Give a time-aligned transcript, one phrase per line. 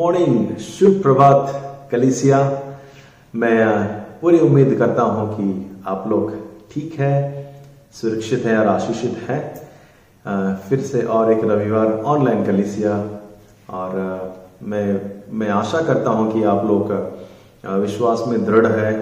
[0.00, 2.36] Morning शुभ प्रभात कलिसिया
[3.34, 3.64] मैं
[4.20, 5.46] पूरी उम्मीद करता हूँ कि
[5.86, 6.30] आप लोग
[6.72, 7.16] ठीक है,
[7.92, 12.94] सुरक्षित हैं और आशीषित हैं। फिर से और एक रविवार ऑनलाइन कलिसिया
[13.70, 13.98] और
[14.62, 14.86] मैं
[15.38, 16.92] मैं आशा करता हूँ कि आप लोग
[17.80, 18.92] विश्वास में दृढ़ है।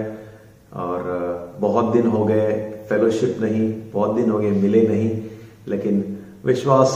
[0.75, 2.49] और बहुत दिन हो गए
[2.89, 5.09] फेलोशिप नहीं, बहुत दिन हो गए, मिले नहीं।
[5.67, 6.03] लेकिन
[6.45, 6.91] विश्वास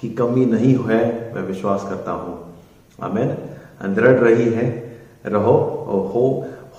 [0.00, 2.53] की कमी नहीं है, मैं विश्वास करता हूँ।
[2.98, 3.36] आमेन।
[3.94, 4.66] दृढ़ रही है
[5.26, 5.56] रहो
[6.12, 6.24] हो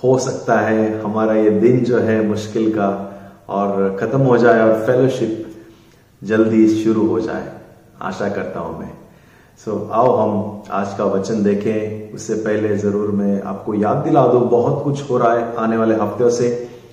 [0.02, 2.88] हो सकता है हमारा ये दिन जो है मुश्किल का
[3.50, 5.44] और खत्म हो जाए और फेलोशिप
[6.22, 7.48] जल्दी शुरू हो जाए।
[8.02, 8.92] आशा करता हूँ मैं।
[9.60, 14.26] सो so, आओ हम आज का वचन देखें। उससे पहले ज़रूर मैं आपको याद दिला
[14.26, 16.48] दूँ बहुत कुछ हो रहा है आने वाले हफ्तों से।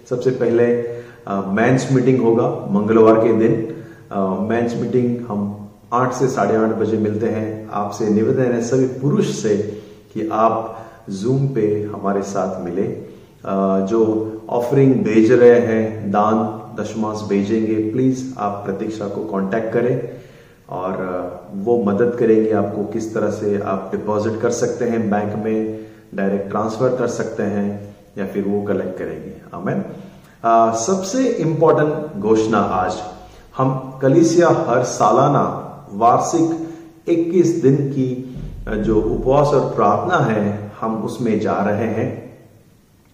[0.09, 0.67] सबसे पहले
[1.53, 3.53] मैंस मीटिंग होगा मंगलवार के दिन।
[4.49, 5.62] मेंस मीटिंग हम
[5.93, 9.55] आठ से साढ़े आठ बजे मिलते हैं। आपसे निवेदन है सभी पुरुष से
[10.13, 10.77] कि आप
[11.11, 12.87] जूम पे हमारे साथ मिले।
[13.87, 14.01] जो
[14.49, 16.37] ऑफरिंग भेज रहे हैं, दान,
[16.79, 20.09] दशमांश भेजेंगे प्लीज़ आप प्रतीक्षा को कांटेक्ट करें
[20.69, 20.93] और
[21.55, 25.79] वो मदद करेंगे आपको किस तरह से आप डिपॉजिट कर सकते हैं बैंक में
[26.15, 27.67] डायरेक्ट ट्रांसफ़र कर सकते हैं
[28.17, 29.83] या फिर वो कलेक्ट करेंगे। आमेन
[30.77, 33.01] सबसे इंपॉर्टेंट घोषणा आज,
[33.57, 35.43] हम कलिसिया हर सालाना
[35.93, 38.09] वार्षिक 21 दिन की
[38.77, 42.11] जो उपवास और प्रार्थना है, हम उसमें जा रहे हैं।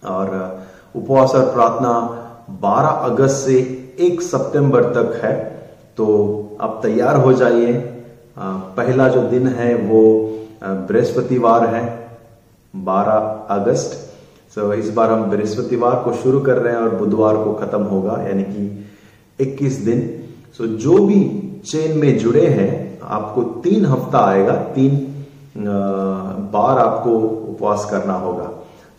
[0.02, 0.28] और
[0.96, 1.92] उपवास और प्रार्थना
[2.60, 3.56] 12 अगस्त से
[4.00, 5.34] 1 सितंबर तक है।
[5.96, 6.06] तो
[6.60, 7.72] आप तैयार हो जाइए।
[8.36, 10.02] पहला जो दिन है वो
[10.62, 11.82] बृहस्पतिवार है
[12.74, 13.90] 12 अगस्त।
[14.54, 18.22] सो इस बार हम बृहस्पतिवार को शुरू कर रहे हैं और बुधवार को खत्म होगा,
[18.22, 18.88] यानी कि
[19.40, 20.19] 21 दिन
[20.58, 21.20] सो जो भी
[21.66, 25.06] चेन में जुड़े हैं, आपको तीन हफ़्ता आएगा, तीन
[26.52, 27.18] बार आपको
[27.50, 28.50] उपवास करना होगा।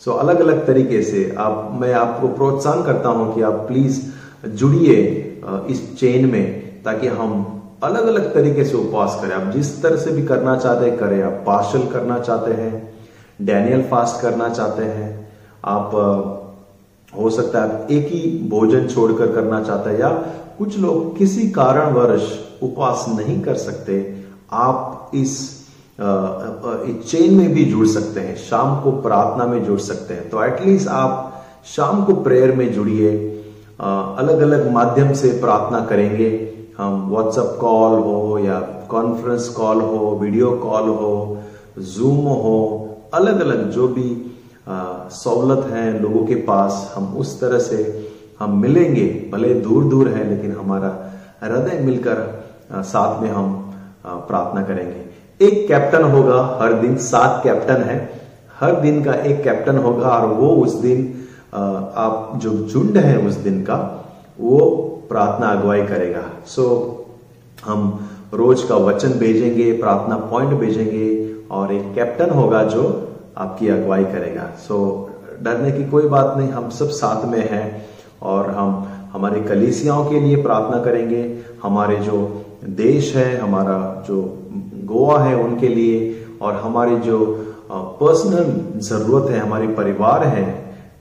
[0.02, 4.02] सो अलग अलग तरीके से आप, मैं आपको प्रोत्साहन करता हूँ कि आप प्लीज़
[4.50, 4.96] जुड़िए
[5.70, 7.46] इस चेन में ताकि हम
[7.84, 11.22] अलग अलग तरीके से उपवास करें। आप जिस तरह से भी करना चाहते हैं, करें।
[11.24, 12.90] आप पार्शल करना चाहते हैं
[13.40, 15.30] डैनियल फास्ट करना चाहते हैं,
[15.66, 15.92] आप
[17.14, 20.10] हो सकता है आप एक ही भोजन छोड़कर करना चाहते हैं या
[20.62, 22.26] कुछ लोग किसी कारणवश
[22.64, 23.94] उपवास नहीं कर सकते।
[24.54, 25.32] आप इस
[26.00, 30.88] चेन में भी जुड़ सकते हैं, शाम को प्रार्थना में जुड़ सकते हैं। तो एटलीस्ट
[30.90, 33.10] आप शाम को प्रेयर में जुड़िए
[33.80, 36.30] अलग अलग माध्यम से प्रार्थना करेंगे।
[36.78, 38.60] हम व्हाट्सएप कॉल हो या
[38.92, 41.38] कॉन्फ्रेंस कॉल हो वीडियो कॉल हो
[41.90, 42.58] जूम हो
[43.14, 44.10] अलग अलग जो भी
[44.68, 47.84] सहूलत है लोगों के पास, हम उस तरह से
[48.42, 50.90] हम मिलेंगे भले दूर दूर है लेकिन हमारा
[51.44, 52.18] हृदय मिलकर
[52.74, 53.54] साथ में हम
[54.06, 57.98] प्रार्थना करेंगे। एक कैप्टन होगा हर दिन सात कैप्टन है।
[58.60, 61.06] हर दिन का एक कैप्टन होगा और वो उस दिन
[61.54, 63.78] आप जो झुंड है उस दिन का
[64.40, 64.60] वो
[65.10, 71.08] प्रार्थना अगुवाई करेगा। सो so, हम रोज का वचन भेजेंगे प्रार्थना पॉइंट भेजेंगे
[71.52, 72.84] और एक कैप्टन होगा जो
[73.38, 77.66] आपकी अगुवाई करेगा। सो so, डरने की कोई बात नहीं हम सब साथ में हैं।
[78.22, 81.24] और हम हमारे कलीसियाओं के लिए प्रार्थना करेंगे।
[81.64, 82.18] हमारे जो
[82.64, 83.78] देश है, हमारा
[84.08, 84.22] जो
[84.86, 87.18] गोवा है, उनके लिए और हमारे जो
[87.72, 90.46] पर्सनल ज़रूरत है, हमारे परिवार है,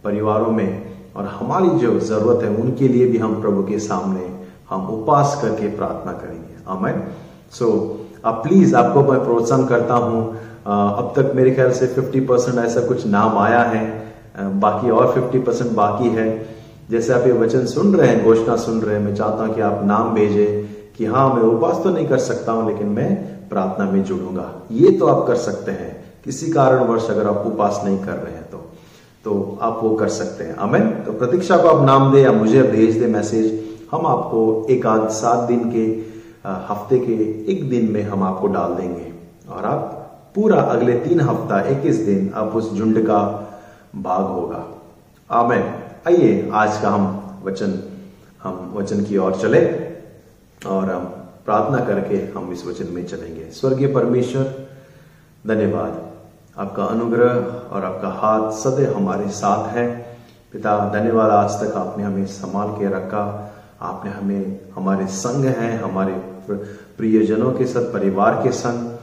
[0.05, 0.83] परिवारों में
[1.17, 4.29] और हमारी जो ज़रूरत है, उनके लिए भी हम प्रभु के सामने
[4.71, 7.03] हम उपवास करके प्रार्थना करेंगे। आमेन
[7.53, 7.67] सो
[8.25, 10.23] अब प्लीज़ आपको मैं प्रोत्साहन करता हूँ।
[10.67, 13.83] अब तक मेरे ख्याल से 50 परसेंट ऐसा कुछ नाम आया है।
[14.61, 16.27] बाकी और 50 परसेंट बाकी है।
[16.91, 19.61] जैसे आप ये वचन सुन रहे हैं, घोषणा सुन रहे हैं, मैं चाहता हूँ कि
[19.61, 20.47] आप नाम भेजे
[20.97, 23.15] कि हाँ मैं उपवास तो नहीं कर सकता हूँ, लेकिन मैं
[23.49, 25.93] प्रार्थना में जुड़ूँगा। ये तो आप कर सकते हैं।
[26.25, 28.59] किसी कारणवश अगर आप उपवास नहीं कर रहे हैं तो
[29.25, 32.63] तो आप वो कर सकते हैं। अमेन तो प्रतीक्षा को आप नाम दे या मुझे
[32.63, 33.47] भेज दे मैसेज,
[33.93, 35.85] हम आपको एक आध सात दिन के
[36.69, 37.13] हफ़्ते के
[37.53, 39.13] एक दिन में हम आपको डाल देंगे।
[39.51, 43.21] और आप पूरा अगले तीन हफ़्ता, इक्कीस दिन, आप उस झुंड का
[43.97, 44.65] भाग होगा।
[45.31, 45.63] आमेन।
[46.07, 47.99] आइए, आज का हम वचन
[48.43, 49.67] हम वचन की ओर चले
[50.67, 51.05] और हम
[51.45, 54.69] प्रार्थना करके हम इस वचन में चलेंगे। स्वर्गीय परमेश्वर,
[55.47, 56.11] धन्यवाद।
[56.59, 57.31] आपका अनुग्रह
[57.75, 60.17] और आपका हाथ सदैव हमारे साथ है।
[60.53, 66.15] पिता, धन्यवाद, आज तक आपने हमें संभाल के रखा। आपने हमें, हमारे संग हैं, हमारे
[66.97, 68.97] प्रियजनों के साथ, परिवार के संग।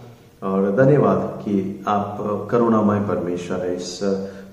[0.43, 2.17] और धन्यवाद कि आप
[2.51, 4.03] करुणामय परमेश्वर है। इस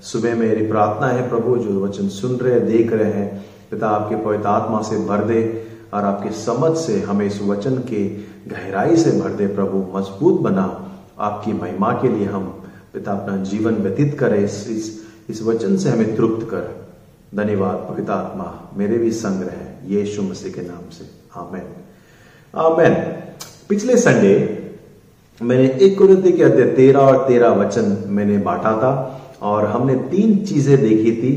[0.05, 4.15] सुबह मेरी प्रार्थना है प्रभु जो वचन सुन रहे हैं देख रहे हैं पिता आपके
[4.15, 8.09] पवित्र आत्मा से भर दे और आपकी समझ से हमें इस वचन के
[8.47, 12.63] गहराई से भर दे प्रभु मज़बूत बना। आपकी महिमा के लिए हम
[12.93, 16.87] पिता अपना जीवन व्यतीत करें इस, इस इस वचन से हमें तृप्त कर।
[17.35, 21.63] धन्यवाद पवित्र आत्मा मेरे भी संग रहे यीशु मसीह के नाम से। आमेन।
[22.55, 22.93] आमेन।
[23.69, 24.33] पिछले संडे
[25.41, 30.37] मैंने एक कुरती के अध्याय तेरह और तेरह वचन मैंने बांटा था। और हमने तीन
[30.45, 31.33] चीज़ें देखी थी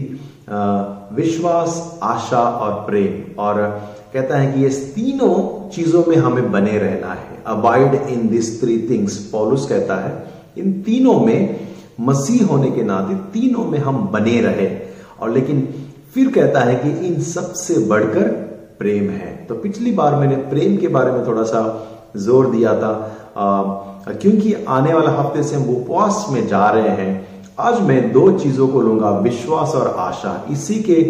[1.14, 3.60] विश्वास आशा और प्रेम। और
[4.12, 5.34] कहता है कि ये तीनों
[5.70, 10.12] चीज़ों में हमें बने रहना है। Abide in this three things पॉलुस कहता है
[10.58, 11.68] इन तीनों में
[12.00, 14.68] मसीह होने के नाते तीनों में हम बने रहे।
[15.20, 15.66] और लेकिन
[16.14, 18.28] फिर कहता है कि इन सबसे बढ़कर
[18.78, 21.62] प्रेम है। तो पिछली बार मैंने प्रेम के बारे में थोड़ा सा
[22.16, 22.92] ज़ोर दिया था।
[23.36, 23.62] आ,
[24.12, 27.27] क्योंकि आने वाला हफ़्ते से हम उपवास में जा रहे हैं
[27.58, 31.00] आज मैं दो चीज़ों को लूँगा, विश्वास और आशा। इसी के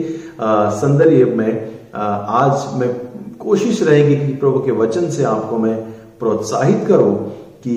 [0.76, 1.50] संदर्भ में
[1.94, 2.88] आज मैं
[3.38, 5.76] कोशिश रहेगी कि प्रभु के वचन से आपको मैं
[6.20, 7.14] प्रोत्साहित करूँ
[7.64, 7.74] कि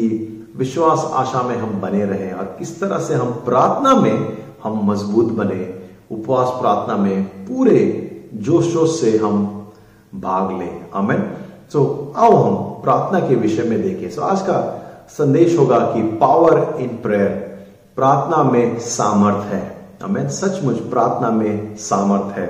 [0.57, 5.33] विश्वास, आशा में हम बने रहें और किस तरह से हम प्रार्थना में हम मज़बूत
[5.33, 5.67] बने,
[6.11, 7.77] उपवास प्रार्थना में पूरे
[8.35, 9.45] जोश जोश से हम
[10.13, 11.29] भाग लें। अमेन
[11.73, 14.59] सो आओ हम प्रार्थना के विषय में देखें। सो आज का
[15.09, 17.49] संदेश होगा कि पावर इन प्रेयर
[18.01, 19.61] प्रार्थना में सामर्थ है।
[20.03, 22.45] अमेन सचमुच प्रार्थना में सामर्थ है।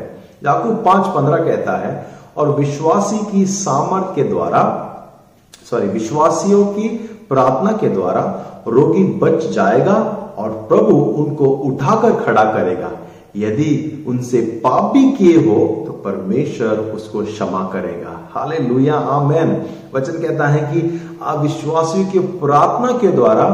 [0.46, 2.08] याकूब पाँच पंद्रह कहता है,
[2.38, 4.62] और विश्वासी की सामर्थ के द्वारा
[5.70, 6.88] सॉरी विश्वासियों की
[7.30, 8.22] प्रार्थना के द्वारा
[8.68, 9.96] रोगी बच जाएगा
[10.38, 12.92] और प्रभु उनको उठाकर खड़ा करेगा।
[13.38, 19.62] यदि उनसे पाप भी किए हो तो परमेश्वर उसको क्षमा करेगा। हाले लुया आमैन।
[19.96, 23.46] वचन कहता है कि अविश्वासियों की प्रार्थना के द्वारा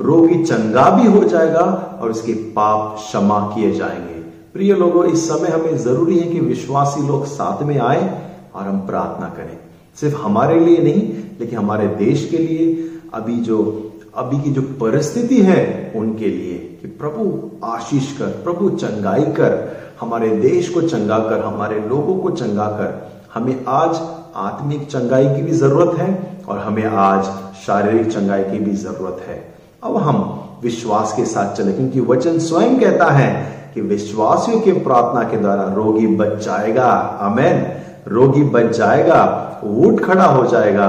[0.00, 4.14] रोगी चंगा भी हो जाएगा और उसके पाप क्षमा किए जाएँगे।
[4.52, 8.86] प्रिय लोगों, इस समय हमें ज़रूरी है कि विश्वासी लोग साथ में आए और हम
[8.86, 9.58] प्रार्थना करें।
[9.94, 15.42] सिर्फ़ हमारे लिए नहीं, लेकिन हमारे देश के लिए। अभी जो, अभी की जो परिस्थिति
[15.42, 21.40] है उनके लिए कि प्रभु आशीष कर, प्रभु चंगाई कर, हमारे देश को चंगा कर,
[21.40, 24.00] हमारे लोगों को चंगा कर। हमें आज
[24.36, 27.24] आत्मिक चंगाई की भी ज़रूरत है और हमें आज
[27.66, 29.53] शारीरिक चंगाई की भी ज़रूरत है।
[29.84, 30.18] अब हम
[30.62, 33.32] विश्वास के साथ चले, क्योंकि वचन स्वयं कहता है
[33.74, 36.90] कि विश्वासियों के प्रार्थना के द्वारा रोगी बच जाएगा।
[37.22, 37.66] अमेन
[38.08, 39.20] रोगी बच जाएगा
[39.64, 40.88] उठ खड़ा हो जाएगा,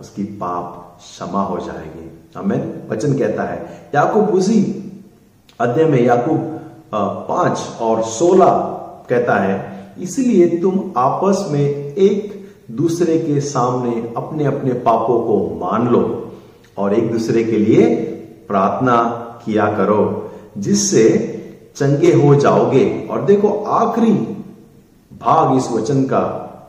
[0.00, 3.58] उसकी पाप क्षमा हो जाएगी। हमें वचन कहता है,
[3.94, 4.60] याकूब उसी
[5.60, 6.38] अध्याय में याकूब
[7.28, 8.50] पाँच और सोलह
[9.10, 9.56] कहता है,
[9.98, 12.32] इसलिए तुम आपस में एक
[12.70, 16.02] दूसरे के सामने अपने अपने पापों को मान लो
[16.78, 18.10] और एक दूसरे के लिए
[18.48, 18.96] प्रार्थना
[19.44, 21.08] किया करो, जिससे
[21.76, 24.12] चंगे हो जाओगे। और देखो, आखिरी
[25.12, 26.20] भाग इस वचन का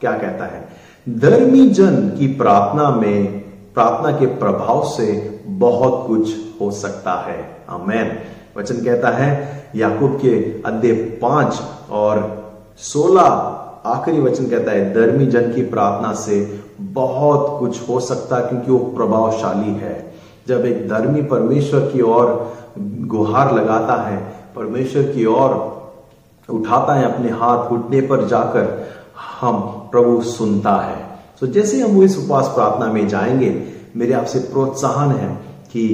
[0.01, 0.69] क्या कहता है?
[1.09, 3.39] धर्मी जन की प्रार्थना में,
[3.73, 6.31] प्रार्थना के प्रभाव से बहुत कुछ
[6.61, 8.11] हो सकता है। अमेन
[8.57, 11.61] वचन कहता है, याकूब के अध्याय पाँच
[11.91, 12.45] और
[12.77, 13.51] सोलह
[13.85, 18.71] आखिरी वचन कहता है, धर्मी जन की प्रार्थना से बहुत कुछ हो सकता है, क्योंकि
[18.71, 20.04] वो प्रभावशाली है।
[20.47, 22.55] जब एक धर्मी परमेश्वर की ओर
[23.07, 24.17] गुहार लगाता है,
[24.55, 25.53] परमेश्वर की ओर
[26.49, 28.67] उठाता है अपने हाथ घुटने पर जाकर
[29.39, 29.59] हम
[29.91, 31.03] प्रभु सुनता है।
[31.39, 33.63] तो जैसे हम इस उपवास प्रार्थना में जाएँगे,
[33.95, 35.33] मेरे आपसे प्रोत्साहन है
[35.71, 35.85] कि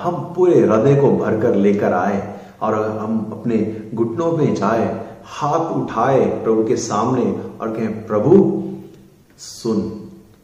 [0.00, 2.22] हम पूरे हृदय को भरकर लेकर आए
[2.62, 3.56] और हम अपने
[3.94, 4.84] घुटनों में जाए,
[5.24, 7.24] हाथ उठाए प्रभु के सामने
[7.60, 8.62] और कहें, प्रभु,
[9.38, 9.99] सुन।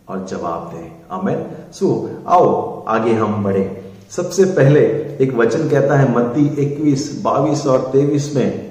[0.09, 4.81] और जवाब दे अमेन सो आओ आगे हम बढ़े। सबसे पहले
[5.21, 8.71] एक वचन कहता है मत्ती 21, 22 और 23 में।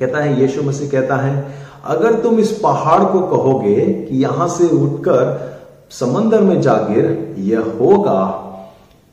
[0.00, 4.68] कहता है यीशु मसीह कहता है अगर तुम इस पहाड़ को कहोगे कि यहाँ से
[4.68, 5.58] उठकर
[5.90, 8.44] समंदर में जा गिर यह होगा।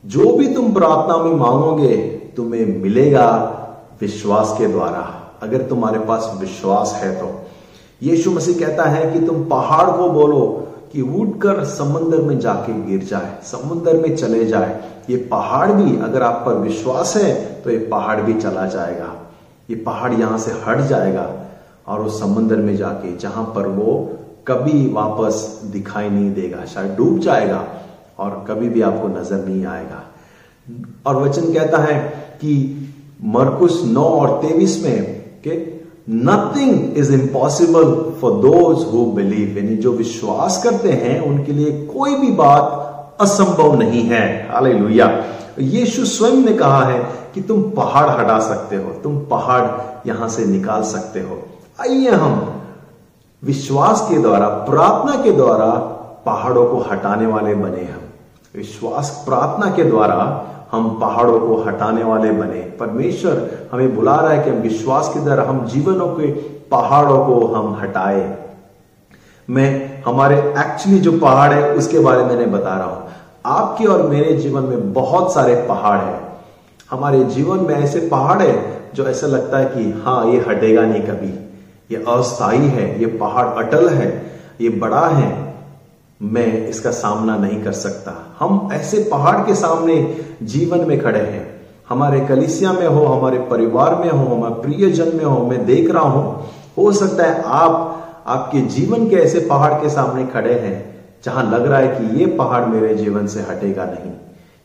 [0.06, 1.98] जो भी तुम प्रार्थना में मांगोगे
[2.36, 3.28] तुम्हें मिलेगा
[4.02, 7.42] विश्वास के द्वारा। अगर तुम्हारे पास विश्वास है तो।
[8.04, 10.65] यीशु मसीह कहता है कि तुम पहाड़ को बोलो
[10.96, 16.24] कि उठकर समंदर में जाके गिर जाए, समुद्र में चले जाए। ये पहाड़ भी अगर
[16.24, 19.14] आप पर विश्वास है तो ये पहाड़ भी चला जाएगा।
[19.70, 21.30] ये पहाड़ यहाँ से हट जाएगा
[21.88, 23.94] और उस समुद्र में जाके जहाँ पर वो
[24.48, 27.64] कभी वापस दिखाई नहीं देगा, शायद डूब जाएगा
[28.20, 30.04] और कभी भी आपको नज़र नहीं आएगा।
[31.06, 32.00] और वचन कहता है
[32.42, 32.54] कि
[33.26, 35.04] मरकुस नौ और तेवीस में
[35.44, 35.56] के
[36.10, 42.16] nothing is impossible for those who believe यानी जो विश्वास करते हैं, उनके लिए कोई
[42.16, 45.24] भी बात असंभव नहीं है। हालेलुया।
[45.60, 47.00] यीशु स्वयं ने कहा है
[47.34, 49.68] कि तुम पहाड़ हटा सकते हो, तुम पहाड़
[50.08, 51.44] यहाँ से निकाल सकते हो।
[51.82, 52.62] आइए हम
[53.44, 55.72] विश्वास के द्वारा, प्रार्थना के द्वारा
[56.26, 58.02] पहाड़ों को हटाने वाले बने हम।
[58.56, 60.46] विश्वास प्रार्थना के द्वारा
[60.76, 65.20] हम पहाड़ों को हटाने वाले बने। परमेश्वर हमें बुला रहा है कि हम विश्वास की
[65.20, 66.32] द्वारा हम जीवनों के
[66.72, 68.38] पहाड़ों को हम हटाए।
[69.50, 73.08] मैं, हमारे एक्चुअली जो पहाड़ है, उसके बारे में बता रहा हूँ।
[73.46, 76.20] आपके और मेरे जीवन में बहुत सारे पहाड़ है।
[76.92, 81.02] हमारे जीवन में ऐसे पहाड़ है जो ऐसा लगता है कि हाँ ये हटेगा नहीं
[81.02, 81.50] कभी।
[81.92, 85.45] ये अस्थाई है, ये पहाड़ अटल है, ये बड़ा है।
[86.22, 89.96] मैं इसका सामना नहीं कर सकता। हम ऐसे पहाड़ के सामने
[90.44, 91.46] जीवन में खड़े हैं।
[91.90, 96.04] हमारे कलिसिया में हो, हमारे परिवार में हो, हमारे प्रियजन में हो, मैं देख रहा
[96.04, 96.46] हूँ,
[96.78, 100.78] हो सकता है आप, आपके जीवन के ऐसे पहाड़ के सामने खड़े हैं,
[101.26, 104.12] जहाँ लग रहा है कि ये पहाड़ मेरे जीवन से हटेगा नहीं।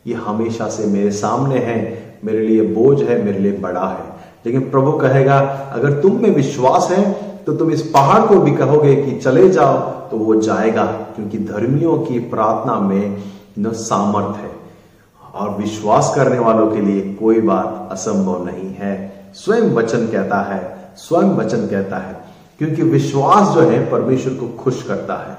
[0.07, 1.79] ये हमेशा से मेरे सामने है,
[2.25, 4.09] मेरे लिए बोझ है, मेरे लिए बड़ा है।
[4.47, 5.39] लेकिन प्रभु कहेगा,
[5.73, 7.13] अगर तुम में विश्वास है
[7.47, 9.77] तो तुम इस पहाड़ को भी कहोगे कि चले जाओ
[10.11, 10.85] तो वो जाएगा।
[11.21, 13.23] क्योंकि धर्मियों की प्रार्थना में
[13.59, 14.61] न सामर्थ है।
[15.35, 20.93] और विश्वास करने वालों के लिए कोई बात असंभव नहीं है। स्वयं वचन कहता है,
[20.97, 22.21] स्वयं वचन कहता है,
[22.59, 25.39] क्योंकि विश्वास जो है परमेश्वर को खुश करता है।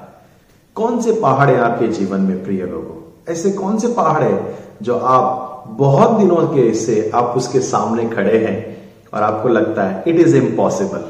[0.74, 3.32] कौन से पहाड़ है आपके जीवन में, प्रिय लोगों?
[3.32, 8.46] ऐसे कौन से पहाड़ है जो आप बहुत दिनों के से आप उसके सामने खड़े
[8.46, 8.76] हैं
[9.14, 11.04] और आपको लगता है इट इज़ इम्पॉसिबल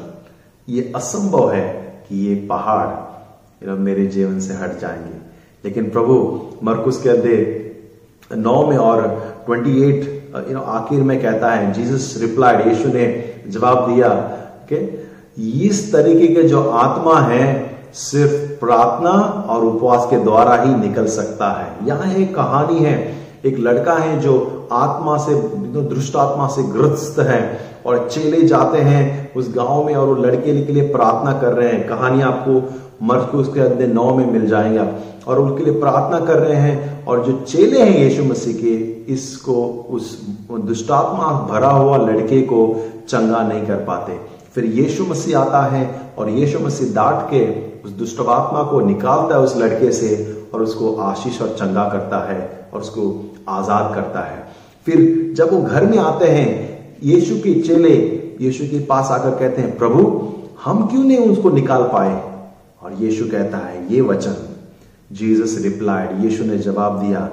[0.69, 1.69] ये असंभव है
[2.09, 3.12] कि ये पहाड़
[3.63, 5.17] यू नो मेरे जीवन से हट जाएँगे।
[5.65, 7.63] लेकिन प्रभु, मरकुस के अध्याय
[8.37, 10.07] नौ में और 28
[10.49, 14.09] यू नो आखिर में कहता है, जीसस रिप्लाइड, यीशु ने जवाब दिया
[14.73, 15.09] कि
[15.61, 19.11] इस तरीके के जो आत्मा है, सिर्फ़ प्रार्थना
[19.49, 24.19] और उपवास के द्वारा ही निकल सकता है। यहाँ एक कहानी है। एक लड़का है
[24.19, 25.35] जो आत्मा से
[25.81, 30.65] दुष्ट आत्मा से ग्रस्त है और चेले जाते हैं उस गाँव में और वो लड़के
[30.65, 34.47] के लिए प्रार्थना कर रहे हैं। कहानी आपको मर्ज को उसके अध्याय नौ में मिल
[34.47, 34.87] जाएगा।
[35.27, 38.73] और उनके लिए प्रार्थना कर रहे हैं, और जो चेले हैं यीशु मसीह के,
[39.13, 44.19] इसको, उस दुष्टात्मा, भरा हुआ लड़के को चंगा नहीं कर पाते।
[44.53, 49.41] फिर यीशु मसीह आता है, और यीशु मसीह डांट के उस दुष्टात्मा को निकालता है
[49.41, 54.47] उस लड़के से, और उसको आशीष और चंगा करता है, और उसको आज़ाद करता है।
[54.85, 56.51] फिर जब वो घर में आते हैं,
[57.03, 57.95] यीशु के चेले,
[58.41, 60.21] यीशु के पास आकर कहते हैं, प्रभु,
[60.65, 62.32] हम क्यों नहीं उसको निकाल पाए?
[62.83, 64.35] और यीशु कहता है, ये वचन।
[65.11, 67.29] जीसस रिप्लाइड, यीशु ने जवाब दिया,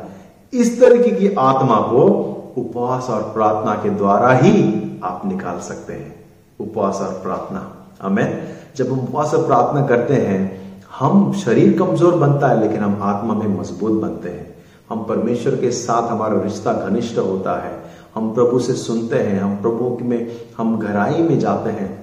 [0.52, 2.26] इस तरीके की आत्मा को
[2.56, 6.14] उपवास और प्रार्थना के द्वारा ही आप निकाल सकते हैं।
[6.60, 8.42] उपवास और प्रार्थना। हमें
[8.76, 10.60] जब उपवास और प्रार्थना करते हैं,
[10.98, 14.54] हम शरीर कमज़ोर बनता है, लेकिन हम आत्मा में मज़बूत बनते हैं।
[14.90, 17.82] हम परमेश्वर के साथ हमारा रिश्ता घनिष्ठ होता है।
[18.14, 20.26] हम प्रभु से सुनते हैं, हम प्रभु में,
[20.58, 22.00] हम गहराई में जाते हैं।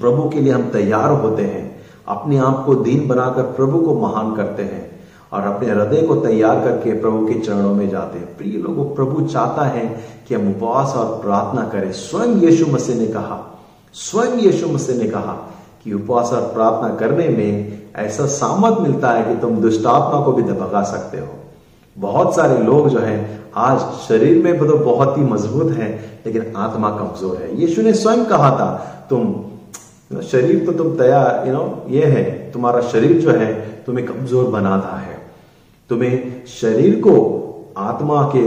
[0.00, 1.65] प्रभु के लिए हम तैयार होते हैं।
[2.08, 4.84] अपने आप को दीन बनाकर प्रभु को महान करते हैं
[5.32, 9.26] और अपने हृदय को तैयार करके प्रभु के चरणों में जाते हैं। प्रिय लोगों, प्रभु
[9.26, 9.86] चाहता है
[10.28, 13.40] कि हम उपवास और प्रार्थना करें। स्वयं यीशु मसीह ने कहा,
[13.94, 15.32] स्वयं यीशु मसीह ने कहा
[15.84, 20.42] कि उपवास और प्रार्थना करने में ऐसा सामर्थ मिलता है कि तुम दुष्टात्मा को भी
[20.42, 21.28] भगा सकते हो।
[21.96, 25.88] बहुत सारे लोग जो हैं, आज शरीर में तो बहुत ही मज़बूत है,
[26.26, 28.68] लेकिन आत्मा कमज़ोर है। यीशु ने स्वयं कहा था,
[29.10, 29.34] तुम
[30.10, 33.52] शरीर तो तुम तैयार यू नो ये है, तुम्हारा शरीर जो है,
[33.86, 35.18] तुम्हें कमज़ोर बनाता है।
[35.90, 37.14] तुम्हें शरीर को
[37.78, 38.44] आत्मा के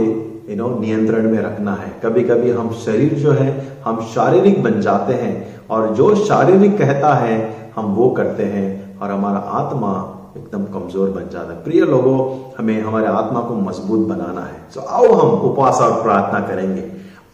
[0.50, 3.48] यू नो नियंत्रण में रखना है। कभी कभी हम शरीर जो है,
[3.84, 5.34] हम शारीरिक बन जाते हैं,
[5.68, 7.36] और जो शारीरिक कहता है,
[7.76, 9.92] हम वो करते हैं, और हमारा आत्मा
[10.36, 12.18] एकदम कमज़ोर बन जाता है। प्रिय लोगों,
[12.58, 16.84] हमें हमारे आत्मा को मज़बूत बनाना है। तो आओ हम उपवास और प्रार्थना करेंगे।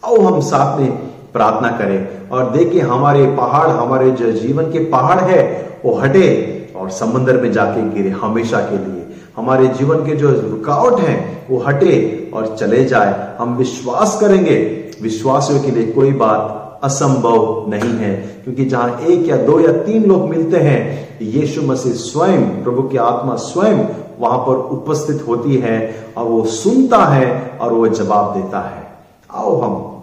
[0.05, 0.89] आओ हम साथ में
[1.33, 5.41] प्रार्थना करें और देखिए हमारे पहाड़, हमारे जो जीवन के पहाड़ है,
[5.85, 6.27] वो हटे
[6.75, 9.05] और समंदर में जाके गिरे हमेशा के लिए।
[9.35, 14.55] हमारे जीवन के जो रुकावट है, वो हटे और चले जाए। हम विश्वास करेंगे,
[15.01, 20.05] विश्वासियों के लिए कोई बात असंभव नहीं है, क्योंकि जहाँ एक या दो या तीन
[20.05, 23.85] लोग मिलते हैं, यीशु मसीह स्वयं, प्रभु की आत्मा स्वयं
[24.19, 28.87] वहाँ पर उपस्थित होती है और वो सुनता है और वो जवाब देता है।
[29.31, 29.96] आओ हम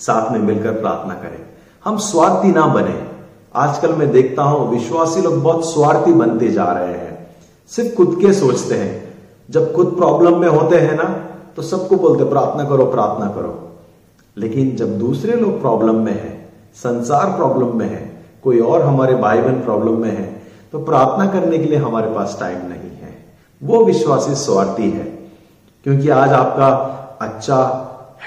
[0.00, 1.40] साथ में मिलकर प्रार्थना करें।
[1.84, 2.94] हम स्वार्थी ना बने।
[3.54, 7.26] आजकल मैं देखता हूँ, विश्वासी लोग बहुत स्वार्थी बनते जा रहे हैं।
[7.70, 9.14] सिर्फ़ खुद के सोचते हैं।
[9.50, 11.04] जब खुद प्रॉब्लम में होते हैं ना
[11.56, 13.58] तो सबको बोलते, प्रार्थना करो प्रार्थना करो।
[14.36, 19.38] लेकिन जब दूसरे लोग प्रॉब्लम में है, संसार प्रॉब्लम में है, कोई और हमारे भाई
[19.38, 23.12] बहन प्रॉब्लम में है तो प्रार्थना करने के लिए हमारे पास टाइम नहीं है।
[23.62, 25.04] वो विश्वासी स्वार्थी है,
[25.86, 26.68] क्योंकि आज आपका
[27.20, 27.58] अच्छा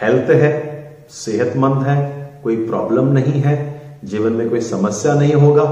[0.02, 0.52] हेल्थ है
[1.16, 1.98] सेहतमंद है,
[2.44, 3.56] कोई प्रॉब्लम नहीं है,
[4.04, 5.66] जीवन में कोई समस्या नहीं होगा।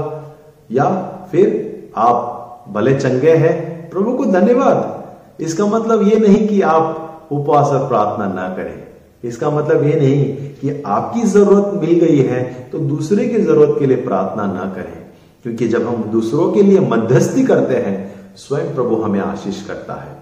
[0.72, 0.84] या
[1.32, 1.48] फिर
[1.96, 5.04] आप भले चंगे हैं, प्रभु को धन्यवाद।
[5.40, 7.00] इसका मतलब ये नहीं कि आप
[7.32, 8.84] उपवास और प्रार्थना ना करें।
[9.24, 13.86] इसका मतलब ये नहीं कि आपकी ज़रूरत मिल गई है तो दूसरे की ज़रूरत के
[13.86, 14.98] लिए प्रार्थना ना करें।
[15.42, 20.16] क्योंकि जब हम दूसरों के लिए मध्यस्थी करते हैं, स्वयं प्रभु हमें आशीष करता है।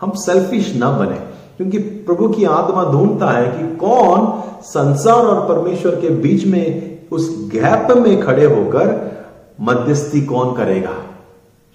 [0.00, 5.94] हम सेल्फिश ना बने। क्योंकि प्रभु की आत्मा ढूंढता है कि कौन संसार और परमेश्वर
[5.94, 9.14] के बीच में उस गैप में खड़े होकर
[9.60, 10.94] मध्यस्थी कौन करेगा?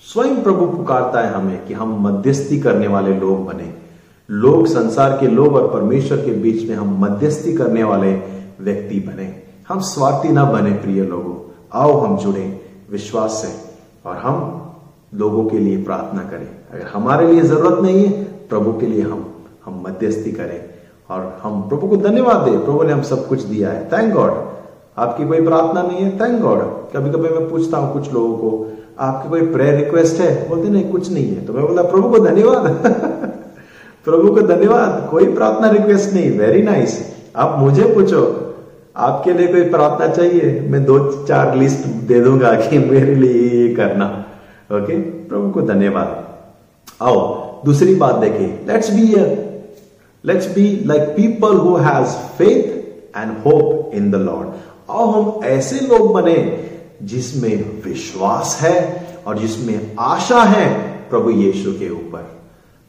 [0.01, 3.73] स्वयं प्रभु पुकारता है हमें कि हम मध्यस्थी करने वाले लोग बने।
[4.31, 8.13] लोग संसार के लोग और परमेश्वर के बीच में हम मध्यस्थी करने वाले
[8.61, 13.69] व्यक्ति बने। हम स्वार्थी ना बने प्रिय लोगों। आओ हम जुड़े विश्वास से
[14.09, 14.65] और हम
[15.13, 19.38] लोगों के लिए प्रार्थना करें। अगर हमारे लिए ज़रूरत नहीं है, प्रभु के लिए हम
[19.69, 20.61] हम मध्यस्थी करें।
[21.09, 24.31] और हम प्रभु को धन्यवाद दें। प्रभु ने हम सब कुछ दिया है। थैंक गॉड
[24.97, 26.19] आपकी कोई प्रार्थना नहीं है?
[26.19, 26.59] थैंक गॉड
[26.93, 30.49] कभी कभी मैं पूछता हूँ कुछ लोगों को, आपकी कोई प्रेयर रिक्वेस्ट है?
[30.49, 32.67] बोलते, नहीं, कुछ नहीं है। तो मैं बोला प्रभु को धन्यवाद।
[34.05, 38.53] प्रभु को धन्यवाद। कोई प्रार्थना रिक्वेस्ट नहीं। वेरी नाइस आप मुझे पूछो,
[38.97, 40.67] आपके लिए कोई प्रार्थना चाहिए?
[40.69, 44.25] मैं दो चार लिस्ट दे दूँगा कि मेरे लिए ये करना।
[44.71, 46.25] ओके प्रभु को धन्यवाद।
[47.01, 49.15] आओ, दूसरी बात देखिए। Let's be
[50.25, 54.49] let's be like people who has faith and hope in the Lord
[54.89, 56.37] आओ हम ऐसे लोग बने
[57.03, 58.77] जिसमें विश्वास है
[59.27, 60.67] और जिसमें आशा है
[61.09, 62.25] प्रभु यीशु के ऊपर।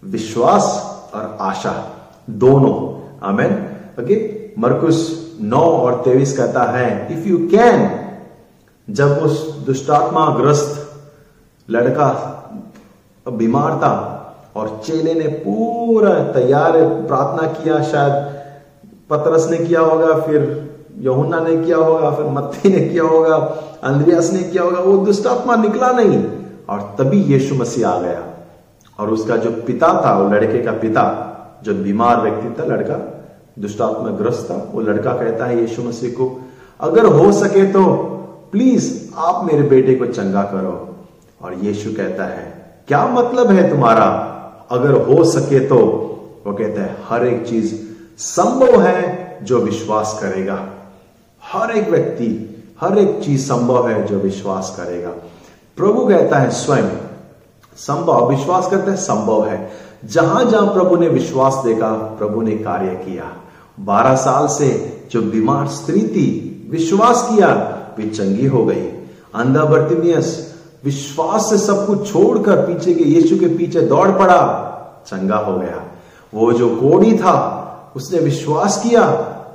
[0.02, 0.64] विश्वास
[1.14, 1.72] और आशा
[2.30, 2.76] दोनों।
[3.28, 3.52] आमेन
[4.00, 4.18] ओके
[4.58, 4.98] मरकुस
[5.40, 7.88] नौ और तेईस कहता है इफ़ यू कैन
[8.88, 10.76] जब उस दुष्टात्मा ग्रस्त
[11.68, 12.08] लड़का,
[13.26, 14.19] बीमार था
[14.56, 18.40] और चेले ने पूरा तैयार प्रार्थना किया, शायद
[19.10, 23.36] पतरस ने किया होगा, फिर यहुन्ना ने किया होगा, फिर मत्ती ने किया होगा,
[23.82, 26.24] अंद्रियास ने किया होगा, वो दुष्टात्मा निकला नहीं।
[26.68, 28.22] और तभी यीशु मसीह आ गया।
[29.00, 31.26] और उसका जो पिता था, वो लड़के का पिता,
[31.62, 33.24] जो बीमार व्यक्ति था, लड़का
[33.58, 36.40] दुष्टात्मा ग्रस्त था, वो लड़का कहता है यीशु मसीह को,
[36.80, 37.94] अगर हो सके तो
[38.52, 40.96] प्लीज़ आप मेरे बेटे को चंगा करो।
[41.42, 44.26] और यीशु कहता है, क्या मतलब है तुम्हारा?
[44.70, 45.76] अगर हो सके तो
[46.46, 47.74] वो कहता है, हर एक चीज़
[48.18, 50.68] संभव है जो विश्वास करेगा।
[51.52, 55.10] हर एक व्यक्ति, हर एक चीज़ संभव है जो विश्वास करेगा।
[55.76, 56.88] प्रभु कहता है स्वयं,
[57.76, 59.70] संभव, विश्वास करते हैं, संभव है।
[60.04, 63.32] जहाँ जहाँ प्रभु ने विश्वास देखा, प्रभु ने कार्य किया।
[63.80, 67.48] बारह साल से जो बीमार स्त्री थी, विश्वास किया,
[67.98, 68.86] वे चंगी हो गई।
[69.34, 70.49] अंधा बर्तिमियस
[70.84, 74.66] विश्वास से सब कुछ छोड़कर पीछे के यीशु के पीछे दौड़ पड़ा।
[75.06, 75.84] चंगा हो गया।
[76.34, 77.56] वो जो कोड़ी था,
[77.96, 79.02] उसने विश्वास किया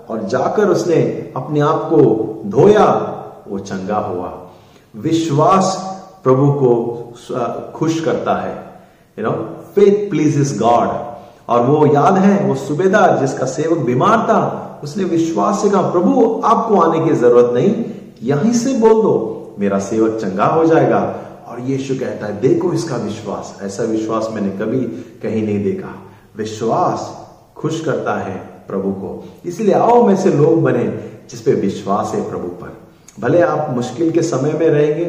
[0.09, 0.95] और जाकर उसने
[1.35, 1.99] अपने आप को
[2.45, 3.11] धोया।
[3.47, 4.33] वो चंगा हुआ।
[4.95, 7.01] विश्वास प्रभु को
[7.75, 8.81] खुश करता है।
[9.19, 9.31] You know
[9.75, 10.89] faith please God
[11.49, 16.41] और वो याद है, वो सुबेदार जिसका सेवक बीमार था, उसने विश्वास से कहा, प्रभु,
[16.45, 17.85] आपको आने की ज़रूरत नहीं।
[18.23, 22.95] यहीं से बोल दो। मेरा सेवक चंगा हो जाएगा। और यीशु कहता है, देखो इसका
[22.95, 24.79] विश्वास। ऐसा विश्वास मैंने कभी
[25.23, 26.03] कहीं नहीं देखा।
[26.37, 28.37] विश्वास खुश करता है
[28.67, 30.83] प्रभु को। इसलिए आओ, में से लोग बने
[31.31, 32.77] जिसपे विश्वास है प्रभु पर।
[33.19, 35.05] भले आप मुश्किल के समय में रहेंगे,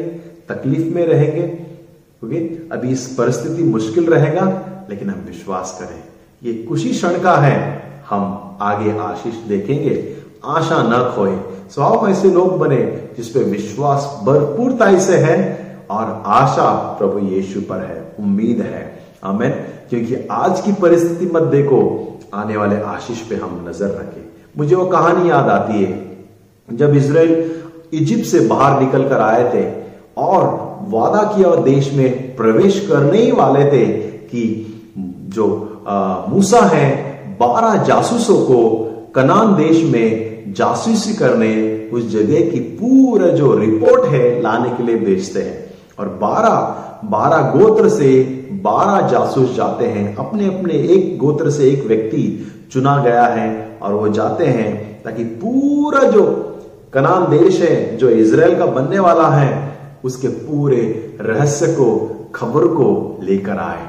[0.49, 6.03] तकलीफ़ में रहेंगे, क्योंकि अभी इस परिस्थिति मुश्किल रहेगा, लेकिन हम विश्वास करें।
[6.43, 11.37] ये खुशी क्षण का है। हम आगे आशीष देखेंगे। आशा न खोए।
[11.69, 12.81] स्वाव ऐसे लोग बने
[13.17, 15.37] जिसपे विश्वास भरपूरताई से है
[15.91, 16.69] और आशा
[16.99, 18.85] प्रभु यीशु पर है, उम्मीद है।
[19.23, 19.51] हमें
[19.89, 21.79] क्योंकि आज की परिस्थिति मत देखो,
[22.33, 24.25] आने वाले आशीष पे हम नज़र रखें।
[24.57, 26.05] मुझे वो कहानी याद आती है,
[26.69, 27.51] जब इसराइल
[27.93, 29.65] इजिप्ट से बाहर निकल कर आए थे
[30.17, 30.45] और
[30.89, 33.85] वादा किया देश में प्रवेश करने ही वाले थे
[34.27, 34.43] कि
[35.35, 35.45] जो
[36.29, 36.89] मूसा है,
[37.39, 38.86] बारह जासूसों को
[39.17, 44.97] कनान देश में जासूसी करने उस जगह की पूरा जो रिपोर्ट है लाने के लिए
[44.97, 48.23] भेजते हैं। और बारह बारह गोत्र से
[48.63, 53.93] बारह जासूस जाते हैं। अपने अपने एक गोत्र से एक व्यक्ति चुना गया है और
[53.93, 56.23] वो जाते हैं ताकि पूरा जो
[56.93, 61.89] कनान देश है, जो इसराइल का बनने वाला है, उसके पूरे रहस्य को,
[62.35, 63.85] खबर को लेकर आए।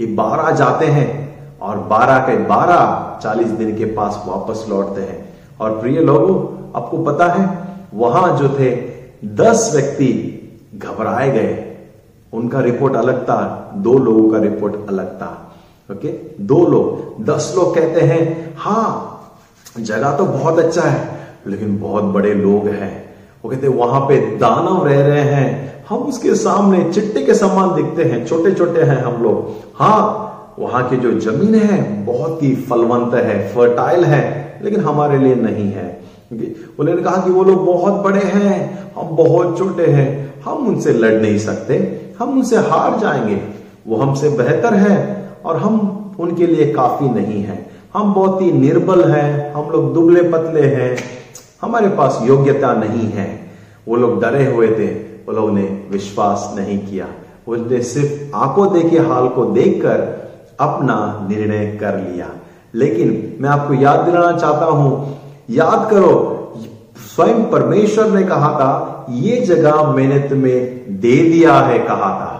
[0.00, 1.10] ये बारह जाते हैं
[1.58, 6.98] और बारह के बारह चालीस दिन के पास वापस लौटते हैं। और प्रिय लोगों, आपको
[6.98, 7.58] पता है,
[7.94, 8.70] वहाँ जो थे,
[9.24, 10.32] दस व्यक्ति
[10.78, 11.76] घबराए गए।
[12.32, 15.52] उनका रिपोर्ट अलग था, दो लोगों का रिपोर्ट अलग था।
[15.90, 16.08] ओके?
[16.40, 19.12] दो लोग, दस लोग कहते हैं हाँ
[19.80, 21.08] जगह तो बहुत अच्छा है,
[21.46, 26.34] लेकिन बहुत बड़े लोग हैं। वो कहते, वहाँ पे दानव रह रहे हैं। हम उसके
[26.34, 30.22] सामने चिट्टे के समान दिखते हैं छोटे छोटे हैं हम लोग। हाँ
[30.58, 35.72] वहाँ की जो ज़मीन है, बहुत ही फलवंत है फर्टाइल है, लेकिन हमारे लिए नहीं
[35.72, 36.00] है।
[36.78, 41.22] उन्होंने कहा कि वो लोग बहुत बड़े हैं, हम बहुत छोटे हैं, हम उनसे लड़
[41.22, 43.40] नहीं सकते, हम उनसे हार जाएँगे।
[43.86, 49.04] वो हमसे बेहतर है और हम उनके लिए काफ़ी नहीं है। हम बहुत ही निर्बल
[49.04, 50.96] हैं, हम लोग दुबले पतले हैं,
[51.62, 53.40] हमारे पास योग्यता नहीं है।
[53.88, 54.86] वो लोग डरे हुए थे,
[55.26, 57.06] वो लोग ने विश्वास नहीं किया।
[57.48, 60.25] उसने सिर्फ़ आँखों देखे, हाल को देखकर
[60.60, 62.26] अपना निर्णय कर लिया।
[62.74, 65.18] लेकिन मैं आपको याद दिलाना चाहता हूँ,
[65.50, 66.32] याद करो,
[67.14, 70.60] स्वयं परमेश्वर ने कहा था, ये जगह मैंने तुम्हें
[71.00, 72.32] दे दिया है, कहा था।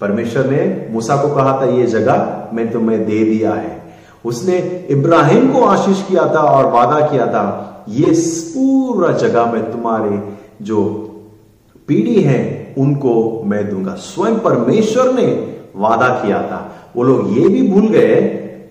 [0.00, 3.82] परमेश्वर ने मूसा को कहा था, ये जगह मैं तुम्हें दे दिया है।
[4.24, 8.12] उसने इब्राहिम को आशीष किया था और वादा किया था, ये
[8.56, 10.22] पूरा जगह मैं तुम्हारे
[10.62, 10.84] जो
[11.88, 17.68] पीढ़ी है, उनको मैं दूँगा। स्वयं परमेश्वर ने वादा किया था। वो लोग ये भी
[17.68, 18.18] भूल गए,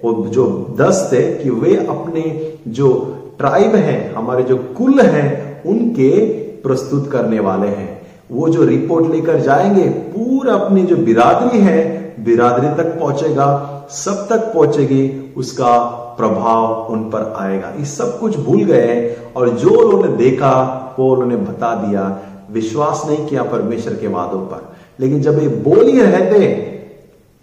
[0.03, 6.25] वो जो दस थे, कि वे अपने जो ट्राइब है, हमारे जो कुल हैं, उनके
[6.39, 12.83] प्रस्तुत करने वाले हैं। वो जो रिपोर्ट लेकर जाएँगे, पूरा अपनी जो बिरादरी है, बिरादरी
[12.83, 15.79] तक पहुंचेगा, सब तक पहुंचेगी, उसका
[16.19, 21.35] प्रभाव उन पर आएगा। ये सब कुछ भूल गए, और जो उन्होंने देखा, वो उन्होंने
[21.35, 22.19] बता दिया।
[22.51, 26.74] विश्वास नहीं किया परमेश्वर के वादों पर। लेकिन जब ये बोल ही रहे थे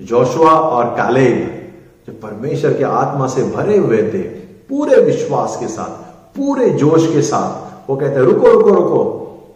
[0.00, 1.37] जोशुआ और कालेब,
[2.07, 4.22] जो परमेश्वर के आत्मा से भरे हुए थे,
[4.68, 6.00] पूरे विश्वास के साथ,
[6.37, 9.05] पूरे जोश के साथ, वो कहते रुको रुको रुको,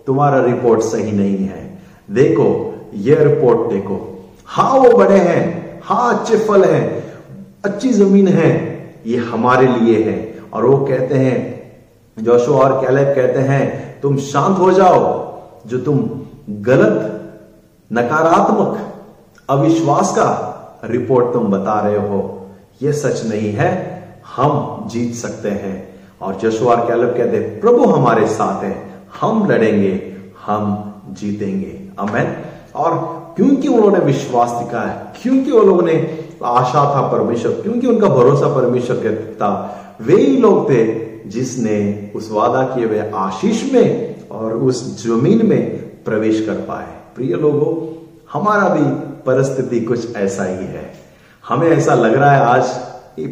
[0.07, 1.79] तुम्हारा रिपोर्ट सही नहीं है।
[2.11, 4.01] देखो, ये रिपोर्ट देखो।
[4.47, 7.05] हाँ वो बड़े हैं हाँ अच्छे फल हैं,
[7.65, 8.51] अच्छी ज़मीन है,
[9.07, 10.17] ये हमारे लिए है।
[10.55, 15.03] और वो कहते हैं जोशो और कैलेब कहते हैं, तुम शांत हो जाओ,
[15.67, 15.99] जो तुम
[16.63, 17.13] गलत,
[17.91, 18.93] नकारात्मक
[19.49, 20.53] अविश्वास का
[20.85, 22.47] रिपोर्ट तुम बता रहे हो।
[22.83, 23.71] यह सच नहीं है,
[24.37, 28.77] हम जीत सकते हैं। और जशुआर कैलब कहते, प्रभु हमारे साथ है,
[29.21, 30.13] हम लड़ेंगे,
[30.47, 32.37] हम जीतेंगे। अमेन
[32.75, 38.55] और क्योंकि उन्होंने विश्वास दिखाया, क्योंकि वो लोगों ने आशा था परमेश्वर, क्योंकि उनका भरोसा
[38.55, 44.53] परमेश्वर के था, वे ही लोग थे जिसने उस वादा किए हुए आशीष में और
[44.53, 47.97] उस ज़मीन में प्रवेश कर पाए। प्रिय लोगों,
[48.33, 50.91] हमारा भी परिस्थिति कुछ ऐसा ही है।
[51.45, 52.65] हमें ऐसा लग रहा है आज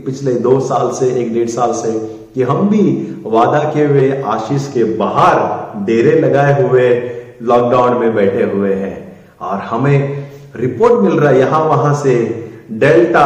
[0.05, 1.93] पिछले दो साल से, एक डेढ़ साल से,
[2.35, 2.83] कि हम भी
[3.27, 6.89] वादा किए हुए आशीष के बाहर डेरे लगाए हुए
[7.43, 8.97] लॉकडाउन में बैठे हुए हैं।
[9.41, 12.15] और हमें रिपोर्ट मिल रहा है यहाँ वहाँ से
[12.73, 13.23] डेल्टा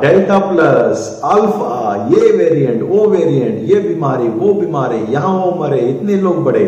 [0.00, 6.16] डेल्टा प्लस अल्फ़ा ये वेरिएंट वो वेरिएंट ये बीमारी, वो बीमारी, यहाँ वो मरे, इतने
[6.16, 6.64] लोग बड़े।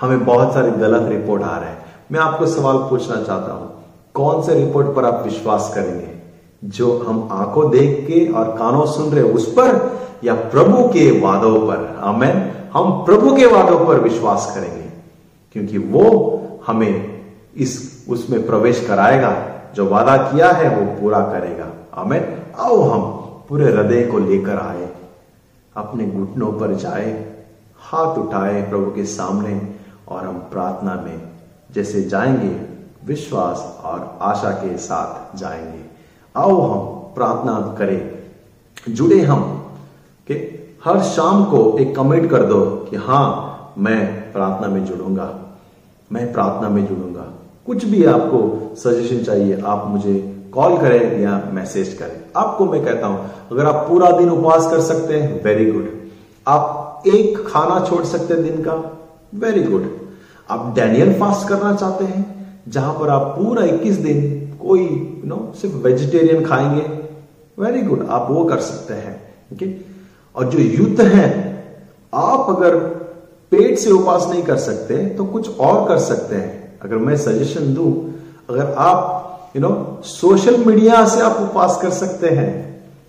[0.00, 1.78] हमें बहुत सारे गलत रिपोर्ट आ रहे हैं।
[2.12, 3.72] मैं आपको सवाल पूछना चाहता हूँ
[4.14, 6.08] कौन से रिपोर्ट पर आप विश्वास करेंगे?
[6.64, 11.56] जो हम आँखों देख के और कानों सुन रहे उस पर या प्रभु के वादों
[11.66, 11.96] पर?
[12.00, 14.88] हमें हम प्रभु के वादों पर विश्वास करेंगे,
[15.52, 16.04] क्योंकि वो
[16.66, 17.20] हमें
[17.56, 19.36] इस, उसमें प्रवेश कराएगा।
[19.74, 23.02] जो वादा किया है, वो पूरा करेगा। हमें आओ हम
[23.48, 24.88] पूरे हृदय को लेकर आए,
[25.76, 27.32] अपने घुटनों पर जाए,
[27.78, 29.60] हाथ उठाए प्रभु के सामने,
[30.08, 31.22] और हम प्रार्थना में
[31.72, 32.73] जैसे जाएँगे
[33.06, 35.84] विश्वास और आशा के साथ जाएँगे।
[36.36, 38.24] आओ हम प्रार्थना करें।
[38.94, 39.42] जुड़े हम
[40.28, 40.34] कि
[40.84, 45.40] हर शाम को एक कमेंट कर दो कि हाँ मैं प्रार्थना में जुड़ूँगा।
[46.12, 47.32] मैं प्रार्थना में जुड़ूँगा।
[47.66, 53.06] कुछ भी आपको सजेशन चाहिए, आप मुझे कॉल करें या मैसेज करें। आपको मैं कहता
[53.06, 55.88] हूँ, अगर आप पूरा दिन उपवास कर सकते हैं वेरी गुड
[56.48, 58.98] आप एक खाना छोड़ सकते हैं दिन का
[59.34, 59.90] वेरी गुड
[60.50, 64.20] आप डैनियल फास्ट करना चाहते हैं जहाँ पर आप पूरा 21 दिन
[64.62, 66.82] कोई यू नो सिर्फ़ वेजिटेरियन खाएँगे
[67.58, 69.14] वेरी गुड आप वो कर सकते हैं
[69.52, 69.66] ओके
[70.34, 71.26] और जो युद्ध है,
[72.14, 72.76] आप अगर
[73.52, 77.74] पेट से उपास नहीं कर सकते तो कुछ और कर सकते हैं। अगर मैं सजेशन
[77.74, 77.90] दू,
[78.50, 82.52] अगर आप यू नो सोशल मीडिया से आप उपवास कर सकते हैं,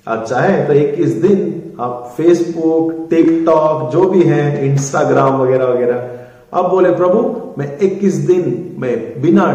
[0.08, 6.25] आप चाहे तो इक्कीस दिन आप फेसबुक टिकटॉक जो भी है इंस्टाग्राम वगैरह वगैरह
[6.56, 7.20] आप बोले, प्रभु,
[7.58, 9.46] मैं 21 दिन मैं बिना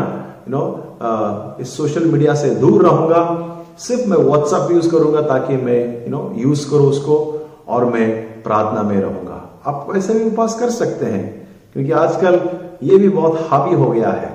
[0.48, 3.22] यू नो इस सोशल मीडिया से दूर रहूँगा।
[3.78, 7.16] सिर्फ़ मैं व्हाट्सएप यूज़ करूँगा ताकि मैं यू नो यूज़ करूँ उसको
[7.68, 8.08] और मैं
[8.42, 11.24] प्रार्थना में रहूँगा। आप ऐसे भी उपास कर सकते हैं,
[11.72, 12.38] क्योंकि आजकल
[12.82, 14.32] ये भी बहुत हावी हो गया है।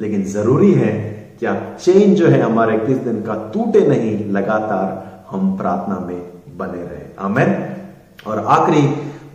[0.00, 0.92] लेकिन ज़रूरी है
[1.38, 4.88] क्या चेन जो है हमारे किस दिन का टूटे नहीं, लगातार
[5.30, 6.20] हम प्रार्थना में
[6.58, 7.54] बने रहे। आमेन।
[8.26, 8.82] और आखिरी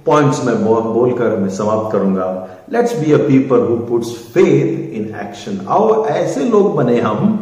[0.05, 5.65] पॉइंट्स में बोलकर मैं समाप्त करूँगा। Let's be a people who puts faith in action
[5.67, 7.37] आओ, ऐसे लोग बने हम,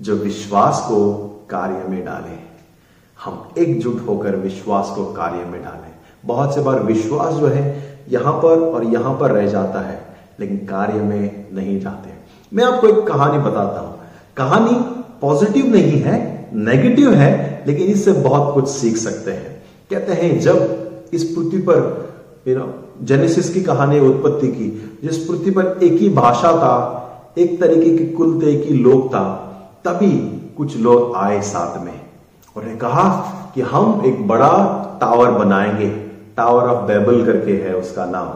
[0.00, 1.14] जो विश्वास को
[1.50, 2.38] कार्य में डालें।
[3.24, 5.92] हम एकजुट होकर विश्वास को कार्य में डालें।
[6.24, 7.64] बहुत से बार विश्वास जो है,
[8.08, 9.98] यहाँ पर और यहाँ पर रह जाता है,
[10.40, 12.10] लेकिन कार्य में नहीं जाते।
[12.52, 13.98] मैं आपको एक कहानी बताता हूँ।
[14.36, 14.74] कहानी
[15.20, 20.83] पॉजिटिव नहीं है, नेगेटिव है, लेकिन इससे बहुत कुछ सीख सकते हैं। कहते हैं, जब
[21.14, 22.08] इस पृथ्वी पर
[22.48, 27.00] यू नो जेनेसिस की कहानी उत्पत्ति की, जिस पृथ्वी पर एक ही भाषा था,
[27.38, 29.24] एक तरीके की कुल थे, एक ही लोग था,
[29.84, 30.10] तभी
[30.56, 32.00] कुछ लोग आए साथ में
[32.56, 33.08] उन्हें कहा
[33.54, 35.90] कि हम एक बड़ा टावर बनाएँगे।
[36.36, 38.28] टावर ऑफ़ बेबल करके है उसका नाम।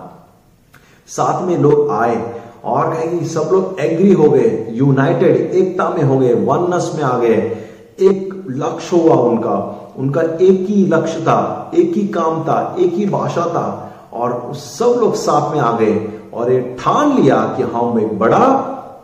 [1.06, 6.18] साथ में लोग आए और कहेंगे सब लोग एग्री हो गए यूनाइटेड एकता में हो
[6.18, 7.56] गए वननेस में आ गए।
[8.00, 9.56] एक लक्ष्य हुआ उनका
[9.98, 14.96] उनका एक ही लक्ष्य था, एक ही काम था, एक ही भाषा था और सब
[15.00, 18.48] लोग साथ में आ गए और ये ठान लिया कि हम एक बड़ा,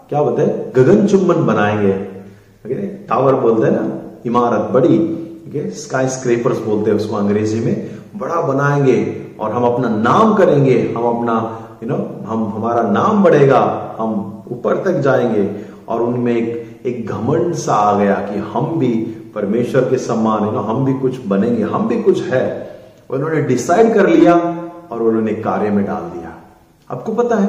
[0.09, 1.93] क्या बोलते हैं, गगन चुंबन बनाएँगे।
[3.09, 3.91] टावर बोलते हैं ना,
[4.27, 5.21] इमारत बड़ी।
[5.57, 11.17] स्काई स्क्रेपर्स बोलते हैं उसको अंग्रेज़ी में। बड़ा बनाएँगे और हम अपना नाम करेंगे, हम
[11.17, 15.51] अपना यू नो हम, हमारा नाम बढ़ेगा, हम ऊपर तक जाएँगे।
[15.89, 18.91] और उनमें एक एक घमंड सा आ गया कि हम भी
[19.35, 22.45] परमेश्वर के सम्मान यू नो हम भी कुछ बनेंगे, हम भी कुछ है।
[23.11, 24.35] उन्होंने डिसाइड कर लिया
[24.91, 26.33] और उन्होंने कार्य में डाल दिया।
[26.91, 27.49] आपको पता है,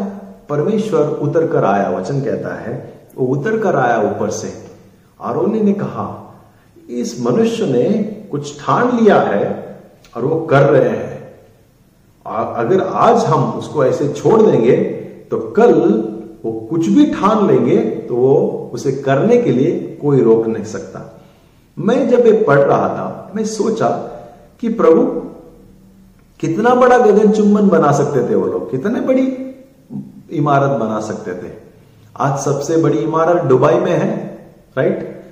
[0.49, 2.73] परमेश्वर उतर कर आया, वचन कहता है,
[3.17, 4.53] वो उतर कर आया ऊपर से।
[5.19, 6.07] और उन्होंने कहा,
[6.89, 7.83] इस मनुष्य ने
[8.31, 9.43] कुछ ठान लिया है
[10.15, 11.13] और वो कर रहे हैं।
[12.25, 14.75] अगर आज हम उसको ऐसे छोड़ देंगे
[15.31, 15.73] तो कल
[16.45, 19.71] वो कुछ भी ठान लेंगे तो वो उसे करने के लिए
[20.01, 21.14] कोई रोक नहीं सकता।
[21.77, 23.87] मैं जब ये पढ़ रहा था, मैं सोचा
[24.59, 25.03] कि प्रभु,
[26.39, 28.71] कितना बड़ा गगन चुंबन बना सकते थे वो लोग?
[28.71, 29.25] कितने बड़ी
[30.31, 31.51] इमारत बना सकते थे?
[32.17, 34.13] आज सबसे बड़ी इमारत दुबई में है
[34.77, 35.23] राइट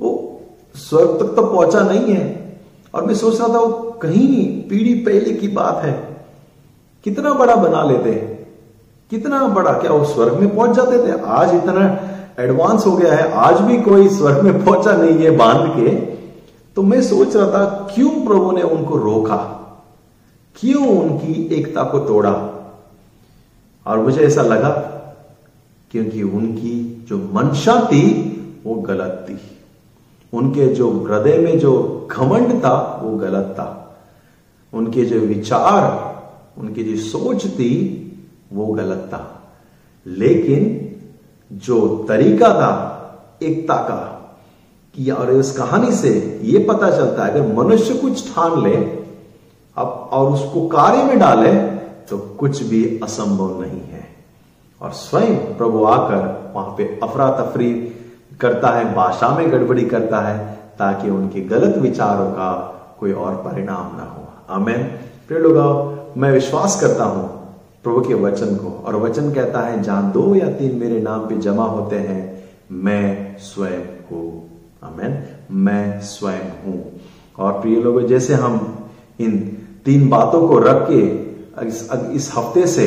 [0.00, 0.40] वो
[0.74, 2.58] स्वर्ग तक तो पहुँचा नहीं है।
[2.94, 3.68] और मैं सोच रहा था, वो
[4.02, 5.92] कहीं पीढ़ी पहले की बात है।
[7.04, 8.46] कितना बड़ा बना लेते हैं?
[9.10, 9.72] कितना बड़ा?
[9.72, 11.20] क्या वो स्वर्ग में पहुँच जाते थे?
[11.20, 11.88] आज इतना
[12.38, 15.88] एडवांस हो गया है, आज भी कोई स्वर्ग में पहुँचा नहीं है बाँध के
[16.76, 17.64] तो मैं सोच रहा था,
[17.94, 19.36] क्यों प्रभु ने उनको रोका?
[20.56, 22.48] क्यों उनकी एकता को तोड़ा?
[23.86, 24.70] और मुझे ऐसा लगा
[25.90, 28.04] क्योंकि उनकी जो मंशा थी,
[28.66, 29.40] वो गलत थी।
[30.32, 33.96] उनके जो हृदय में जो घमंड था, वो गलत था।
[34.72, 35.82] उनके जो विचार,
[36.58, 37.72] उनकी जो सोच थी,
[38.52, 39.42] वो गलत था।
[40.06, 40.81] लेकिन
[41.52, 42.98] जो तरीका था,
[43.42, 44.08] एकता का,
[44.94, 48.76] कि और इस कहानी से ये पता चलता है, अगर मनुष्य कुछ ठान ले,
[49.76, 51.52] अब और उसको कार्य में डाले
[52.10, 54.08] तो कुछ भी असंभव नहीं है।
[54.80, 57.92] और स्वयं प्रभु आकर वहाँ पे अफरा तफरी
[58.40, 63.96] करता है, भाषा में गड़बड़ी करता है, ताकि उनके गलत विचारों का कोई और परिणाम
[63.96, 64.82] ना हो। आमेन।
[65.28, 67.41] प्रिय लोग, मैं विश्वास करता हूँ
[67.84, 71.36] प्रभु के वचन को। और वचन कहता है जहाँ दो या तीन मेरे नाम पे
[71.36, 73.80] जमा होते हैं मैं स्वयं
[74.12, 74.42] हूँ।
[75.50, 77.00] मैं स्वयं हूँ।
[77.38, 78.86] और प्रिय लोगों जैसे हम
[79.20, 81.32] इन तीन बातों को रख के
[81.66, 82.86] इस, इस हफ़्ते से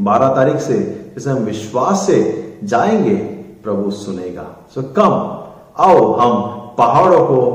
[0.00, 0.78] 12 तारीख से
[1.14, 3.14] जैसे हम विश्वास से जाएँगे
[3.64, 5.12] प्रभु सुनेगा। सो so, कम
[5.82, 7.50] आओ हम पहाड़ों को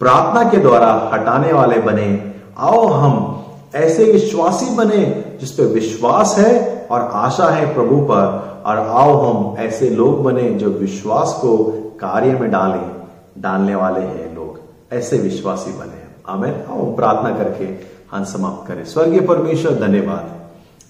[0.00, 3.44] प्रार्थना के द्वारा हटाने वाले बने। आओ हम
[3.74, 9.56] ऐसे विश्वासी बने जिस पे विश्वास है और आशा है प्रभु पर, और आओ हम
[9.58, 11.56] ऐसे लोग बने जो विश्वास को
[12.00, 12.90] कार्य में डालें,
[13.38, 14.58] डालने वाले हैं लोग।
[14.94, 17.68] ऐसे विश्वासी बने आमेन। आओ प्रार्थना करके
[18.16, 20.30] हम समाप्त करें। स्वर्गीय परमेश्वर, धन्यवाद।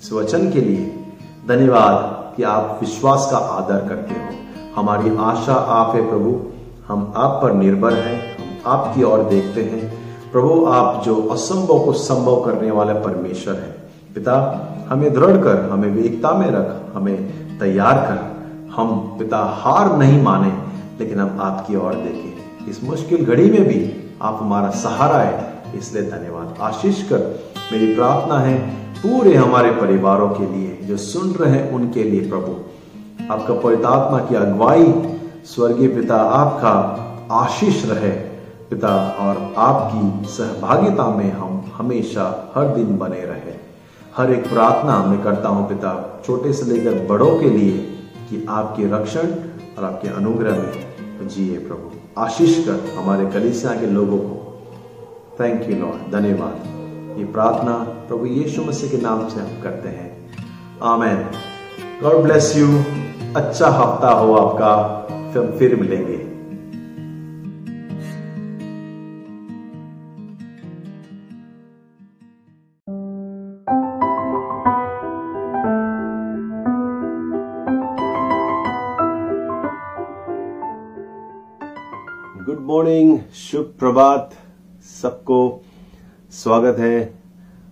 [0.02, 1.06] इस वचन के लिए
[1.48, 4.28] धन्यवाद कि आप विश्वास का आदर करते हो।
[4.76, 6.40] हमारी आशा आप है प्रभु।
[6.88, 9.94] हम आप पर निर्भर हैं। हम आपकी ओर देखते हैं।
[10.32, 13.83] प्रभु, आप जो असंभव को संभव करने वाले परमेश्वर हैं।
[14.14, 14.34] पिता,
[14.88, 17.16] हमें दृढ़ कर, हमें वेकता में रख, हमें
[17.58, 18.34] तैयार कर।
[18.72, 20.52] हम पिता हार नहीं माने,
[21.00, 26.02] लेकिन हम आपकी ओर देखें। इस मुश्किल घड़ी में भी आप हमारा सहारा है, इसलिए
[26.02, 28.58] धन्यवाद। आशीष कर, मेरी प्रार्थना है
[29.06, 32.56] पूरे हमारे परिवारों के लिए, जो सुन रहे हैं, उनके लिए प्रभु।
[33.32, 34.94] आपका पवितात्मा की अगुवाई,
[35.44, 37.00] स्वर्गीय पिता आपका
[37.32, 38.10] आशीष रहे।
[38.70, 43.63] पिता और आपकी सहभागिता में हम हमेशा हर दिन बने रहे।
[44.16, 47.78] हर एक प्रार्थना मैं करता हूँ, पिता, छोटे से लेकर बड़ों के लिए
[48.30, 49.32] कि आपके रक्षण
[49.78, 54.62] और आपके अनुग्रह में जिए प्रभु। आशीष कर हमारे कलिसिया के लोगों को।
[55.40, 57.72] थैंक यू लॉर्ड धन्यवाद। ये प्रार्थना
[58.08, 60.30] प्रभु यीशु मसीह के नाम से हम करते हैं।
[60.82, 61.16] आमेन
[62.02, 62.68] गॉड ब्लेस यू
[63.36, 65.00] अच्छा हफ़्ता हो आपका।
[65.32, 66.33] फिर फिर मिलेंगे।
[82.94, 84.34] मॉर्निंग शुभ प्रभात
[84.86, 85.36] सबको
[86.32, 86.98] स्वागत है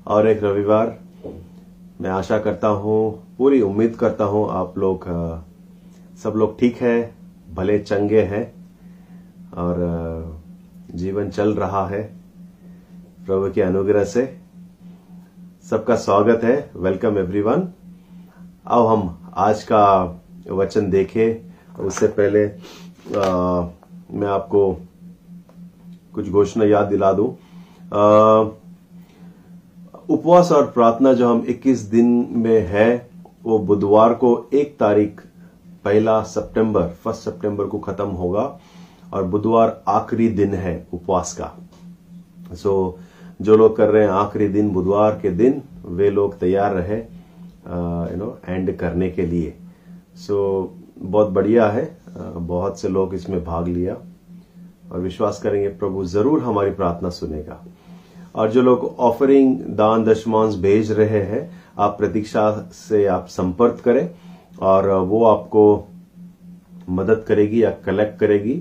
[0.06, 0.88] और एक रविवार।
[2.00, 2.96] मैं आशा करता हूँ
[3.38, 5.04] पूरी उम्मीद करता हूँ आप लोग
[6.22, 6.96] सब लोग ठीक है
[7.54, 8.44] भले चंगे हैं
[9.62, 9.78] और
[10.94, 12.02] जीवन चल रहा है
[13.26, 14.26] प्रभु के अनुग्रह से।
[15.70, 17.68] सबका स्वागत है वेलकम एवरीवन
[18.66, 19.10] आओ हम
[19.48, 19.84] आज का
[20.50, 23.70] वचन देखें उससे पहले अ,
[24.12, 24.72] मैं आपको
[26.14, 27.28] कुछ घोषणा याद दिला दूँ।
[30.10, 33.10] उपवास और प्रार्थना जो हम 21 दिन में है
[33.44, 35.20] वो बुधवार को एक तारीख
[35.84, 38.44] पहला सितंबर फ़र्स्ट सितंबर को खत्म होगा
[39.12, 41.52] और बुधवार आखिरी दिन है उपवास का।
[42.54, 46.74] सो so, जो लोग कर रहे हैं आखिरी दिन बुधवार के दिन वे लोग तैयार
[46.74, 49.54] रहे यू नो एंड करने के लिए।
[50.16, 51.84] सो so, बहुत बढ़िया है।
[52.36, 53.96] बहुत से लोग इसमें भाग लिया।
[54.92, 57.64] और विश्वास करेंगे प्रभु ज़रूर हमारी प्रार्थना सुनेगा।
[58.34, 64.08] और जो लोग ऑफरिंग दान दशमांश भेज रहे हैं आप प्रतीक्षा से आप संपर्क करें
[64.62, 65.64] और वो आपको
[66.90, 68.54] मदद करेगी या कलेक्ट करेगी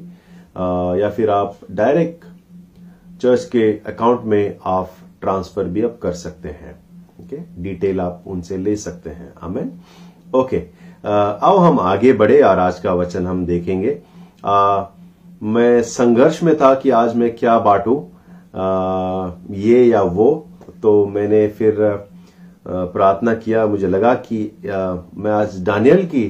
[1.01, 2.25] या फिर आप डायरेक्ट
[3.21, 4.91] चर्च के अकाउंट में आप
[5.21, 6.73] ट्रांसफ़र भी आप कर सकते हैं।
[7.21, 9.71] ओके डिटेल आप उनसे ले सकते हैं। आमेन
[10.35, 10.61] ओके
[11.03, 14.91] आओ हम आगे बढ़े और आज का वचन हम देखेंगे। अ,
[15.41, 17.95] मैं संघर्ष में था कि आज मैं क्या बांटू
[19.55, 20.47] ये या वो।
[20.81, 21.75] तो मैंने फिर
[22.65, 26.23] प्रार्थना किया, मुझे लगा कि मैं आज डैनियल की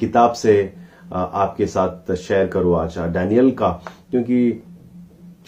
[0.00, 0.74] किताब से
[1.12, 3.68] आपके साथ शेयर करूँ आज डैनियल का।
[4.10, 4.62] क्योंकि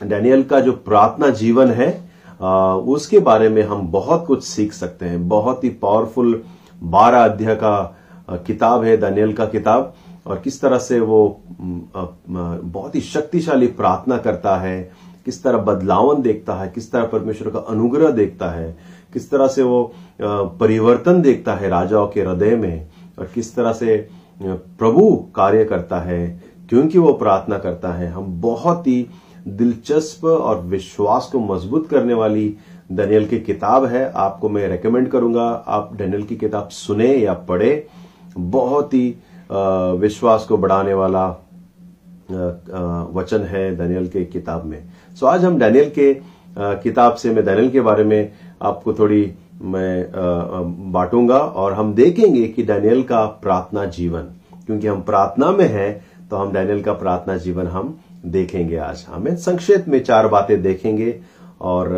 [0.01, 1.91] डैनियल का जो प्रार्थना जीवन है
[2.87, 6.43] उसके बारे में हम बहुत कुछ सीख सकते हैं। बहुत ही पावरफुल
[6.83, 9.95] बारह अध्याय का किताब है डैनियल का किताब।
[10.27, 14.83] और किस तरह से वो बहुत ही शक्तिशाली प्रार्थना करता है,
[15.27, 18.77] किस तरह बदलावन देखता है, किस तरह परमेश्वर का अनुग्रह देखता है,
[19.13, 23.97] किस तरह से वो परिवर्तन देखता है राजाओं के हृदय में, और किस तरह से
[24.41, 26.29] प्रभु कार्य करता है,
[26.69, 29.07] क्योंकि वो प्रार्थना करता है। हम बहुत ही
[29.47, 32.57] दिलचस्प और विश्वास को मज़बूत करने वाली
[32.93, 37.87] डैनियल की किताब है। आपको मैं रेकमेंड करूँगा। आप डैनियल की किताब सुने या पढ़े,
[38.37, 39.15] बहुत ही
[39.55, 41.27] विश्वास को बढ़ाने वाला
[43.15, 44.83] वचन है डैनियल के किताब में।
[45.17, 46.13] सो आज हम डैनियल के
[46.57, 52.63] किताब से, मैं डैनियल के बारे में आपको थोड़ी, मैं बांटूँगा और हम देखेंगे कि
[52.63, 54.23] डैनियल का प्रार्थना जीवन,
[54.67, 59.35] क्योंकि हम प्रार्थना में हैं तो हम डैनियल का प्रार्थना जीवन हम देखेंगे आज। हमें
[59.37, 61.19] संक्षेप में चार बातें देखेंगे
[61.63, 61.93] और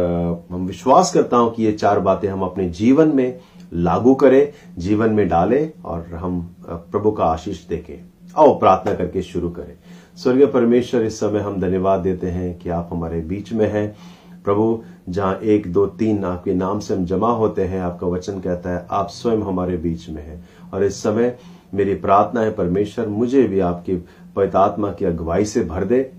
[0.50, 3.38] हम विश्वास करता हूँ कि ये चार बातें हम अपने जीवन में
[3.72, 8.04] लागू करें, जीवन में डालें और हम प्रभु का आशीष देखें।
[8.38, 9.74] आओ, प्रार्थना करके शुरू करें।
[10.16, 13.96] स्वर्गीय परमेश्वर, इस समय हम धन्यवाद देते हैं कि आप हमारे बीच में हैं।
[14.44, 18.70] प्रभु, जहाँ एक, दो, तीन आपके नाम से हम जमा होते हैं, आपका वचन कहता
[18.70, 21.38] है, आप स्वयं हमारे बीच में हैं। और इस समय
[21.74, 23.96] मेरी प्रार्थना है, परमेश्वर, मुझे भी आपकी
[24.36, 26.12] पवित्र आत्मा की अगुवाई से भर दे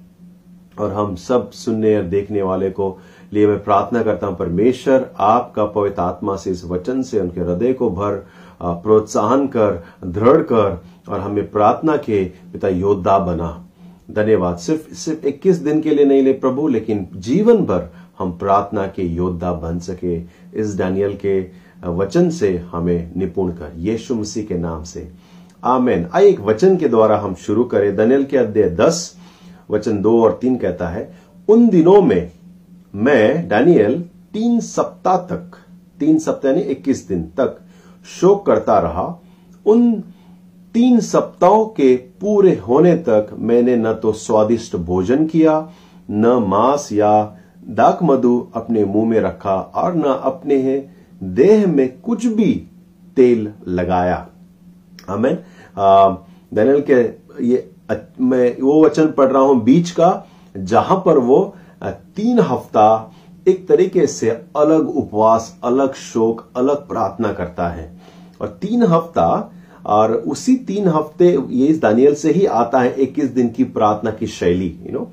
[0.80, 2.98] और हम सब सुनने और देखने वाले को
[3.34, 7.74] लिए मैं प्रार्थना करता हूँ, परमेश्वर, आपका पवित्र आत्मा से इस वचन से उनके हृदय
[7.74, 8.26] को भर
[8.64, 13.64] प्रोत्साहन कर, दृढ़ कर और हमें प्रार्थना के पिता योद्धा बना।
[14.12, 18.86] धन्यवाद। सिर्फ़ सिर्फ़ 21 दिन के लिए नहीं ले प्रभु, लेकिन जीवन भर हम प्रार्थना
[18.88, 20.16] के योद्धा बन सके।
[20.56, 21.40] इस डैनियल के
[21.86, 25.08] वचन से हमें निपुण कर, यीशु मसीह के नाम से।
[25.64, 29.16] आमेन। आइए एक वचन के द्वारा हम शुरू करें। दनियल के अध्याय दस,
[29.72, 31.12] वचन दो और तीन कहता है,
[31.48, 32.32] उन दिनों में
[32.98, 34.00] मैं, डैनियल,
[34.34, 35.58] तीन सप्ताह तक,
[36.00, 37.58] तीन सप्ताह यानी इक्कीस दिन तक
[38.06, 39.04] शोक करता रहा।
[39.66, 39.92] उन
[40.76, 45.60] तीन सप्ताहों के पूरे होने तक मैंने न तो स्वादिष्ट भोजन किया,
[46.10, 47.12] न मांस या
[47.70, 50.58] दाक मधु अपने मुँह में रखा और न अपने
[51.22, 52.54] देह में कुछ भी
[53.18, 54.28] तेल लगाया।
[55.08, 55.36] हमें
[55.78, 57.02] दनियल के
[57.46, 57.70] ये
[58.22, 63.14] मैं वो वचन पढ़ रहा हूँ बीच का, जहाँ पर वो तीन हफ़्ता
[63.48, 67.92] एक तरीके से अलग उपवास अलग शोक अलग प्रार्थना करता है।
[68.42, 69.52] और तीन हफ़्ता
[69.88, 74.12] और उसी तीन हफ़्ते ये इस दानियल से ही आता है 21 दिन की प्रार्थना
[74.12, 75.08] की शैली यू नो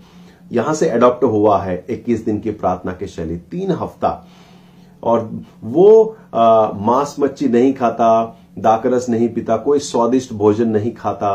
[0.51, 4.27] यहाँ से अडॉप्ट हुआ है 21 दिन की प्रार्थना की शैली तीन हफ़्ता।
[5.03, 5.31] और
[5.63, 8.25] वो आ, मांस मच्छी नहीं खाता
[8.59, 11.31] दाकरस नहीं पीता कोई स्वादिष्ट भोजन नहीं खाता।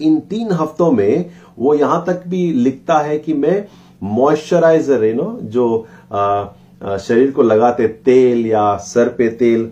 [0.00, 3.64] इन तीन हफ्तों में वो यहाँ तक भी लिखता है कि मैं
[4.02, 6.44] मॉइस्चराइजर यू नो जो आ,
[6.98, 9.70] शरीर को लगाते तेल या सर पे तेल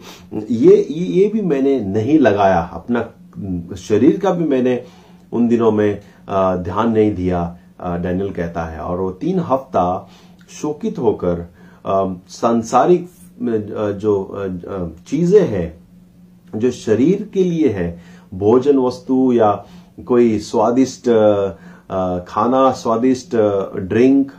[0.51, 3.01] ये ये भी मैंने नहीं लगाया। अपना
[3.78, 4.83] शरीर का भी मैंने
[5.33, 6.01] उन दिनों में
[6.31, 7.43] ध्यान नहीं दिया
[7.83, 10.09] डैनियल कहता है। और वो तीन हफ़्ता
[10.51, 11.47] शोकित होकर
[12.31, 13.09] सांसारिक
[13.99, 14.14] जो
[15.09, 15.68] चीज़ें हैं
[16.53, 17.91] जो शरीर के लिए है
[18.35, 19.53] भोजन वस्तु या
[20.07, 21.09] कोई स्वादिष्ट
[21.91, 23.36] खाना, स्वादिष्ट
[23.76, 24.32] ड्रिंक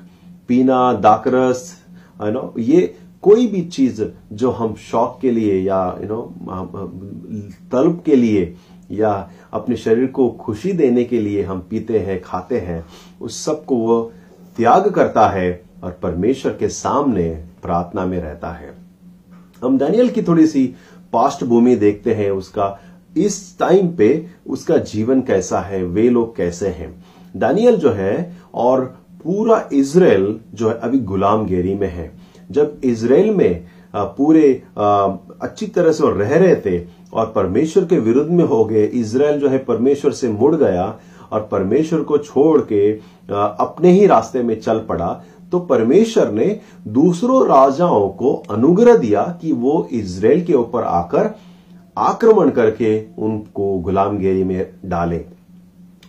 [0.47, 1.77] पीना, दाकरस
[2.23, 4.01] यू नो ये कोई भी चीज़
[4.33, 6.21] जो हम शौक के लिए या यू नो
[7.71, 8.53] तलब के लिए
[8.91, 12.85] या अपने शरीर को खुशी देने के लिए हम पीते हैं, खाते हैं,
[13.21, 14.01] उस सबको वो
[14.57, 17.29] त्याग करता है और परमेश्वर के सामने
[17.63, 18.73] प्रार्थना में रहता है।
[19.63, 20.65] हम डैनियल की थोड़ी सी
[21.13, 22.79] पास्ट भूमि देखते हैं, उसका,
[23.17, 26.91] इस टाइम पे उसका जीवन कैसा है, वे लोग कैसे हैं।
[27.35, 28.81] दानियल जो है और
[29.23, 32.11] पूरा इसराइल जो है अभी गुलामगिरी में है।
[32.49, 33.65] जब इसराइल में
[33.95, 36.79] पूरे अच्छी तरह से रह रहे थे
[37.13, 40.85] और परमेश्वर के विरुद्ध में हो गए इसराइल जो है परमेश्वर से मुड़ गया
[41.31, 42.91] और परमेश्वर को छोड़ के
[43.31, 45.11] अपने ही रास्ते में चल पड़ा
[45.51, 51.29] तो परमेश्वर ने दूसरों राजाओं को अनुग्रह दिया कि वो इसराइल के ऊपर आकर
[51.97, 55.25] आक्रमण करके उनको गुलामगिरी में डाले।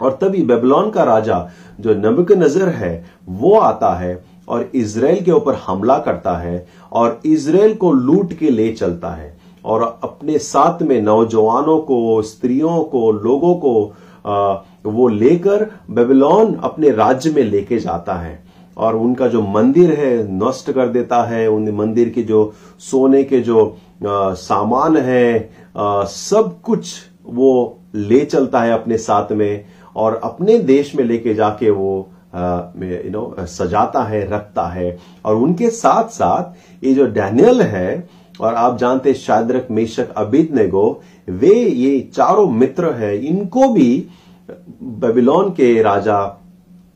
[0.02, 1.48] और तभी बेबलॉन का राजा
[1.80, 2.92] जो नबक नज़र है
[3.28, 8.50] वो आता है और इसराइल के ऊपर हमला करता है और इसराइल को लूट के
[8.50, 13.92] ले चलता है और अपने साथ में नौजवानों को स्त्रियों को लोगों को
[14.26, 14.52] आ,
[14.86, 18.42] वो लेकर बेबीलोन अपने राज्य में लेके जाता है
[18.76, 23.40] और उनका जो मंदिर है नष्ट कर देता है। उन मंदिर के जो सोने के
[23.40, 23.64] जो
[24.06, 26.94] आ, सामान है आ, सब कुछ
[27.24, 29.64] वो ले चलता है अपने साथ में।
[29.96, 35.70] और अपने देश में लेके जाके वो यू नो सजाता है, रखता है। और उनके
[35.70, 38.08] साथ साथ ये जो डैनियल है,
[38.40, 44.06] और आप जानते शायदरक मेशक, अबिद नेगो, वे ये चारों मित्र है। इनको भी
[44.48, 46.38] बेबीलोन के राजा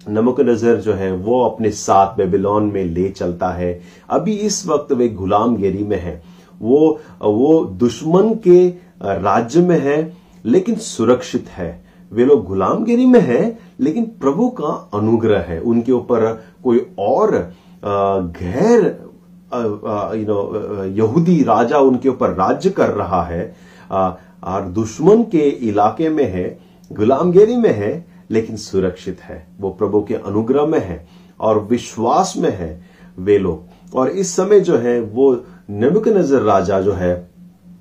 [0.07, 3.80] नमक नज़र जो है, वो अपने साथ बेबीलोन में ले चलता है।
[4.11, 6.22] अभी इस वक्त वे गुलामगिरी में है।
[6.61, 8.68] वो वो दुश्मन के
[9.03, 10.12] राज्य में है,
[10.44, 16.32] लेकिन सुरक्षित है। वे लोग गुलामगिरी में है, लेकिन प्रभु का अनुग्रह है। उनके ऊपर
[16.64, 17.32] कोई और
[17.84, 18.84] गैर
[20.16, 23.54] यू नो यहूदी राजा उनके ऊपर राज्य कर रहा है।
[23.90, 26.59] और दुश्मन के इलाके में है,
[26.90, 31.07] गुलामगिरी में है, लेकिन सुरक्षित है। वो प्रभु के अनुग्रह में है
[31.40, 32.80] और विश्वास में है
[33.18, 35.32] वे लोग। और इस समय जो है, वो
[35.70, 37.28] नबक नज़र राजा जो है,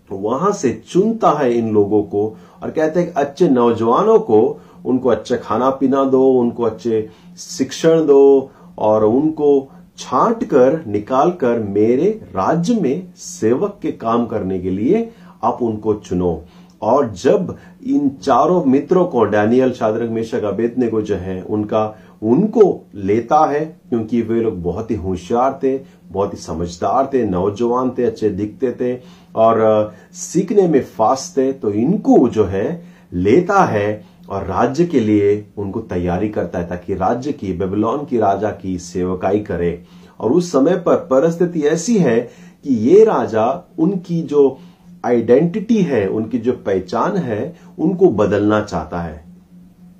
[0.09, 5.09] वहाँ से चुनता है इन लोगों को और कहते हैं कि अच्छे नौजवानों को उनको
[5.09, 12.09] अच्छा खाना पीना दो, उनको अच्छे शिक्षण दो और उनको छांट कर निकाल कर मेरे
[12.35, 15.09] राज्य में सेवक के काम करने के लिए
[15.43, 16.43] आप उनको चुनो।
[16.81, 17.55] और जब
[17.87, 21.85] इन चारों मित्रों को, डैनियल शादरक मेशक अबेदने को जो है, उनका
[22.25, 22.63] उनको
[22.95, 23.59] लेता है,
[23.89, 28.71] क्योंकि वे लोग बहुत ही होशियार थे, बहुत ही समझदार थे, नौजवान थे, अच्छे दिखते
[28.71, 28.95] थे,
[29.35, 35.45] और सीखने में फास्ट थे तो इनको जो है, लेता है और राज्य के लिए
[35.57, 39.81] उनको तैयारी करता है, ताकि राज्य की, बेबीलोन की राजा की सेवकाई करे।
[40.19, 43.47] और उस समय पर परिस्थिति ऐसी है कि ये राजा
[43.79, 44.57] उनकी जो
[45.05, 49.24] आइडेंटिटी है, उनकी जो पहचान है, उनको बदलना चाहता है।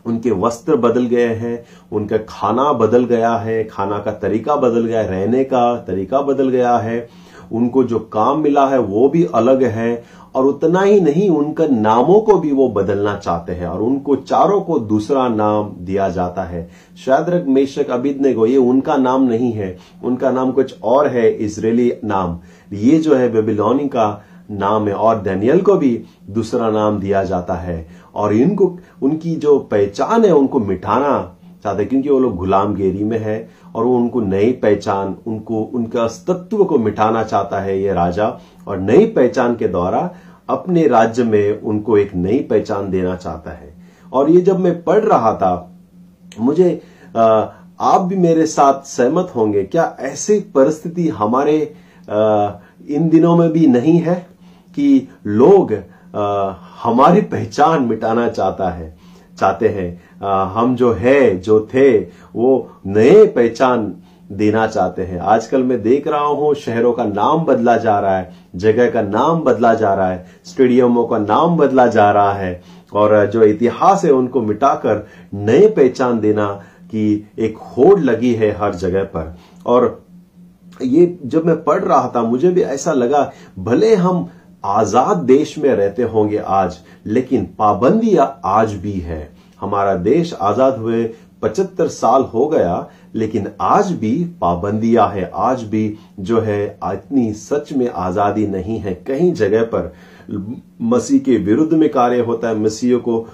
[0.06, 5.00] उनके वस्त्र बदल गए हैं, उनका खाना बदल गया है, खाना का तरीका बदल गया
[5.00, 7.08] है, रहने का तरीका बदल गया है,
[7.52, 10.04] उनको जो काम मिला है वो भी अलग है,
[10.36, 14.60] और उतना ही नहीं, उनका नामों को भी वो बदलना चाहते हैं, और उनको चारों
[14.62, 16.70] को दूसरा नाम दिया जाता है।
[17.06, 22.40] शायद अबिद को ये उनका नाम नहीं है, उनका नाम कुछ और है इसराइली नाम।
[22.74, 27.54] ये जो है बेबीलोनी का नाम है, और डैनियल को भी दूसरा नाम दिया जाता
[27.54, 27.86] है,
[28.16, 33.20] और इनको उनकी जो पहचान है उनको मिटाना चाहते हैं क्योंकि वो लोग गुलामगिरी में
[33.20, 38.40] है और वो उनको नई पहचान उनको उनके अस्तित्व को मिटाना चाहता है ये राजा
[38.68, 40.16] और नई पहचान के द्वारा
[40.50, 43.74] अपने राज्य में उनको एक नई पहचान देना चाहता है।
[44.14, 45.78] और ये जब मैं पढ़ रहा था
[46.40, 46.82] मुझे
[47.18, 47.46] आ,
[47.80, 51.76] आप भी मेरे साथ सहमत होंगे क्या ऐसी परिस्थिति हमारे
[52.10, 52.52] आ,
[52.90, 54.28] इन दिनों में भी नहीं है
[54.76, 55.74] कि लोग
[56.16, 56.54] आ,
[56.84, 58.96] हमारी पहचान मिटाना चाहता है
[59.38, 59.90] चाहते हैं।
[60.50, 61.90] हम जो है जो थे
[62.36, 62.52] वो
[62.88, 63.94] नए पहचान
[64.32, 68.34] देना चाहते हैं। आजकल मैं देख रहा हूँ शहरों का नाम बदला जा रहा है
[68.56, 72.62] जगह का नाम बदला जा रहा है स्टेडियमों का नाम बदला जा रहा है
[72.94, 76.48] और जो इतिहास है उनको मिटाकर नए पहचान देना
[76.86, 77.06] की
[77.40, 79.36] एक होड़ लगी है हर जगह पर।
[79.66, 80.04] और
[80.82, 84.28] ये जब मैं पढ़ रहा था मुझे भी ऐसा लगा भले हम
[84.66, 89.30] आज़ाद देश में रहते होंगे आज, लेकिन पाबंदियाँ आज भी है।
[89.62, 91.04] हमारा देश आज़ाद हुए
[91.42, 97.72] पचहत्तर साल हो गया, लेकिन आज भी पाबंदियाँ है। आज भी जो है, इतनी सच
[97.74, 99.94] में आज़ादी नहीं है। कहीं जगह पर
[100.84, 103.28] मसीह के विरुद्ध में कार्य होता है, मसीह को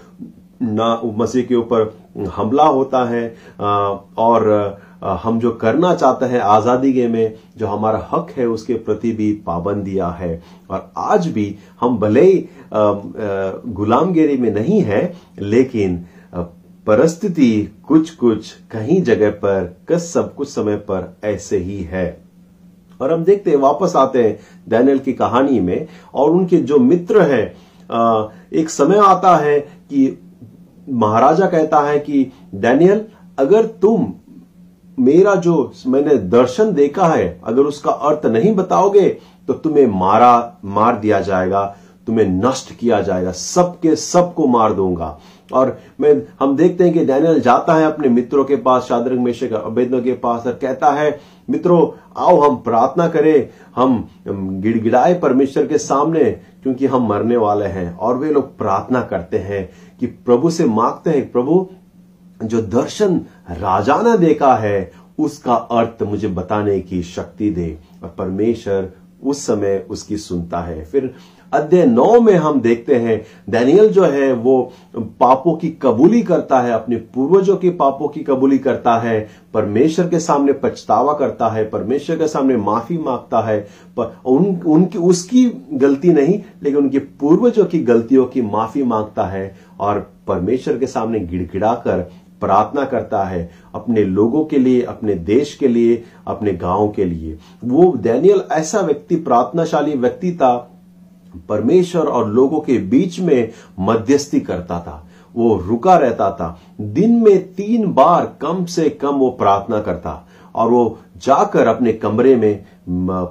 [0.61, 1.93] ना, मसीह के ऊपर
[2.29, 3.27] हमला होता है
[3.59, 9.11] और हम जो करना चाहते हैं आज़ादी के में, जो हमारा हक है, उसके प्रति
[9.11, 16.05] भी पाबंदियाँ है। और आज भी हम भले ही गुलामगिरी में नहीं है, लेकिन
[16.87, 22.21] परिस्थिति कुछ कुछ कहीं जगह पर, कस सब कुछ समय पर ऐसे ही है।
[22.99, 24.39] और हम देखते हैं, वापस आते हैं
[24.69, 27.45] डैनियल की कहानी में, और उनके जो मित्र हैं
[28.53, 30.17] एक समय आता है कि
[30.87, 33.05] महाराजा कहता है कि, डैनियल,
[33.37, 34.11] अगर तुम
[34.97, 39.09] मेरा जो मैंने दर्शन देखा है, अगर उसका अर्थ नहीं बताओगे
[39.47, 41.75] तो तुम्हें मारा, मार दिया जाएगा,
[42.07, 45.17] तुम्हें नष्ट किया जाएगा, सबके, सबको मार दूँगा।
[45.53, 49.53] और मैं, हम देखते हैं कि डैनियल जाता है अपने मित्रों के पास, शादरंग मेशक
[49.53, 51.19] अबेदनो के पास, और कहता है,
[51.49, 51.87] मित्रों,
[52.17, 54.07] आओ, हम प्रार्थना करें हम
[54.61, 56.23] गिड़गिड़ाए परमेश्वर के सामने,
[56.63, 59.69] क्योंकि हम मरने वाले हैं। और वे लोग प्रार्थना करते हैं
[59.99, 61.67] कि प्रभु से मांगते हैं, प्रभु,
[62.43, 63.19] जो दर्शन
[63.59, 68.89] राजा ने देखा है, उसका अर्थ मुझे बताने की शक्ति दे। और परमेश्वर
[69.23, 71.15] उस समय उसकी सुनता है। फिर
[71.53, 76.71] अध्याय नौ में हम देखते हैं डैनियल जो है, वो पापों की कबूली करता है,
[76.71, 82.15] अपने पूर्वजों के पापों की कबूली करता है, परमेश्वर के सामने पछतावा करता है, परमेश्वर
[82.15, 87.79] के सामने माफ़ी माँगता है, पर उन, उनकी, उसकी गलती नहीं, लेकिन उनके पूर्वजों की
[87.79, 92.11] गलतियों की माफ़ी माँगता है, और परमेश्वर के सामने गिड़गिड़ा कर
[92.41, 97.37] प्रार्थना करता है अपने लोगों के लिए, अपने देश के लिए, अपने गाँव के लिए।
[97.63, 100.69] वो डैनियल ऐसा व्यक्ति, प्रार्थनाशाली व्यक्ति था,
[101.49, 107.53] परमेश्वर और लोगों के बीच में मध्यस्थी करता था। वो रुका रहता था। दिन में
[107.53, 112.65] तीन बार कम से कम वो प्रार्थना करता और वो जाकर अपने कमरे में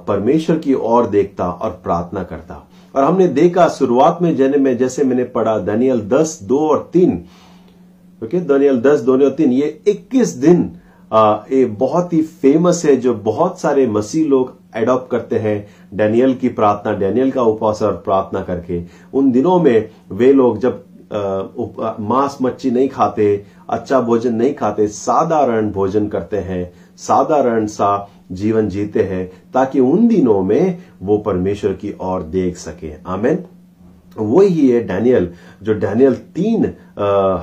[0.07, 5.23] परमेश्वर की ओर देखता और प्रार्थना करता। और हमने देखा शुरुआत में में, जैसे मैंने
[5.23, 7.23] पढ़ा दनियल दस, दो और तीन
[8.21, 10.69] ओके दनियल दस दो और तीन ये इक्कीस दिन
[11.11, 15.55] आ, ये बहुत ही फ़ेमस है जो बहुत सारे मसीह लोग एडॉप्ट करते हैं
[15.93, 18.81] डैनियल की प्रार्थना डैनियल का उपवास और प्रार्थना करके।
[19.13, 20.83] उन दिनों में वे लोग जब
[21.99, 23.25] मांस मच्छी नहीं खाते
[23.69, 26.63] अच्छा भोजन नहीं खाते साधारण भोजन करते हैं
[26.97, 27.89] साधारण सा
[28.31, 33.43] जीवन जीते हैं ताकि उन दिनों में वो परमेश्वर की ओर देख सके। आमेन।
[34.15, 35.29] वही है डैनियल,
[35.63, 36.65] जो डैनियल तीन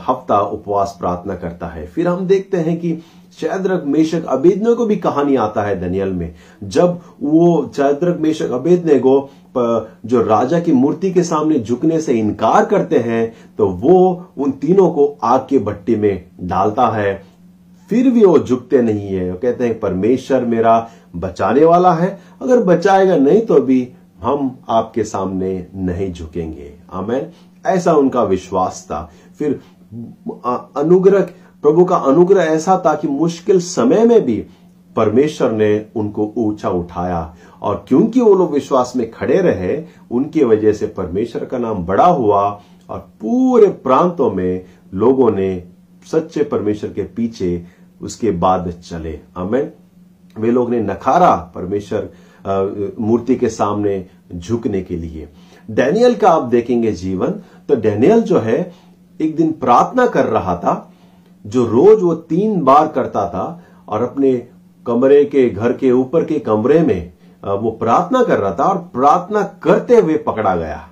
[0.08, 2.92] हफ़्ता उपवास प्रार्थना करता है। फिर हम देखते हैं कि
[3.38, 8.98] चैद्रक मेशक, अबेदने को भी कहानी आता है दनियल में। जब वो चैद्रक मेशक, अबेदने
[8.98, 14.50] को जो राजा की मूर्ति के सामने झुकने से इनकार करते हैं तो वो उन
[14.52, 17.22] तीनों को आग के भट्टी में डालता है।
[17.90, 22.62] फिर भी वो झुकते नहीं है। वो कहते हैं, परमेश्वर मेरा बचाने वाला है। अगर
[22.64, 23.88] बचाएगा नहीं तो भी
[24.22, 27.26] हम आपके सामने नहीं झुकेंगे। आमेन।
[27.66, 29.60] ऐसा उनका विश्वास था। फिर
[30.76, 31.22] अनुग्रह,
[31.62, 34.46] प्रभु का अनुग्रह ऐसा था कि मुश्किल समय में भी
[34.96, 40.72] परमेश्वर ने उनको ऊँचा उठाया। और क्योंकि वो लोग विश्वास में खड़े रहे, उनकी वजह
[40.72, 42.60] से परमेश्वर का नाम बड़ा हुआ
[42.90, 44.64] और पूरे प्रांतों में
[44.94, 45.64] लोगों ने
[46.12, 47.64] सच्चे परमेश्वर के पीछे
[48.02, 49.72] उसके बाद चले। हमें
[50.38, 52.08] वे लोग ने नकारा परमेश्वर
[52.44, 55.28] मूर्ति के सामने झुकने के लिए।
[55.68, 57.30] डैनियल का आप देखेंगे जीवन।
[57.68, 58.72] तो डैनियल जो है,
[59.20, 60.92] एक दिन प्रार्थना कर रहा था,
[61.44, 64.32] जो रोज वो तीन बार करता था, और अपने
[64.86, 67.12] कमरे के, घर के ऊपर के कमरे में
[67.42, 70.88] वो प्रार्थना कर रहा था, और प्रार्थना करते हुए पकड़ा गया।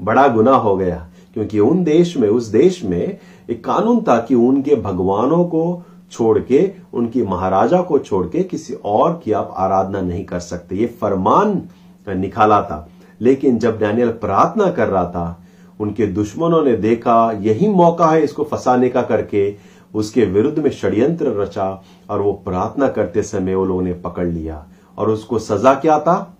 [0.00, 3.18] बड़ा गुना हो गया, क्योंकि उन देश में, उस देश में
[3.50, 8.74] एक कानून था कि उनके भगवानों को छोड़ के उनकी महाराजा को छोड़ के किसी
[8.74, 11.62] और की आप आराधना नहीं कर सकते। ये फरमान
[12.08, 12.88] निकाला था।
[13.20, 15.42] लेकिन जब डैनियल प्रार्थना कर रहा था
[15.80, 19.54] उनके दुश्मनों ने देखा यही मौका है इसको फंसाने का करके।
[19.94, 24.66] उसके विरुद्ध में षड्यंत्र रचा और वो प्रार्थना करते समय वो लोगों ने पकड़ लिया।
[24.98, 26.36] और उसको सजा क्या था?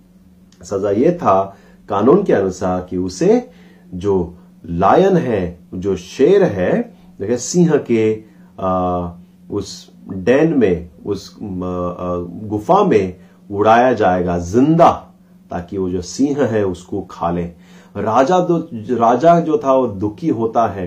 [0.63, 1.57] सजा ये था
[1.89, 3.49] कानून के अनुसार कि उसे
[3.95, 4.35] जो
[4.67, 8.13] लायन है जो शेर है सिंह के
[8.61, 9.09] आ,
[9.51, 13.17] उस डैन में, उस गुफा में
[13.51, 14.91] उड़ाया जाएगा ज़िंदा,
[15.51, 17.45] ताकि वो जो सिंह है उसको खा ले।
[17.95, 18.59] राजा तो
[18.97, 20.87] राजा जो था वो दुखी होता है,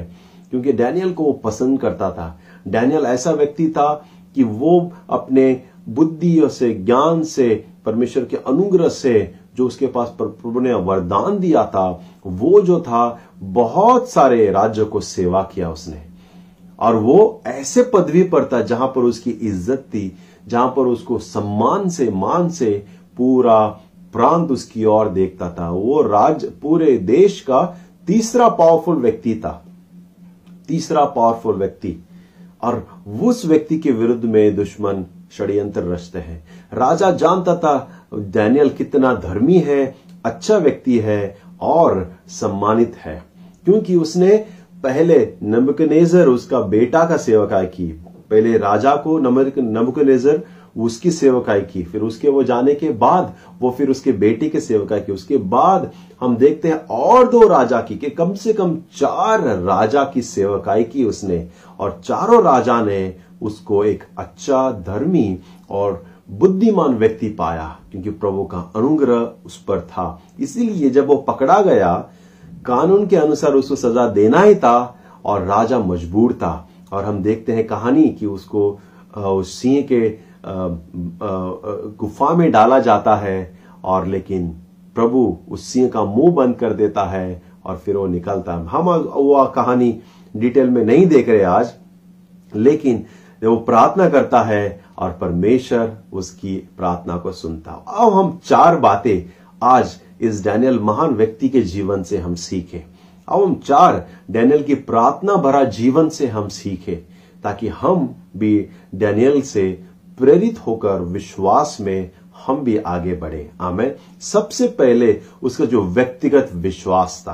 [0.52, 3.94] क्योंकि डैनियल को वो पसंद करता था। डैनियल ऐसा व्यक्ति था
[4.36, 10.60] कि वो अपने बुद्धि से, ज्ञान से, परमेश्वर के अनुग्रह से, जो उसके पास प्रभु
[10.60, 11.90] ने वरदान दिया था,
[12.26, 16.09] वो जो था, बहुत सारे राज्यों को सेवा किया उसने।
[16.80, 20.18] और वो ऐसे पदवी पर था जहाँ पर उसकी इज़्ज़त थी,
[20.48, 22.86] जहाँ पर उसको सम्मान से, मान से
[23.18, 23.68] पूरा
[24.14, 27.78] प्रांत उसकी ओर देखता था। वो राज, पूरे देश का
[28.08, 29.66] तीसरा पावरफुल व्यक्ति था।
[30.68, 31.96] तीसरा पावरफुल व्यक्ति।
[32.64, 32.88] और
[33.22, 39.58] उस व्यक्ति के विरुद्ध में दुश्मन षड्यंत्र रचते हैं। राजा जानता था, डैनियल कितना धर्मी
[39.58, 43.24] है अच्छा व्यक्ति है और सम्मानित है।
[43.66, 44.46] क्योंकि उसने
[44.84, 47.88] पहले नबुकनेजर उसका बेटा का सेवकाई की,
[48.32, 50.42] पहले राजा को नबुकनेजर
[50.78, 55.02] उसकी सेवकाई की, फिर उसके वो जाने के बाद, वो फिर उसके बेटे के सेवकाई
[55.02, 55.90] की, उसके बाद
[56.22, 60.84] हम देखते हैं और दो राजा की, कि कम से कम चार राजा की सेवकाई
[60.84, 61.48] की उसने,
[61.80, 65.38] और चारों राजा ने उसको एक अच्छा धर्मी
[65.70, 71.62] और बुद्धिमान व्यक्ति पाया, क्योंकि प्रभु का अनुग्रह उस पर था। इसीलिए जब वो पकड़ा
[71.62, 71.94] गया
[72.66, 74.96] कानून के अनुसार उसको सजा देना ही था
[75.26, 78.80] और राजा मजबूर था। और हम देखते हैं कहानी कि उसको
[79.18, 80.10] उस सिंह के
[81.98, 84.48] गुफा में डाला जाता है और लेकिन
[84.96, 88.90] प्रभु उस सिंह का मुँह बंद कर देता है और फिर वो निकलता है। हम
[88.90, 89.92] वो कहानी
[90.34, 91.74] डिटेल में नहीं देख रहे आज,
[92.54, 93.06] लेकिन
[93.42, 99.30] वो प्रार्थना करता है और परमेश्वर उसकी प्रार्थना को सुनता अब हम चार बातें
[99.64, 102.80] आज इस डैनियल महान व्यक्ति के जीवन से हम सीखें।
[103.28, 106.98] अब हम चार, डैनियल की प्रार्थना भरा जीवन से हम सीखें,
[107.44, 109.72] ताकि हम भी डैनियल से
[110.18, 112.12] प्रेरित होकर विश्वास में
[112.46, 117.34] हम भी आगे बढ़े। आमें सबसे पहले उसका जो व्यक्तिगत विश्वास था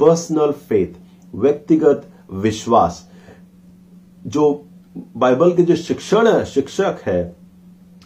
[0.00, 3.10] पर्सनल फेथ व्यक्तिगत विश्वास,
[4.26, 4.64] जो
[5.16, 7.36] बाइबल के जो शिक्षण, शिक्षक है,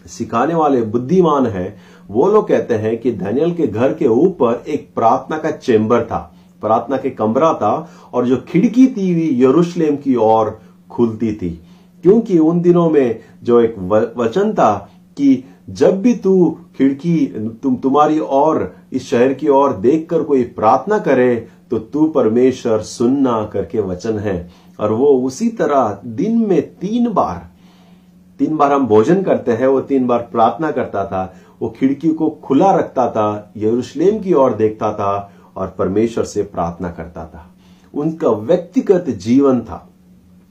[0.07, 1.77] सिखाने वाले, बुद्धिमान है
[2.11, 6.35] वो लोग कहते हैं कि धनियल के घर के ऊपर एक प्रार्थना का चेंबर था।
[6.61, 11.51] प्रार्थना के कमरा था और जो खिड़की थी यरूशलेम की ओर खुलती थी।
[12.03, 13.79] क्योंकि उन दिनों में जो एक
[14.17, 17.27] वचन था कि जब भी तू खिड़की,
[17.63, 23.51] तुम, तुम्हारी और इस शहर की ओर देखकर कोई प्रार्थना करे तो तू परमेश्वर सुनना
[23.53, 24.51] करके वचन है।
[24.81, 27.51] और वो उसी तरह दिन में तीन बार
[28.39, 32.31] तीन बार हम भोजन करते हैं, वो तीन बार प्रार्थना करता था। वो खिड़की को
[32.31, 37.47] खुला रखता था, यरूशलेम की ओर देखता था और परमेश्वर से प्रार्थना करता था।
[37.95, 39.89] उनका व्यक्तिगत जीवन था।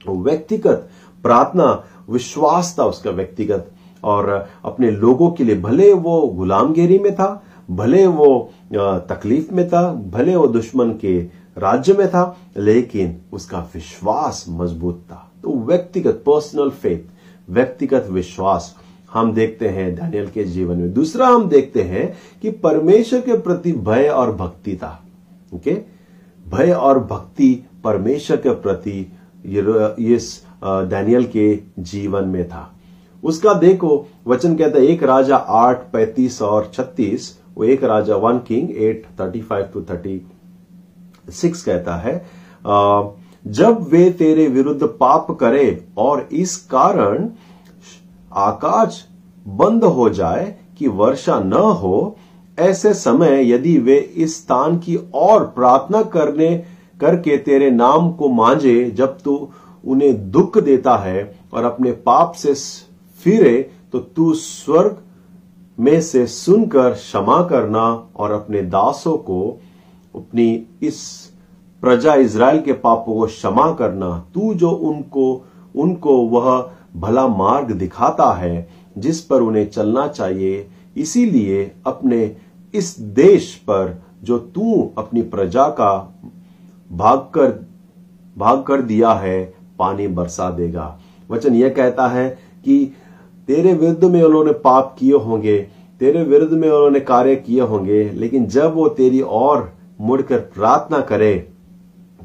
[0.10, 0.89] व्यक्तिगत
[1.24, 3.72] प्रार्थना, विश्वास था उसका व्यक्तिगत।
[4.03, 9.93] और अपने लोगों के लिए भले वो गुलामगिरी में था, भले वो तकलीफ़ में था,
[9.93, 11.22] भले वो दुश्मन के
[11.57, 16.99] राज्य में था, लेकिन उसका विश्वास मज़बूत था। तो व्यक्तिगत पर्सनल फेथ
[17.51, 18.76] व्यक्तिगत विश्वास
[19.14, 23.72] हम देखते हैं डैनियल के जीवन में। दूसरा हम देखते हैं कि परमेश्वर के प्रति
[23.72, 24.91] भय और भक्ति था।
[25.55, 25.78] ओके?
[26.45, 27.53] भय और भक्ति
[27.84, 28.99] परमेश्वर के प्रति
[30.05, 32.72] इस डैनियल के जीवन में था।
[33.24, 38.38] उसका देखो, वचन कहता है, एक राजा आठ, पैतीस और छत्तीस, वो एक राजा, one
[38.47, 40.22] king eight, thirty five to thirty
[41.32, 42.14] six कहता है
[43.45, 47.30] जब वे तेरे विरुद्ध पाप करे और इस कारण
[48.34, 49.05] आकाश
[49.45, 52.15] बंद हो जाए कि वर्षा न हो,
[52.57, 56.55] ऐसे समय यदि वे इस स्थान की और प्रार्थना करने,
[56.99, 59.36] करके तेरे नाम को मांझे जब तू
[59.84, 62.53] उन्हें दुख देता है और अपने पाप से,
[63.23, 64.97] फिरे तो तू स्वर्ग
[65.77, 67.84] में से सुनकर क्षमा करना
[68.15, 69.59] और अपने दासों को,
[70.15, 70.99] अपनी इस
[71.84, 78.31] प्रजा इज़राइल के पापों को क्षमा करना। तू जो उनको उनको वह भला मार्ग दिखाता
[78.33, 78.67] है
[78.97, 80.67] जिस पर उन्हें चलना चाहिए।
[80.97, 82.35] इसीलिए अपने
[82.73, 85.91] इस देश पर जो तू अपनी प्रजा का
[86.91, 87.51] भाग कर
[88.37, 92.29] भाग कर दिया है, पानी बरसा देगा। वचन यह कहता है
[92.65, 92.85] कि
[93.47, 95.57] तेरे विरुद्ध में उन्होंने पाप किए होंगे,
[96.01, 99.71] तेरे विरुद्ध में उन्होंने कार्य किए होंगे, लेकिन जब वो तेरी और
[100.01, 101.33] मुड़कर प्रार्थना करे,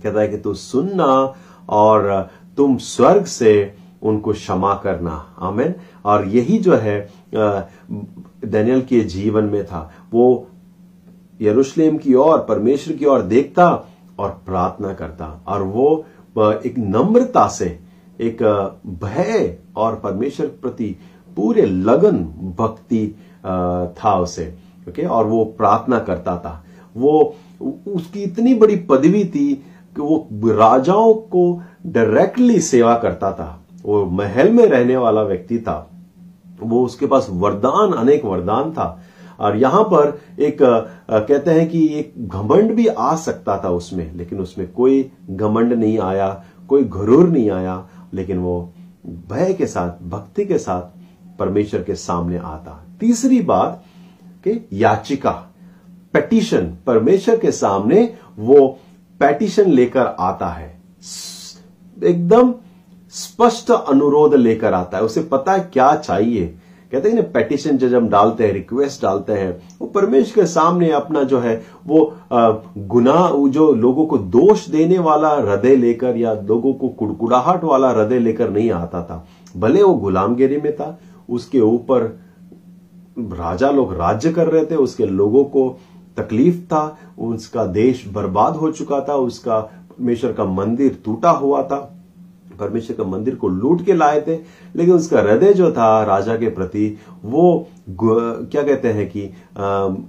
[0.02, 1.34] कहता है कि तू सुनना
[1.68, 3.74] और तुम स्वर्ग से
[4.04, 5.74] उनको क्षमा करना। आमेन।
[6.04, 7.08] और यही जो है
[8.44, 10.46] डैनियल के जीवन में था। वो
[11.42, 13.88] यरूशलेम की ओर, परमेश्वर की ओर देखता
[14.18, 16.04] और प्रार्थना करता। और वो
[16.66, 17.78] एक नम्रता से,
[18.20, 18.42] एक
[18.86, 20.96] भय और परमेश्वर प्रति
[21.36, 22.18] पूरे लगन,
[22.58, 23.14] भक्ति
[23.94, 24.54] था उसे।
[24.88, 25.06] ओके?
[25.06, 26.64] और वो प्रार्थना करता था।
[26.96, 27.36] वो
[27.88, 29.54] उसकी इतनी बड़ी पदवी थी
[29.96, 35.90] कि वो राजाओं को डायरेक्टली सेवा करता था। वो महल में रहने वाला व्यक्ति था।
[36.60, 39.02] वो उसके पास वरदान अनेक वरदान था।
[39.40, 44.14] और यहाँ पर एक आ, कहते हैं कि एक घमंड भी आ सकता था उसमें
[44.14, 48.72] लेकिन उसमें कोई घमंड नहीं आया कोई घरूर नहीं आया लेकिन वो
[49.30, 53.84] भय के साथ भक्ति के साथ परमेश्वर के सामने आता। तीसरी बात
[54.44, 55.32] कि याचिका
[56.12, 58.02] पेटिशन परमेश्वर के सामने
[58.38, 58.66] वो
[59.20, 60.68] पेटिशन लेकर आता है।
[62.04, 62.54] एकदम
[63.14, 66.54] स्पष्ट अनुरोध लेकर आता है। उसे पता है क्या चाहिए।
[66.92, 70.90] कहते हैं ना पेटिशन जब हम डालते हैं रिक्वेस्ट डालते हैं, वो परमेश्वर के सामने
[70.90, 72.16] अपना जो है, वो
[72.78, 78.18] गुनाह जो लोगों को दोष देने वाला हृदय लेकर या लोगों को कुड़कुड़ाहट वाला हृदय
[78.18, 80.98] लेकर नहीं आता था। भले वो गुलामगिरी में था,
[81.30, 82.20] उसके ऊपर
[83.18, 85.78] राजा लोग राज्य कर रहे थे, उसके लोगों को
[86.16, 91.93] तकलीफ़ था, उसका देश बर्बाद हो चुका था, उसका, परमेश्वर का मंदिर टूटा हुआ था।
[92.56, 94.34] परमेश्वर का मंदिर को लूट के लाए थे,
[94.76, 99.30] लेकिन उसका हृदय जो था राजा के प्रति, वो क्या कहते हैं कि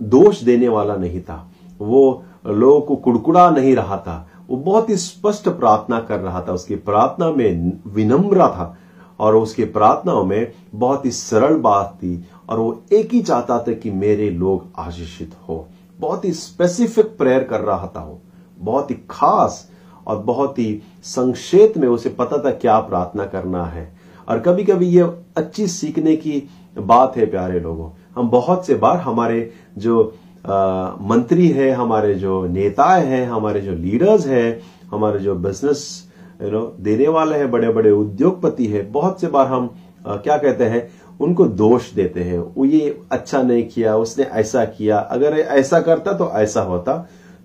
[0.03, 1.45] दोष देने वाला नहीं था।
[1.79, 6.53] वो लोगों को कुड़कुड़ा नहीं रहा था। वो बहुत ही स्पष्ट प्रार्थना कर रहा था।
[6.53, 8.75] उसकी प्रार्थना में विनम्र था
[9.19, 13.73] और उसकी प्रार्थनाओं में बहुत ही सरल बात थी और वो एक ही चाहता था
[13.73, 15.65] कि मेरे लोग आशीषित हो।
[15.99, 18.19] बहुत ही स्पेसिफिक प्रेयर कर रहा था वो।
[18.59, 19.67] बहुत ही खास
[20.07, 23.87] और बहुत ही संक्षेप में उसे पता था क्या प्रार्थना करना है।
[24.27, 25.01] और कभी कभी ये
[25.37, 26.41] अच्छी सीखने की
[26.77, 30.13] बात है प्यारे लोगों। हम बहुत से बार हमारे जो
[30.45, 36.49] आ, मंत्री है हमारे जो नेता है हमारे जो लीडर्स है हमारे जो बिज़नेस यू
[36.51, 39.69] नो देने वाले हैं बड़े बड़े उद्योगपति है बहुत से बार हम
[40.07, 40.87] आ, क्या कहते हैं
[41.19, 46.13] उनको दोष देते हैं। वो ये अच्छा नहीं किया उसने ऐसा किया अगर ऐसा करता
[46.13, 46.93] तो ऐसा होता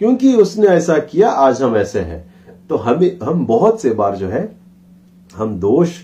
[0.00, 2.29] क्योंकि उसने ऐसा किया आज हम ऐसे हैं।
[2.70, 4.48] तो हमें, हम बहुत से बार जो है,
[5.36, 5.98] हम दोष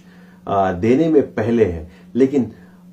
[0.49, 2.51] देने में पहले हैं। लेकिन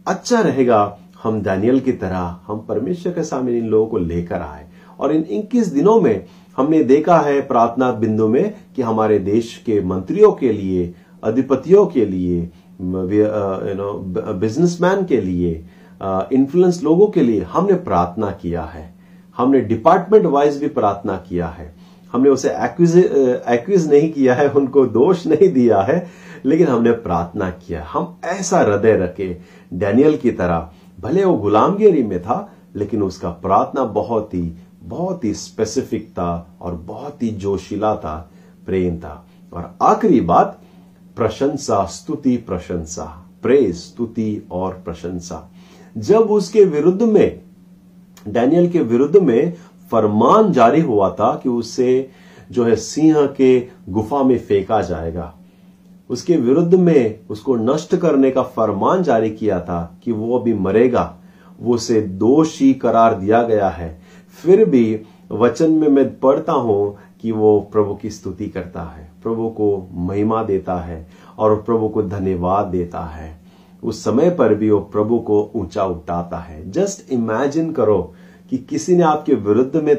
[0.07, 4.67] अच्छा रहेगा, हम दानियल की तरह, हम परमेश्वर के सामने इन लोगों को लेकर आए।
[4.99, 6.25] और इन इक्कीस दिनों में
[6.57, 10.93] हमने देखा है प्रार्थना बिंदु में कि हमारे देश के मंत्रियों के लिए,
[11.23, 13.93] अधिपतियों के लिए यू नो
[14.33, 15.65] बिजनेसमैन के लिए
[16.33, 18.93] इन्फ्लुएंस लोगों के लिए हमने प्रार्थना किया है।
[19.37, 21.73] हमने डिपार्टमेंट वाइज भी प्रार्थना किया है।
[22.13, 22.97] हमने उसे एक्विज
[23.49, 26.07] एक्विज नहीं किया है, उनको दोष नहीं दिया है,
[26.45, 29.37] लेकिन हमने प्रार्थना किया। हम ऐसा हृदय रखे,
[29.73, 30.69] डैनियल की तरह।
[31.01, 34.51] भले वो गुलामगिरी में था, लेकिन उसका प्रार्थना बहुत ही
[34.83, 38.31] बहुत ही स्पेसिफिक था और बहुत ही जोशीला था,
[38.65, 40.61] प्रेम था। और आखिरी बात,
[41.15, 45.51] प्रशंसा, स्तुति, प्रशंसा। प्रेज स्तुति और प्रशंसा।
[45.97, 47.39] जब उसके विरुद्ध में,
[48.27, 49.53] डैनियल के विरुद्ध में
[49.93, 52.09] फरमान जारी हुआ था कि उसे
[52.51, 55.33] जो है सिंह के गुफा में फेंका जाएगा।
[56.09, 61.13] उसके विरुद्ध में उसको नष्ट करने का फरमान जारी किया था कि वो अभी मरेगा।
[61.59, 63.97] वो उसे दोषी करार दिया गया है।
[64.43, 64.99] फिर भी
[65.31, 70.43] वचन में मैं पढ़ता हूँ कि वो प्रभु की स्तुति करता है, प्रभु को महिमा
[70.43, 73.31] देता है और प्रभु को धन्यवाद देता है।
[73.83, 78.13] उस समय पर भी वो प्रभु को ऊँचा उठाता है। जस्ट इमेजिन करो
[78.51, 79.95] कि किसी ने आपके विरुद्ध में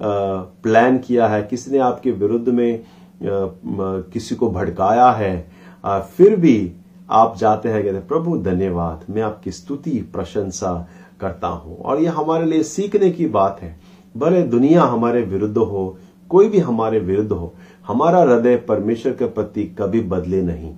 [0.00, 2.84] प्लान किया है, किसी ने आपके विरुद्ध में
[3.22, 5.50] किसी को भड़काया है
[5.84, 6.72] फिर भी
[7.10, 10.88] आप जाते हैं, कहते प्रभु, धन्यवाद, मैं आपकी स्तुति, प्रशंसा
[11.20, 13.78] करता हूँ। और यह हमारे लिए सीखने की बात है।
[14.14, 15.96] भले दुनिया हमारे विरुद्ध हो,
[16.30, 17.52] कोई भी हमारे विरुद्ध हो,
[17.86, 20.74] हमारा हृदय परमेश्वर के प्रति कभी बदले नहीं।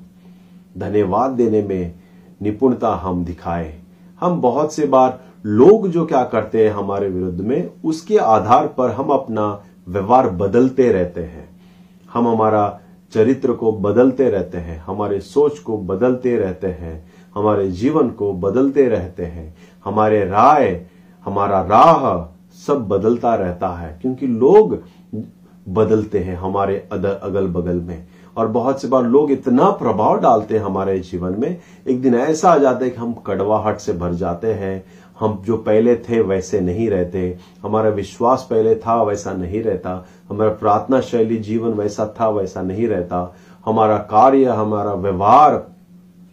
[0.77, 1.95] धन्यवाद देने में
[2.41, 3.75] निपुणता हम दिखाए।
[4.21, 8.91] हम बहुत से बार लोग जो क्या करते हैं हमारे विरुद्ध में, उसके आधार पर
[8.91, 11.49] हम अपना व्यवहार बदलते रहते हैं।
[12.13, 12.81] हम हमारा
[13.13, 18.89] चरित्र को बदलते रहते हैं, हमारे सोच को बदलते रहते हैं, हमारे जीवन को बदलते
[18.89, 20.87] रहते हैं, हमारे राय,
[21.27, 22.25] हमारा राह
[22.67, 24.79] सब बदलता रहता है, क्योंकि लोग
[25.67, 30.65] बदलते हैं हमारे अगल बगल में। और बहुत से बार लोग इतना प्रभाव डालते हैं
[30.65, 31.57] हमारे जीवन में,
[31.89, 34.85] एक दिन ऐसा आ जाता है कि हम कड़वाहट से भर जाते हैं
[35.23, 40.51] हम जो पहले थे वैसे नहीं रहते। हमारा विश्वास पहले था, वैसा नहीं रहता। हमारा
[40.51, 45.73] प्रार्थना शैली, जीवन वैसा था, वैसा नहीं रहता। हमारा कार्य, हमारा व्यवहार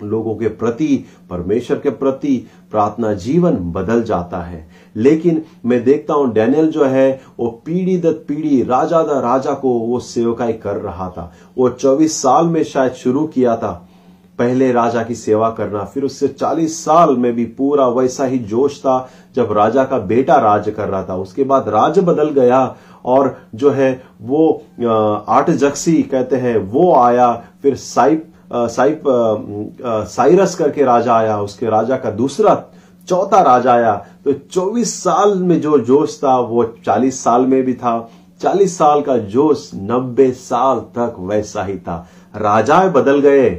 [0.03, 6.33] लोगों के प्रति, परमेश्वर के प्रति प्रार्थना जीवन बदल जाता है। लेकिन मैं देखता हूँ,
[6.33, 11.09] डैनियल जो है, वो पीढ़ी दत पीढ़ी, राजा द राजा को वो सेवकाई कर रहा
[11.09, 13.88] था। वो 24 साल में शायद शुरू किया था।
[14.39, 18.79] पहले राजा की सेवा करना, फिर उससे 40 साल में भी पूरा वैसा ही जोश
[18.79, 22.75] था जब राजा का बेटा राज कर रहा था। उसके बाद राज बदल गया
[23.05, 24.47] और जो है वो
[25.29, 27.31] आठ जक्सी कहते हैं, वो आया,
[27.61, 29.03] फिर साइप साइप
[30.09, 32.55] साइरस करके राजा आया, उसके राजा का दूसरा,
[33.07, 33.93] चौथा राजा आया।
[34.25, 38.09] तो 24 साल में जो जोश था, वो 40 साल में भी था।
[38.41, 43.49] चालीस साल का जोश नब्बे साल तक वैसा ही था। राजाएँ बदल गए।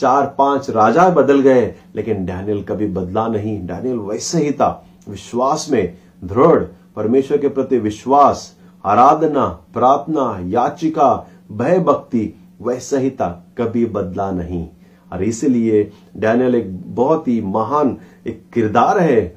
[0.00, 5.66] चार पाँच राजा बदल गए, लेकिन डैनियल कभी बदला नहीं। डैनियल वैसे ही था, विश्वास
[5.70, 6.62] में दृढ़।
[6.96, 13.28] परमेश्वर के प्रति विश्वास, आराधना, प्रार्थना, याचिका भय भक्ति वैसा ही था,
[13.58, 14.66] कभी बदला नहीं।
[15.10, 17.96] और इसलिए डैनियल एक बहुत ही महान
[18.26, 19.34] एक किरदार है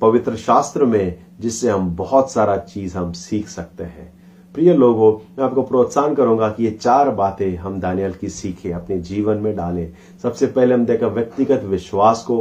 [0.00, 4.12] पवित्र शास्त्र में, जिससे हम बहुत सारा चीज़ हम सीख सकते हैं।
[4.56, 8.98] प्रिय लोगों, मैं आपको प्रोत्साहन करूँगा कि ये चार बातें हम दानियल की सीखे, अपने
[8.98, 9.92] जीवन में डालें।
[10.22, 12.40] सबसे पहले हम देखा व्यक्तिगत विश्वास को।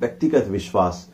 [0.00, 1.06] व्यक्तिगत विश्वास,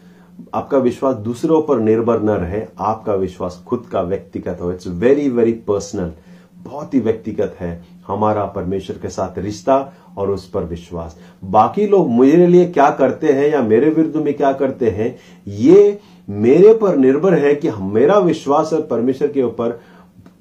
[0.54, 5.28] आपका विश्वास दूसरों पर निर्भर न रहे, आपका विश्वास खुद का व्यक्तिगत हो। इट्स वेरी
[5.28, 6.12] वेरी पर्सनल
[6.56, 9.76] बहुत ही व्यक्तिगत है हमारा परमेश्वर के साथ रिश्ता
[10.16, 14.32] और उस पर विश्वास। बाकी लोग मेरे लिए क्या करते हैं या मेरे विरुद्ध में
[14.34, 15.16] क्या करते हैं,
[15.46, 19.80] ये मेरे पर निर्भर है कि मेरा विश्वास परमेश्वर के ऊपर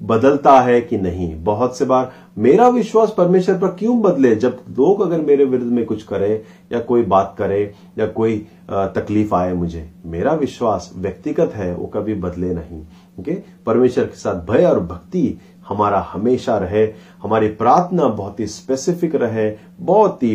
[0.01, 4.35] बदलता है कि नहीं। बहुत से बार, मेरा विश्वास परमेश्वर पर क्यों बदले?
[4.35, 8.37] जब लोग अगर मेरे विरुद्ध में कुछ करे, या कोई बात करे, या कोई
[8.71, 12.81] तकलीफ़ आए मुझे, मेरा विश्वास व्यक्तिगत है, वो कभी बदले नहीं।
[13.19, 13.37] ओके?
[13.65, 16.85] परमेश्वर के साथ भय और भक्ति हमारा हमेशा रहे,
[17.23, 20.33] हमारी प्रार्थना बहुत ही स्पेसिफिक रहे, बहुत ही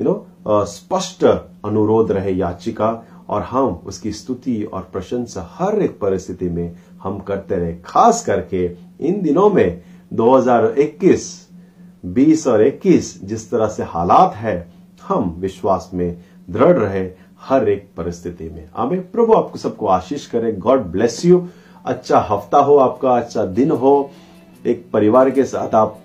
[0.00, 0.26] यू नो
[0.64, 1.24] स्पष्ट
[1.64, 2.90] अनुरोध रहे याचिका।
[3.28, 8.66] और हम उसकी स्तुति और प्रशंसा हर एक परिस्थिति में हम करते रहे। खास करके
[9.00, 11.48] इन दिनों में 2021
[12.04, 14.72] 20 और 21 जिस तरह से हालात है,
[15.08, 16.16] हम विश्वास में
[16.50, 17.10] दृढ़ रहे
[17.40, 21.48] हर एक परिस्थिति में। आमे प्रभु आपको सबको आशीष करे। God bless you.
[21.84, 24.10] अच्छा हफ़्ता हो आपका अच्छा दिन हो।
[24.66, 25.98] एक परिवार के साथ आप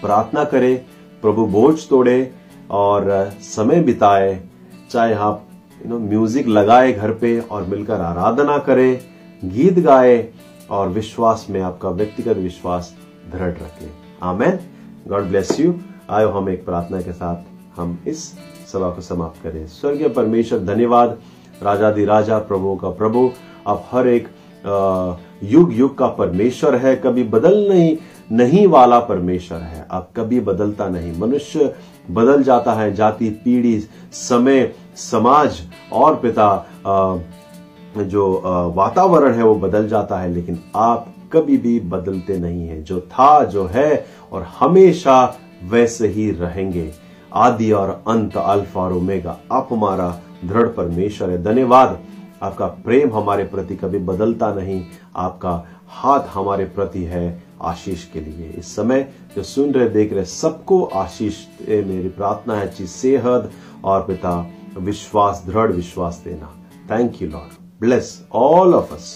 [0.00, 0.84] प्रार्थना करें।
[1.22, 2.32] प्रभु बोझ तोड़े
[2.70, 4.40] और समय बिताए।
[4.90, 5.48] चाहे आप
[5.84, 9.00] यू नो म्यूज़िक लगाए घर पे और मिलकर आराधना करें,
[9.42, 10.28] गीत गाए
[10.70, 12.94] और विश्वास में आपका व्यक्तिगत विश्वास
[13.32, 13.90] दृढ़ रखें।
[14.22, 14.58] आमेन।
[15.08, 15.74] गॉड ब्लेस यू
[16.10, 18.24] आयो हम एक प्रार्थना के साथ हम इस
[18.72, 21.18] सभा को समाप्त करें। स्वर्गीय परमेश्वर, धन्यवाद।
[21.62, 23.30] राजा राजा, प्रभु का प्रभु,
[23.66, 24.28] आप हर एक
[25.44, 27.96] युग युग का परमेश्वर है। कभी बदल नहीं
[28.32, 31.74] नहीं वाला परमेश्वर है। अब कभी बदलता नहीं। मनुष्य
[32.10, 33.78] बदल जाता है, जाति, पीढ़ी,
[34.12, 34.62] समय
[34.96, 35.60] समाज
[35.92, 36.66] और पिता
[37.98, 43.00] जो वातावरण है वो बदल जाता है, लेकिन आप कभी भी बदलते नहीं है। जो
[43.00, 45.34] था, जो है, और हमेशा
[45.64, 46.90] वैसे ही रहेंगे।
[47.32, 50.08] आदि और अंत, अल्फ़ा और ओमेगा, आप हमारा
[50.44, 51.98] दृढ़ परमेश्वर है। धन्यवाद।
[52.42, 54.82] आपका प्रेम हमारे प्रति कभी बदलता नहीं।
[55.16, 60.24] आपका हाथ हमारे प्रति है आशीष के लिए। इस समय जो सुन रहे, देख रहे,
[60.24, 63.50] सबको आशीष मेरी प्रार्थना है, अच्छी सेहत
[63.84, 64.46] और पिता
[64.78, 66.54] विश्वास दृढ़ विश्वास देना
[66.90, 69.08] thank you Lord bless all of us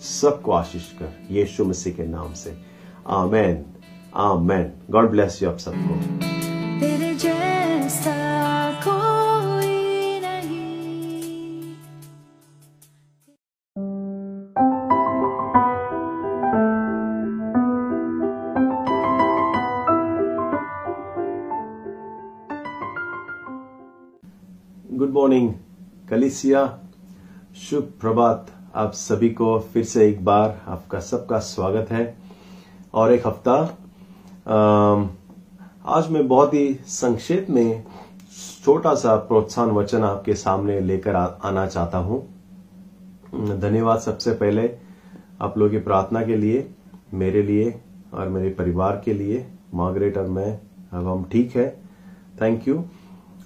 [0.00, 2.56] सबको आशीष कर यीशु मसीह के नाम से
[3.20, 3.64] आमेन
[4.26, 7.35] आमेन गॉड ब्लेस यू आप सबको
[26.26, 26.60] कलिसिया,
[27.58, 32.16] शुभ प्रभात। आप सभी को फिर से एक बार आपका सबका स्वागत है।
[32.94, 33.54] और एक हफ़्ता
[35.88, 37.84] आज मैं बहुत ही संक्षेप में
[38.64, 42.20] छोटा सा प्रोत्साहन वचन आपके सामने लेकर आना चाहता हूँ।
[43.60, 44.68] धन्यवाद सबसे पहले
[45.40, 46.68] आप लोगों की प्रार्थना के लिए,
[47.14, 47.74] मेरे लिए
[48.14, 50.52] और मेरे परिवार के लिए। मार्गरेट और मैं,
[50.92, 51.68] अब हम ठीक है।
[52.40, 52.84] थैंक यू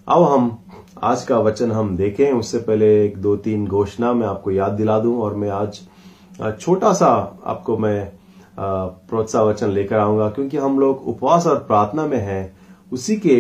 [0.09, 0.51] अब हम
[1.03, 4.99] आज का वचन हम देखें उससे पहले एक दो तीन घोषणा मैं आपको याद दिला
[5.01, 5.79] दूँ और मैं आज
[6.61, 7.07] छोटा सा
[7.45, 8.13] आपको मैं
[8.59, 12.53] प्रोत्साह वचन लेकर आऊँगा क्योंकि हम लोग उपवास और प्रार्थना में हैं
[12.93, 13.37] उसी के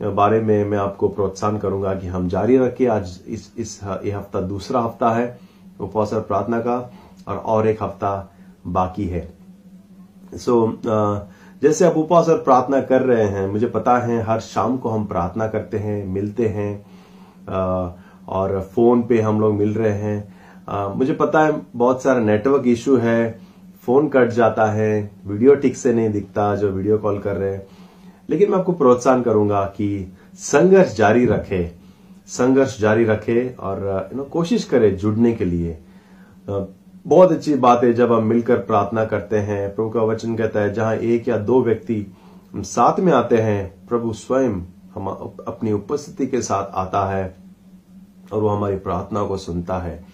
[0.00, 4.40] बारे में मैं आपको प्रोत्साहन करूँगा कि हम जारी रखें। आज इस इस ये हफ़्ता
[4.40, 5.38] दूसरा हफ़्ता है
[5.80, 6.78] उपवास और प्रार्थना का
[7.28, 8.34] और और एक हफ़्ता
[8.66, 9.22] बाकी है।
[10.34, 14.76] सो so, जैसे आप उपवास और प्रार्थना कर रहे हैं मुझे पता है हर शाम
[14.76, 16.93] को हम प्रार्थना करते हैं मिलते हैं
[17.48, 22.96] और फ़ोन पे हम लोग मिल रहे हैं। मुझे पता है बहुत सारा नेटवर्क इशू
[22.96, 23.38] है।
[23.86, 27.66] फ़ोन कट जाता है। वीडियो ठीक से नहीं दिखता जो वीडियो कॉल कर रहे हैं।
[28.30, 31.70] लेकिन मैं आपको प्रोत्साहन करूँगा कि संघर्ष जारी रखे।
[32.26, 35.78] संघर्ष जारी रखे और यू नो कोशिश करे जुड़ने के लिए।
[36.48, 40.72] बहुत अच्छी बात है जब हम मिलकर प्रार्थना करते हैं। प्रभु का वचन कहता है,
[40.74, 42.06] जहाँ एक या दो व्यक्ति
[42.56, 44.60] साथ में आते हैं, प्रभु स्वयं
[44.94, 47.24] हम अपनी उपस्थिति के साथ आता है
[48.32, 50.04] और वो हमारी प्रार्थना को सुनता है।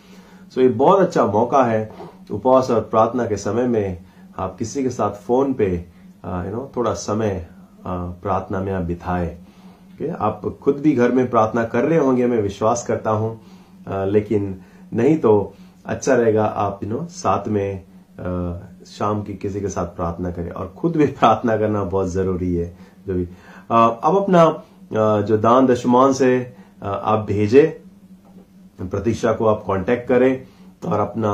[0.54, 1.90] सो ये बहुत अच्छा मौका है
[2.30, 4.04] उपवास और प्रार्थना के समय में
[4.38, 7.46] आप किसी के साथ फ़ोन पे यू नो थोड़ा समय
[7.86, 9.36] प्रार्थना में आप बिताए?
[10.10, 13.40] आप खुद भी घर में प्रार्थना कर रहे होंगे मैं विश्वास करता हूँ
[14.08, 14.54] लेकिन
[14.92, 15.32] नहीं तो
[15.86, 17.84] अच्छा रहेगा आप यू नो साथ में
[18.20, 18.56] आ,
[18.86, 22.76] शाम की किसी के साथ प्रार्थना करें। और खुद भी प्रार्थना करना बहुत ज़रूरी है।
[23.06, 23.24] जो भी
[23.70, 24.44] अब अपना
[24.90, 26.30] जो दान दशमान से
[26.82, 27.62] आप भेजे
[28.78, 30.32] प्रतीक्षा को आप कांटेक्ट करें
[30.84, 31.32] और अपना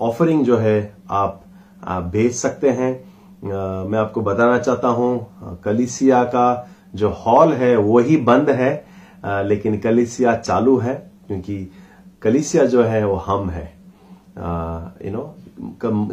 [0.00, 0.78] ऑफरिंग जो है
[1.10, 1.42] आप,
[2.12, 2.92] भेज सकते हैं।
[3.42, 8.72] मैं आपको बताना चाहता हूँ कलिसिया का जो हॉल है वो ही बंद है
[9.24, 10.94] लेकिन कलिसिया चालू है
[11.26, 11.56] क्योंकि
[12.22, 13.64] कलिसिया जो है वो हम है।
[15.04, 15.34] यू नो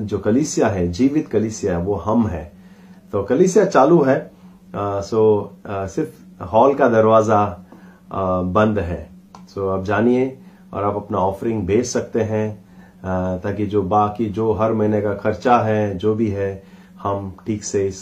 [0.01, 2.51] जो कलिसिया है जीवित कलिसिया है वो हम है।
[3.13, 4.31] तो कलिसिया चालू है
[4.75, 5.21] सो
[5.65, 6.21] सिर्फ़
[6.51, 7.45] हॉल का दरवाज़ा
[8.13, 9.07] बंद है।
[9.45, 10.37] सो so, आप जानिए
[10.73, 12.63] और आप अपना ऑफरिंग भेज सकते हैं
[13.41, 16.51] ताकि जो बाकी जो हर महीने का खर्चा है जो भी है
[17.03, 17.99] हम ठीक से इस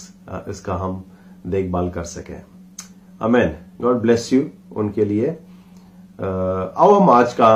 [0.49, 1.03] इसका हम
[1.47, 2.33] देखभाल कर सके।
[3.21, 4.43] अमेन गॉड ब्लेस यू
[4.75, 5.29] उनके लिए।
[6.19, 7.51] आओ हम आज का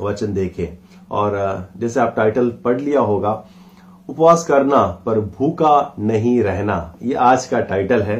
[0.00, 0.66] वचन देखें।
[1.10, 1.32] और
[1.76, 3.32] जैसे आप टाइटल पढ़ लिया होगा
[4.08, 8.18] उपवास करना पर भूखा नहीं रहना ये आज का टाइटल है।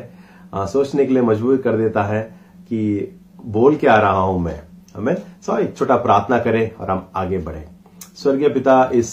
[0.52, 2.22] सोचने के लिए मजबूर कर देता है
[2.62, 4.60] कि बोल के आ रहा हूँ मैं।
[4.96, 5.14] हमें
[5.46, 7.64] सॉरी, छोटा प्रार्थना करें और हम आगे बढ़े।
[8.16, 9.12] स्वर्गीय पिता, इस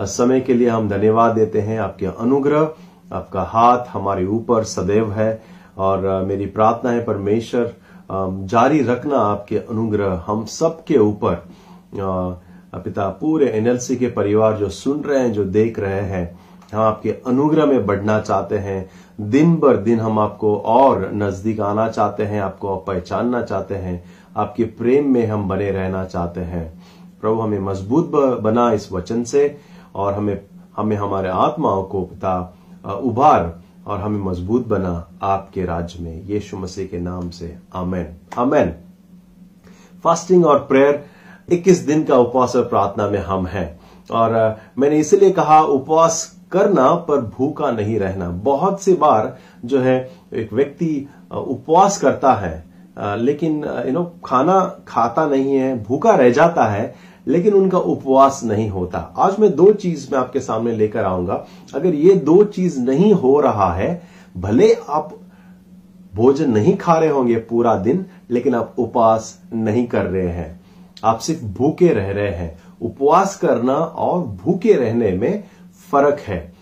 [0.00, 2.70] समय के लिए हम धन्यवाद देते हैं। आपके अनुग्रह,
[3.10, 5.42] आपका हाथ हमारे ऊपर सदैव है
[5.78, 7.74] और मेरी प्रार्थना है, परमेश्वर
[8.10, 11.44] जारी रखना आपके अनुग्रह। हम सबके ऊपर
[12.74, 16.38] पिता, पूरे एनएलसी के परिवार जो सुन रहे हैं, जो देख रहे हैं
[16.74, 18.90] हम आपके अनुग्रह में बढ़ना चाहते हैं।
[19.20, 24.04] दिन बर दिन हम आपको और नज़दीक आना चाहते हैं, आपको पहचानना चाहते हैं।
[24.36, 26.82] आपके प्रेम में हम बने रहना चाहते हैं।
[27.20, 28.10] प्रभु हमें मज़बूत
[28.40, 29.58] बना इस वचन से
[29.94, 30.40] और हमें
[30.76, 32.58] हमें हमारे आत्माओं को पिता
[33.04, 38.06] उभार और हमें मज़बूत बना आपके राज्य में। यीशु मसीह के नाम से। आमेन।
[38.38, 38.74] आमेन।
[40.04, 41.04] फास्टिंग और प्रेयर
[41.52, 46.94] 21 दिन का उपवास और प्रार्थना में हम हैं। और मैंने इसलिए कहा, उपवास करना,
[46.94, 49.98] पर भूखा नहीं रहना। बहुत सी बार जो है,
[50.34, 52.64] एक व्यक्ति उपवास करता है
[53.18, 56.94] लेकिन यू नो खाना खाता नहीं है, भूखा रह जाता है,
[57.26, 61.44] लेकिन उनका उपवास नहीं होता। आज मैं दो चीज़ मैं आपके सामने लेकर आऊँगा।
[61.74, 64.02] अगर ये दो चीज़ नहीं हो रहा है,
[64.36, 65.14] भले आप
[66.14, 70.60] भोजन नहीं खा रहे होंगे पूरा दिन, लेकिन आप उपवास नहीं कर रहे हैं।
[71.04, 75.44] आप सिर्फ़ भूखे रह रहे हैं। उपवास करना और भूखे रहने में
[75.92, 76.52] फ़र्क है।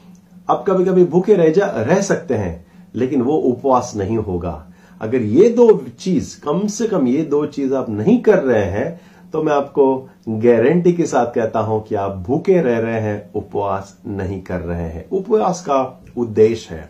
[0.49, 4.67] आप कभी कभी भूखे रह जा, रह सकते हैं, लेकिन वो उपवास नहीं होगा।
[5.01, 9.01] अगर ये दो चीज़, कम से कम ये दो चीज़ आप नहीं कर रहे हैं
[9.33, 9.87] तो मैं आपको
[10.29, 14.89] गारंटी के साथ कहता हूँ कि आप भूखे रह रहे हैं, उपवास नहीं कर रहे
[14.89, 16.89] हैं। उपवास का उद्देश्य है।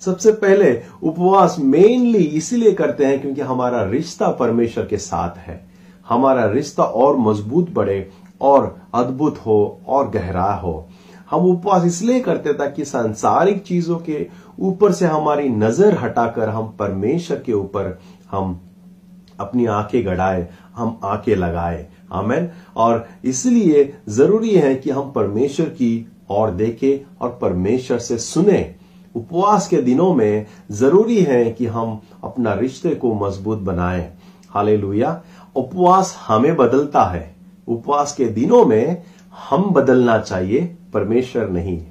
[0.00, 0.70] सबसे पहले
[1.02, 5.60] उपवास मेनली इसीलिए करते हैं क्योंकि हमारा रिश्ता परमेश्वर के साथ है।
[6.08, 8.08] हमारा रिश्ता और मज़बूत बढ़े,
[8.40, 10.88] और अद्भुत हो, और गहरा हो।
[11.30, 14.26] हम उपवास इसलिए करते ताकि सांसारिक चीज़ों के
[14.60, 17.98] ऊपर से हमारी नज़र हटाकर हम परमेश्वर के ऊपर
[18.30, 18.60] हम
[19.40, 26.06] अपनी आँखें गड़ाए, हम आँखें लगाए। आमेन। और इसलिए ज़रूरी है कि हम परमेश्वर की
[26.30, 28.74] और देखें और परमेश्वर से सुने।
[29.14, 34.12] उपवास के दिनों में ज़रूरी है कि हम अपना रिश्ते को मज़बूत बनाएँ।
[34.50, 34.76] हाले
[35.56, 37.34] उपवास हमें बदलता है।
[37.68, 39.02] उपवास के दिनों में
[39.48, 41.82] हम बदलना चाहिए। परमेश्वर नहीं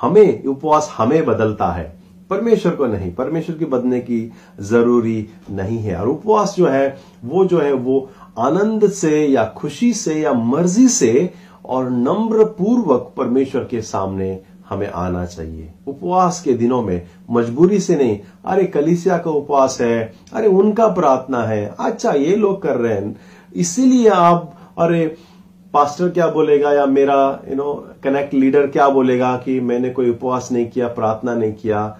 [0.00, 1.98] हमें उपवास हमें बदलता है।
[2.30, 7.44] परमेश्वर को नहीं। परमेश्वर की बदलने की ज़रूरी नहीं है। और उपवास जो है, वो
[7.44, 11.30] जो है, वो आनंद से या खुशी से या मर्ज़ी से
[11.64, 17.96] और नम्र पूर्वक परमेश्वर के सामने हमें आना चाहिए। उपवास के दिनों में मजबूरी से
[17.96, 22.94] नहीं। अरे, कलिसिया का उपवास है। अरे, उनका प्रार्थना है। अच्छा ये लोग कर रहे
[22.94, 23.16] हैं।
[23.56, 25.16] इसीलिए आप, अरे
[25.74, 27.16] पास्टर क्या बोलेगा या मेरा
[27.48, 27.72] यू नो
[28.04, 31.98] कनेक्ट लीडर क्या बोलेगा कि मैंने कोई उपवास नहीं किया, प्रार्थना नहीं किया?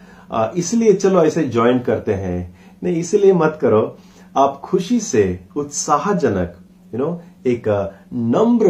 [0.57, 3.97] इसलिए चलो ऐसे ज्वाइन करते हैं। नहीं, इसलिए मत करो।
[4.37, 6.57] आप खुशी से, उत्साहजनक
[6.95, 7.69] यू नो एक
[8.15, 8.67] नम्र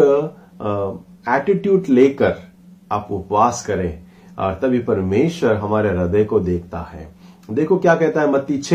[1.34, 2.34] एटीट्यूड लेकर
[2.92, 4.03] आप उपवास करें।
[4.38, 7.09] और तभी परमेश्वर हमारे हृदय को देखता है।
[7.49, 8.74] देखो क्या कहता है मत्ती छ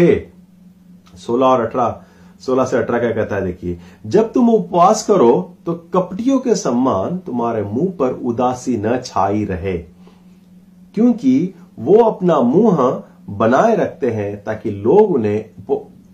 [1.18, 2.04] सोलह और अठारह।
[2.46, 7.18] सोलह से अठारह क्या कहता है, देखिए, जब तुम उपवास करो तो कपटियों के सम्मान
[7.26, 9.78] तुम्हारे मुँह पर उदासी न छाई रहे,
[10.96, 15.46] क्योंकि वो अपना मुँह बनाए रखते हैं ताकि लोग उन्हें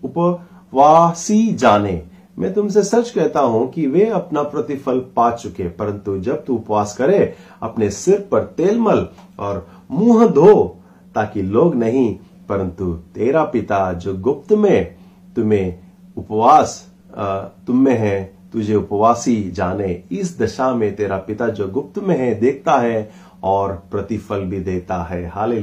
[0.04, 2.02] उपवासी जाने।
[2.38, 6.96] मैं तुमसे सच कहता हूँ कि वे अपना प्रतिफल पा चुके, परंतु जब तू उपवास
[6.96, 9.06] करे, अपने सिर पर तेल मल
[9.38, 10.76] और मुँह धो,
[11.14, 12.14] ताकि लोग नहीं,
[12.48, 14.96] परंतु तेरा पिता जो गुप्त में
[15.36, 15.78] तुम्हें
[16.20, 16.86] उपवास
[17.66, 22.34] तुम में है, तुझे उपवासी जाने। इस दशा में तेरा पिता जो गुप्त में है,
[22.40, 23.10] देखता है
[23.42, 25.60] और प्रतिफल भी देता है। हाले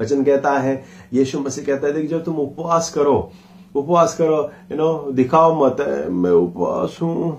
[0.00, 3.30] वचन कहता है, यीशु मसीह कहता है कि जब तुम उपवास करो
[3.74, 4.36] उपवास करो
[4.72, 7.36] यू नो दिखाओ मत मैं उपवास हूँ।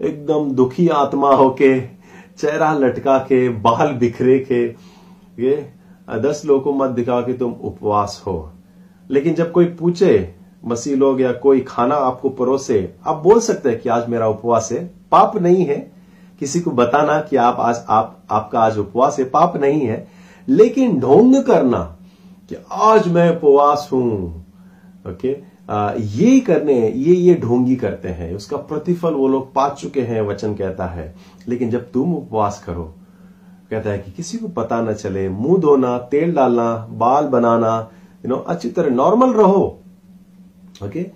[0.00, 4.64] एकदम दुखी आत्मा होके, चेहरा लटका के, बाल बिखरे के,
[5.42, 5.68] ये,
[6.08, 8.52] दस लोगों को मत दिखाओ कि तुम उपवास हो।
[9.10, 10.16] लेकिन जब कोई पूछे
[10.64, 14.68] मसीह लोग या कोई खाना आपको परोसे आप बोल सकते हैं कि आज मेरा उपवास
[14.72, 15.76] है। पाप नहीं है।
[16.40, 20.06] किसी को बताना कि आप आज आप आपका आज उपवास है पाप नहीं है।
[20.48, 21.78] लेकिन ढोंग करना
[22.50, 24.44] कि आज मैं उपवास हूँ।
[25.08, 25.36] ओके?
[25.70, 30.22] आ, ये करने ये ये ढोंगी करते हैं। उसका प्रतिफल वो लोग पा चुके हैं
[30.22, 31.14] वचन कहता है।
[31.48, 32.94] लेकिन जब तुम उपवास करो
[33.70, 37.90] कहता है कि किसी को पता ना चले मुँह धोना तेल डालना बाल बनाना
[38.24, 39.78] यू नो अच्छी तरह नॉर्मल रहो।
[40.84, 41.06] ओके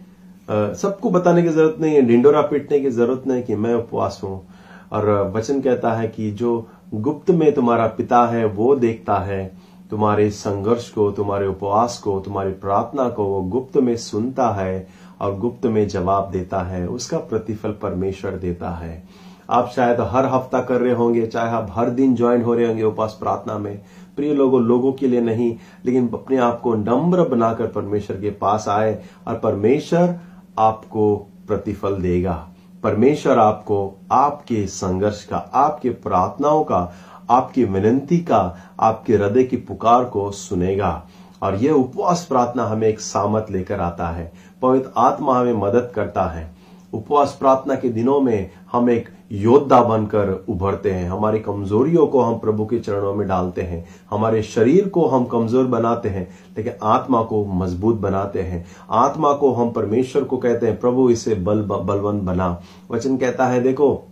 [0.76, 4.46] सबको बताने की ज़रूरत नहीं है, ढिंडोरा पीटने की ज़रूरत नहीं कि मैं उपवास हूँ।
[4.92, 9.44] और वचन कहता है कि जो गुप्त में तुम्हारा पिता है, वो देखता है।
[9.90, 14.86] तुम्हारे संघर्ष को, तुम्हारे उपवास को, तुम्हारी प्रार्थना को वो गुप्त में सुनता है
[15.20, 19.02] और गुप्त में जवाब देता है। उसका प्रतिफल परमेश्वर देता है।
[19.50, 22.82] आप शायद हर हफ़्ता कर रहे होंगे, चाहे आप हर दिन ज्वाइन हो रहे होंगे
[22.82, 23.80] उपवास प्रार्थना में
[24.22, 28.68] प्रिय लोगों लोगों के लिए नहीं, लेकिन अपने आप को नम्र बनाकर परमेश्वर के पास
[28.68, 30.18] आए और परमेश्वर
[30.58, 31.16] आपको
[31.48, 32.48] प्रतिफल देगा।
[32.82, 36.92] परमेश्वर आपको, आपके संघर्ष का, आपके प्रार्थनाओं का,
[37.30, 41.06] आपकी विनंती का, आपके हृदय की पुकार को सुनेगा।
[41.42, 46.24] और यह उपवास प्रार्थना हमें एक सामत लेकर आता है। पवित्र आत्मा हमें मदद करता
[46.24, 46.54] है।
[46.92, 52.38] उपवास प्रार्थना के दिनों में हम एक योद्धा बनकर उभरते हैं। हमारी कमजोरियों को हम
[52.38, 57.22] प्रभु के चरणों में डालते हैं। हमारे शरीर को हम कमज़ोर बनाते हैं, लेकिन आत्मा
[57.22, 62.20] को मज़बूत बनाते हैं। आत्मा को हम परमेश्वर को कहते हैं, प्रभु, इसे बल बलवन
[62.20, 64.04] बना। वचन कहता है, देखो,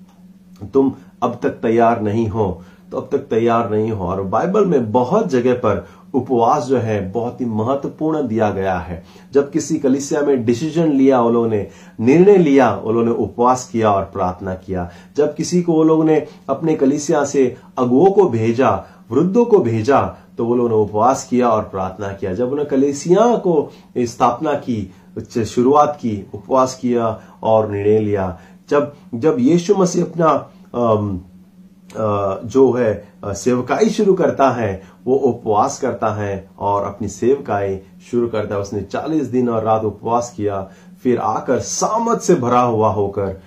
[0.74, 0.92] तुम
[1.22, 2.62] अब तक तैयार नहीं हो।
[2.92, 7.00] तो अब तक तैयार नहीं हो। और बाइबल में बहुत जगह पर उपवास जो है,
[7.12, 11.66] बहुत ही महत्वपूर्ण दिया गया है। जब किसी कलिसिया में डिसीज़न लिया, वो लोगों ने
[12.00, 16.04] निर्णय लिया, वो लोगों ने उपवास किया और प्रार्थना किया। जब किसी को वो लोगों
[16.04, 18.70] ने अपने कलिसिया से अगुओं को भेजा,
[19.10, 20.00] वृद्धों को भेजा
[20.38, 25.44] तो वो लोगों ने उपवास किया और प्रार्थना किया। जब उन्होंने कलेसिया को स्थापना की
[25.46, 28.38] शुरुआत की, उपवास किया और निर्णय लिया।
[28.70, 30.32] जब जब यीशु मसीह अपना
[31.94, 32.92] जो है
[33.26, 37.76] सेवकाई शुरू करता है वो उपवास करता है और अपनी सेवकाई
[38.10, 40.60] शुरू करता है। उसने 40 दिन और रात उपवास किया।
[41.02, 43.40] फिर आकर सामत से भरा हुआ होकर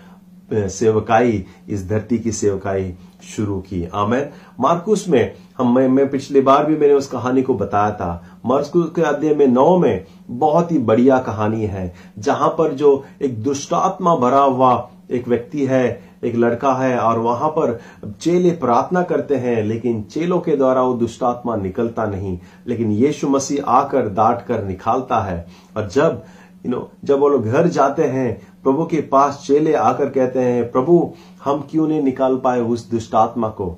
[0.53, 2.93] सेवकाई इस धरती की सेवकाई
[3.25, 4.29] शुरू की। आमेन।
[4.59, 8.91] मार्कुस में हम मैं, मैं पिछली बार भी मैंने उस कहानी को बताया था। मार्कुस
[8.95, 14.15] के अध्याय में नौ में बहुत ही बढ़िया कहानी है जहाँ पर जो एक दुष्टात्मा
[14.15, 17.79] भरा हुआ एक व्यक्ति है एक लड़का है और वहाँ पर
[18.21, 22.37] चेले प्रार्थना करते हैं, लेकिन चेलों के द्वारा वो दुष्टात्मा निकलता नहीं।
[22.67, 25.45] लेकिन यीशु मसीह आकर डांट कर निकालता है।
[25.77, 26.23] और जब
[26.65, 30.71] यू नो जब वो लोग घर जाते हैं, प्रभु के पास चेले आकर कहते हैं,
[30.71, 31.13] प्रभु,
[31.43, 33.77] हम क्यों नहीं निकाल पाए उस दुष्टात्मा को?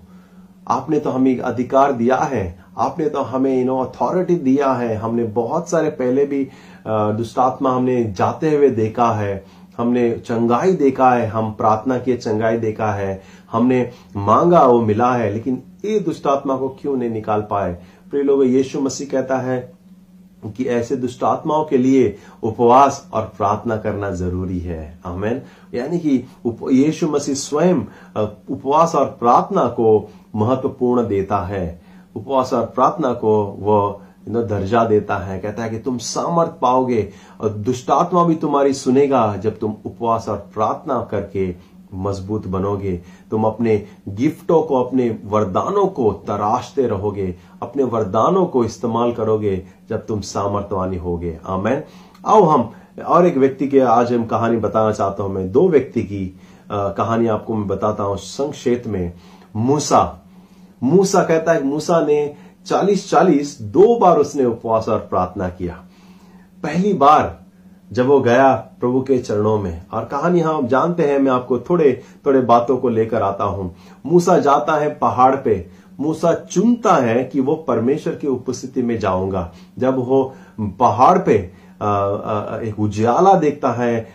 [0.68, 2.44] आपने तो हमें अधिकार दिया है।
[2.78, 6.48] आपने तो हमें यू नो अथॉरिटी दिया है। हमने बहुत सारे पहले भी
[6.88, 9.44] दुष्टात्मा हमने जाते हुए देखा है।
[9.78, 13.22] हमने चंगाई देखा है, हम प्रार्थना किए, चंगाई देखा है,
[13.52, 17.74] हमने मांगा वो मिला है, लेकिन ये दुष्टात्मा को क्यों नहीं निकाल पाए?
[18.10, 19.76] प्रिय लोग, यीशु मसीह कहता है
[20.58, 25.42] कि ऐसे दुष्ट आत्माओं के लिए उपवास और प्रार्थना करना ज़रूरी है। आमेन।
[25.74, 26.24] यानी कि
[26.72, 27.80] यीशु मसीह स्वयं
[28.50, 31.82] उपवास और प्रार्थना को महत्वपूर्ण देता है।
[32.16, 37.08] उपवास और प्रार्थना को वह दर्जा देता है कहता है कि तुम सामर्थ पाओगे
[37.42, 41.54] और दुष्टात्मा भी तुम्हारी सुनेगा जब तुम उपवास और प्रार्थना करके
[41.96, 42.96] मज़बूत बनोगे।
[43.32, 43.76] तुम अपने
[44.10, 49.56] गिफ्टों को अपने वरदानों को तराशते रहोगे अपने वरदानों को इस्तेमाल करोगे
[49.90, 51.84] जब तुम सामर्थ्यवानी होगे। आमेन।
[52.24, 52.72] आओ हम
[53.06, 56.40] और एक व्यक्ति के आज हम कहानी बताना चाहता हूँ मैं। दो व्यक्ति की
[56.72, 59.14] आ, कहानी आपको मैं बताता हूँ संक्षेप में।
[59.56, 60.22] मूसा।
[60.82, 62.36] मूसा कहता है मूसा ने
[62.68, 65.74] चालीस चालीस दो बार उसने उपवास और प्रार्थना किया।
[66.64, 67.38] पहली बार
[67.92, 71.92] जब वो गया प्रभु के चरणों में, और कहानी हम जानते हैं, मैं आपको थोड़े
[72.26, 73.76] थोड़े बातों को लेकर आता हूँ।
[74.06, 75.66] मूसा जाता है पहाड़ पे।
[76.00, 80.24] मूसा चुनता है कि वो परमेश्वर की उपस्थिति में जाऊँगा। जब वो
[80.80, 81.36] पहाड़ पे
[82.64, 84.08] एक उजाला देखता है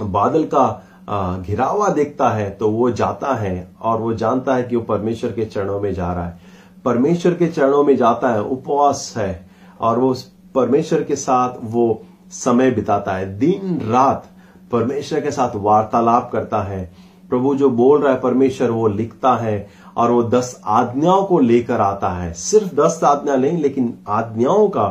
[0.00, 4.82] बादल का घिरावा देखता है तो वो जाता है और वो जानता है कि वो
[4.82, 6.38] परमेश्वर के चरणों में जा रहा है।
[6.84, 9.48] परमेश्वर के चरणों में जाता है, उपवास है
[9.80, 10.14] और वो
[10.54, 14.26] परमेश्वर के साथ वो समय बिताता है। दिन, रात
[14.72, 16.92] परमेश्वर के साथ वार्तालाप करता है।
[17.28, 21.80] प्रभु जो बोल रहा है, परमेश्वर वो लिखता है और वो दस आज्ञाओं को लेकर
[21.80, 24.86] आता है। सिर्फ़ दस आज्ञा नहीं, लेकिन आज्ञाओं का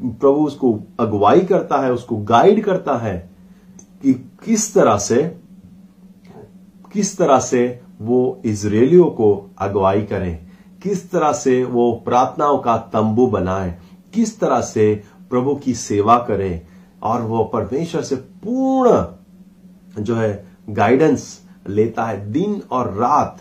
[0.00, 3.35] प्रभु उसको अगुवाई करता है, उसको गाइड करता है।
[4.44, 5.40] किस तरह से
[6.92, 10.46] किस तरह से वो इसराइलियों को अगुवाई करें?
[10.82, 13.78] किस तरह से वो प्रार्थनाओं का तंबू बनाए?
[14.14, 16.60] किस तरह से प्रभु की सेवा करें?
[17.02, 19.06] और वो परमेश्वर से पूर्ण
[20.02, 23.40] जो है गाइडेंस लेता है। दिन और रात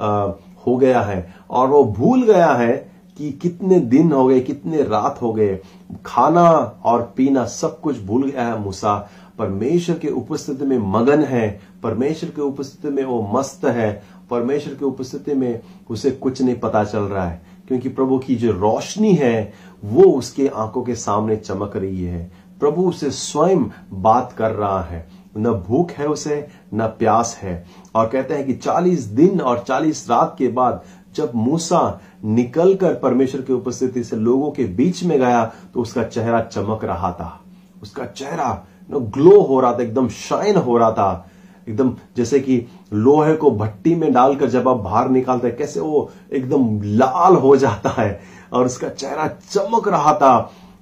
[0.00, 0.30] आ,
[0.66, 5.22] हो गया है। और वो भूल गया है कि कितने दिन हो गए कितने रात
[5.22, 5.60] हो गए।
[6.06, 6.50] खाना
[6.84, 12.30] और पीना सब कुछ भूल गया है मूसा। परमेश्वर के उपस्थिति में मगन है, परमेश्वर
[12.30, 15.60] के उपस्थिति में वो मस्त है, परमेश्वर की उपस्थिति में
[15.90, 19.52] उसे कुछ नहीं पता चल रहा है, क्योंकि प्रभु की जो रोशनी है,
[19.84, 25.08] वो उसके आँखों के सामने चमक रही है। प्रभु उसे स्वयं बात कर रहा है।
[25.36, 30.06] न भूख है उसे, न प्यास है। और कहते हैं कि चालीस दिन और चालीस
[30.10, 30.82] रात के बाद
[31.14, 35.44] जब मूसा निकलकर परमेश्वर की उपस्थिति से लोगों के बीच में गया
[35.74, 37.40] तो उसका चेहरा चमक रहा था।
[37.82, 41.28] उसका चेहरा ग्लो हो रहा था, एकदम शाइन हो रहा था।
[41.68, 46.10] एकदम जैसे कि लोहे को भट्टी में डालकर जब आप बाहर निकालते हैं, कैसे वो
[46.32, 48.20] एकदम लाल हो जाता है
[48.52, 50.38] और उसका चेहरा चमक रहा था।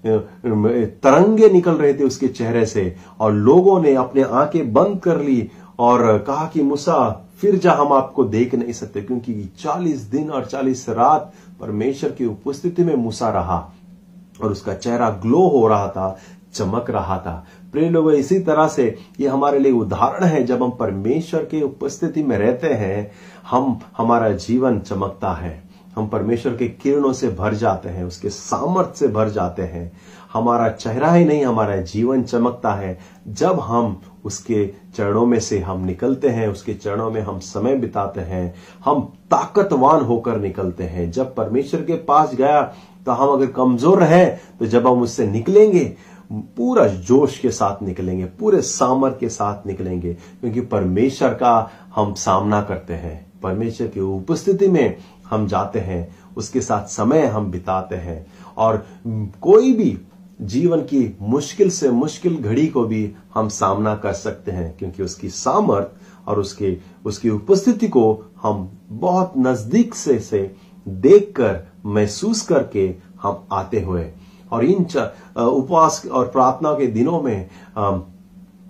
[0.06, 5.50] तरंगे निकल रहे थे उसके चेहरे से और लोगों ने अपने आँखें बंद कर ली
[5.78, 10.44] और कहा कि, मूसा, फिर जा हम आपको देख नहीं सकते, क्योंकि चालीस दिन और
[10.44, 13.58] चालीस रात परमेश्वर की उपस्थिति में मूसा रहा
[14.42, 16.16] और उसका चेहरा ग्लो हो रहा था,
[16.54, 17.44] चमक रहा था।
[17.74, 18.84] प्रिय लोग, इसी तरह से
[19.20, 23.10] ये हमारे लिए उदाहरण है। जब हम परमेश्वर के उपस्थिति में रहते हैं,
[23.50, 25.62] हम, हमारा जीवन चमकता है।
[25.96, 29.90] हम परमेश्वर के किरणों से भर जाते हैं, उसके सामर्थ्य से भर जाते हैं।
[30.32, 32.98] हमारा चेहरा ही नहीं, हमारा जीवन चमकता है।
[33.28, 38.20] जब हम उसके चरणों में से हम निकलते हैं, उसके चरणों में हम समय बिताते
[38.22, 42.62] हैं, हम ताकतवान होकर निकलते हैं। जब परमेश्वर के पास गया
[43.06, 44.24] तो हम अगर कमज़ोर रहे
[44.58, 45.92] तो जब हम उससे निकलेंगे
[46.32, 52.62] पूरा जोश के साथ निकलेंगे, पूरे सामर के साथ निकलेंगे, क्योंकि परमेश्वर का हम सामना
[52.62, 54.96] करते हैं। परमेश्वर की उपस्थिति में
[55.30, 58.26] हम जाते हैं, उसके साथ समय हम बिताते हैं।
[58.56, 58.86] और
[59.42, 59.98] कोई भी
[60.42, 65.28] जीवन की मुश्किल से मुश्किल घड़ी को भी हम सामना कर सकते हैं, क्योंकि उसकी
[65.28, 70.54] सामर्थ और उसके, उसकी उपस्थिति को हम बहुत नज़दीक से से
[70.88, 74.02] देखकर, महसूस करके हम आते हुए
[74.54, 74.86] और इन
[75.38, 77.48] उपवास और प्रार्थना के दिनों में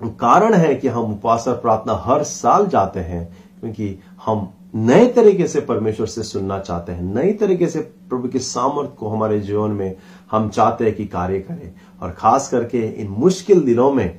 [0.00, 3.24] कारण है कि हम उपवास और प्रार्थना हर साल जाते हैं,
[3.60, 8.38] क्योंकि हम नए तरीके से परमेश्वर से सुनना चाहते हैं। नई तरीके से प्रभु के
[8.40, 9.96] सामर्थ्य को हमारे जीवन में
[10.30, 14.18] हम चाहते हैं कि कार्य करें। और खास करके इन मुश्किल दिनों में,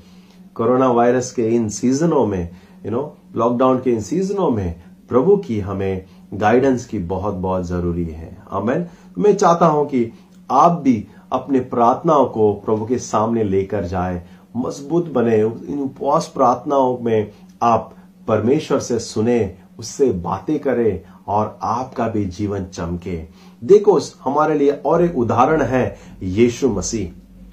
[0.55, 2.49] कोरोना वायरस के इन सीजनों में
[2.85, 8.05] यू नो लॉकडाउन के इन सीजनों में प्रभु की हमें गाइडेंस की बहुत बहुत ज़रूरी
[8.05, 8.37] है।
[9.17, 10.11] मैं चाहता हूँ कि
[10.49, 10.95] आप भी
[11.31, 14.26] अपने प्रार्थनाओं को प्रभु के सामने लेकर जाए।
[14.57, 17.31] मज़बूत बने, इन उपवास प्रार्थनाओं में
[17.61, 17.95] आप
[18.27, 23.23] परमेश्वर से सुने, उससे बातें करें और आपका भी जीवन चमके।
[23.64, 27.10] देखो, हमारे लिए और एक उदाहरण है यीशु मसीह।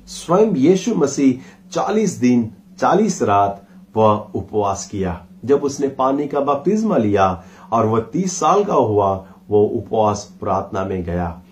[0.07, 3.67] स्वयं यीशु मसीह चालीस दिन, चालीस रात
[3.97, 9.27] वह उपवास किया। जब उसने पानी का बपतिस्मा लिया और वह तीस साल का हुआ,
[9.49, 11.43] वो उपवास प्रार्थना में गया।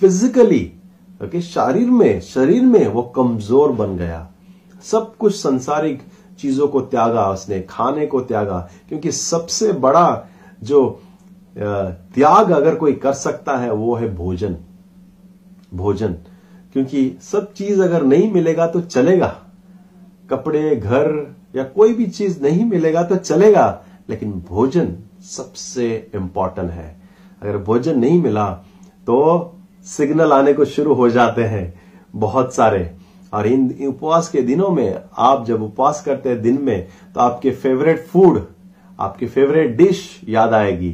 [0.00, 0.72] फिजिकली
[1.22, 4.28] ओके शरीर में शरीर में वो कमज़ोर बन गया।
[4.84, 6.00] सब कुछ संसारिक
[6.38, 8.58] चीज़ों को त्यागा उसने, खाने को त्यागा,
[8.88, 10.26] क्योंकि सबसे बड़ा
[10.62, 11.00] जो
[11.56, 14.56] त्याग अगर कोई कर सकता है, वो है भोजन।
[15.74, 16.16] भोजन।
[16.72, 19.26] क्योंकि सब चीज़ अगर नहीं मिलेगा तो चलेगा।
[20.30, 26.96] कपड़े, घर या कोई भी चीज़ नहीं मिलेगा तो चलेगा, लेकिन भोजन सबसे इंपॉर्टेंट है।
[27.42, 28.50] अगर भोजन नहीं मिला
[29.06, 29.18] तो
[29.86, 31.72] सिग्नल आने को शुरू हो जाते हैं
[32.14, 32.90] बहुत सारे।
[33.32, 37.50] और इन उपवास के दिनों में आप जब उपवास करते हैं दिन में तो आपके
[37.52, 38.40] फेवरेट फ़ूड
[38.98, 40.90] आपकी फेवरेट डिश याद आएगी।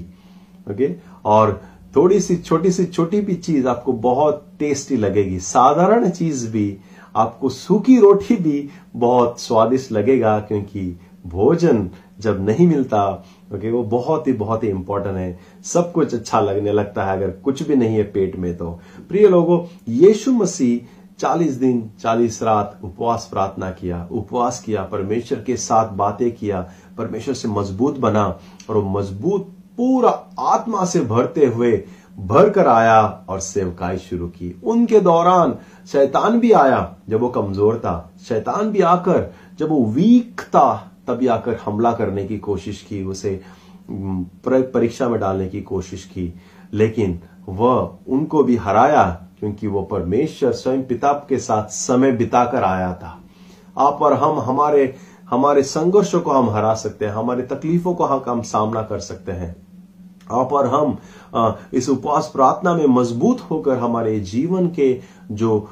[0.70, 0.94] ओके
[1.24, 1.60] और
[1.96, 6.76] थोड़ी सी छोटी सी छोटी भी चीज़ आपको बहुत टेस्टी लगेगी। साधारण चीज़ भी,
[7.16, 10.98] आपको सूखी रोटी भी बहुत स्वादिष्ट लगेगा, क्योंकि
[11.28, 11.88] भोजन
[12.20, 13.02] जब नहीं मिलता
[13.54, 17.30] ओके वो बहुत ही बहुत ही इंपॉर्टेंट है। सब कुछ अच्छा लगने लगता है अगर
[17.44, 18.70] कुछ भी नहीं है पेट में तो।
[19.08, 25.56] प्रिय लोगों, यीशु मसीह चालीस दिन, चालीस रात उपवास प्रार्थना किया। उपवास किया, परमेश्वर के
[25.58, 26.60] साथ बातें किया,
[26.98, 28.24] परमेश्वर से मज़बूत बना
[28.70, 30.10] और वो मज़बूत पूरा
[30.48, 31.72] आत्मा से भरते हुए
[32.18, 35.56] भर कर आया और सेवकाई शुरू की। उनके दौरान
[35.88, 41.26] शैतान भी आया जब वो कमज़ोर था। शैतान भी आकर जब वो वीक था तभी
[41.26, 43.40] आकर हमला करने की कोशिश की, उसे
[44.48, 46.34] परीक्षा में डालने की कोशिश की।
[46.72, 49.04] लेकिन वह उनको भी हराया,
[49.38, 53.20] क्योंकि वो परमेश्वर स्वयं पिता के साथ समय बिताकर आया था।
[53.78, 54.94] आप और हम, हमारे
[55.30, 59.56] हमारे संघर्षों को हम हरा सकते हैं, हमारे तकलीफों को हम सामना कर सकते हैं।
[60.32, 60.98] आप और हम
[61.74, 65.68] इस उपवास प्रार्थना में मज़बूत होकर हमारे जीवन के जो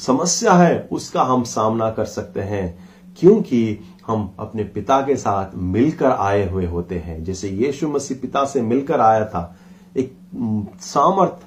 [0.00, 2.78] समस्या है, उसका हम सामना कर सकते हैं।
[3.20, 8.44] क्योंकि हम अपने पिता के साथ मिलकर आए हुए होते हैं। जैसे यीशु मसीह पिता
[8.44, 9.56] से मिलकर आया था
[9.96, 10.14] एक
[10.80, 11.46] सामर्थ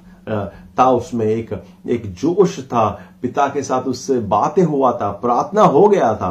[0.78, 1.52] था उसमें एक
[1.88, 2.88] एक जोश था।
[3.22, 6.30] पिता के साथ उससे बातें हुआ था प्रार्थना हो गया था।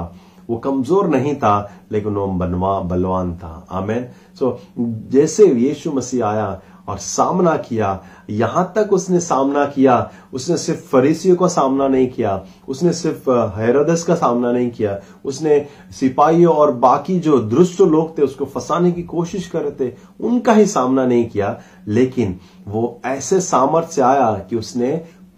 [0.50, 1.54] वो कमज़ोर नहीं था
[1.92, 4.08] लेकिन वो बनवा बलवान था। आमेन।
[4.40, 10.58] सो so, जैसे यीशु मसीह आया और सामना किया। यहाँ तक उसने सामना किया। उसने
[10.58, 16.56] सिर्फ़ फरीसियों का सामना नहीं किया। उसने सिर्फ़ हैरदस का सामना नहीं किया। उसने सिपाहियों
[16.56, 20.66] और बाकी जो दुष्ट लोग थे, उसको फंसाने की कोशिश कर रहे थे, उनका ही
[20.66, 24.98] सामना नहीं किया। लेकिन वो ऐसे सामर्थ्य आया कि उसने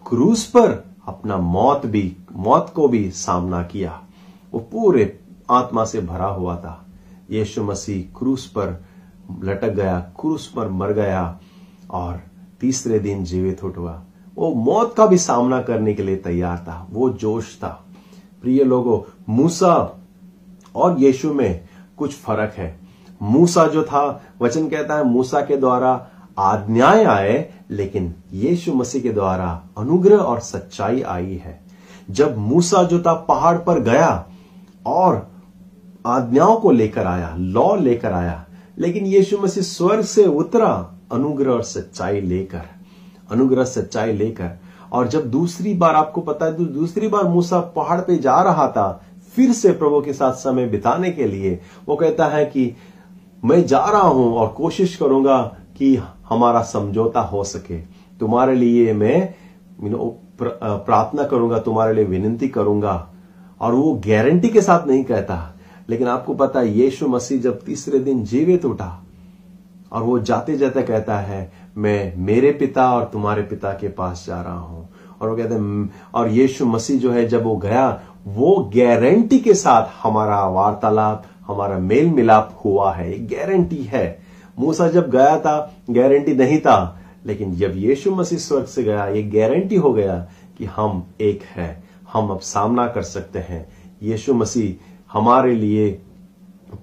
[0.10, 4.02] क्रूस पर अपना मौत भी, मौत को भी सामना किया।
[4.52, 5.20] वो पूरे
[5.52, 6.86] आत्मा से भरा हुआ था।
[7.32, 8.87] यीशु मसीह क्रूस पर
[9.44, 11.40] लटक गया, क्रूस पर मर गया
[11.92, 12.22] और
[12.62, 14.04] तीसरे दिन जीवित उठवा
[14.36, 17.86] वो मौत का भी सामना करने के लिए तैयार था। वो जोश था।
[18.42, 20.00] प्रिय लोगों, मूसा
[20.76, 21.68] और यीशु में
[21.98, 22.80] कुछ फ़र्क है।
[23.22, 26.08] मूसा जो था, वचन कहता है, मूसा के द्वारा
[26.40, 31.64] आज्ञाएँ आए, लेकिन यीशु मसीह के द्वारा अनुग्रह और सच्चाई आई है।
[32.10, 34.26] जब मूसा जो था, पहाड़ पर गया
[34.86, 35.32] और
[36.06, 38.46] आज्ञाओं को लेकर आया, लॉ लेकर आया
[38.78, 42.62] लेकिन यीशु मसीह स्वर्ग से उतरा, अनुग्रह और सच्चाई लेकर,
[43.32, 44.58] अनुग्रह, सच्चाई लेकर।
[44.92, 49.04] और जब दूसरी बार, आपको पता है दूसरी बार मूसा पहाड़ पे जा रहा था,
[49.36, 52.74] फिर से प्रभु के साथ समय बिताने के लिए, वो कहता है कि
[53.46, 55.42] मैं जा रहा हूँ और कोशिश करूँगा
[55.78, 55.96] कि
[56.30, 57.78] हमारा समझौता हो सके।
[58.20, 59.34] तुम्हारे लिए मैं
[60.42, 63.14] प्रार्थना करूँगा, तुम्हारे लिए विनती करूँगा।
[63.62, 65.57] और वो गारंटी के साथ नहीं कहता।
[65.90, 69.04] लेकिन आपको पता है, यीशु मसीह जब तीसरे दिन जीवित उठा
[69.92, 74.42] और वो जाते जाते कहता है, मैं मेरे पिता और तुम्हारे पिता के पास जा
[74.42, 74.90] रहा हूँ।
[75.22, 79.54] और वो कहते हैं और यीशु मसीह जो है, जब वो गया, वो गारंटी के
[79.54, 84.20] साथ हमारा वार्तालाप, हमारा मेल मिलाप हुआ है। गारंटी है।
[84.60, 89.24] मूसा जब गया था, गारंटी नहीं था, लेकिन जब यीशु मसीह स्वर्ग से गया, ये
[89.24, 90.28] गारंटी हो गया
[90.58, 91.84] कि हम एक है,
[92.14, 93.68] हम अब सामना कर सकते हैं।
[94.04, 96.02] यीशु मसीह हमारे लिए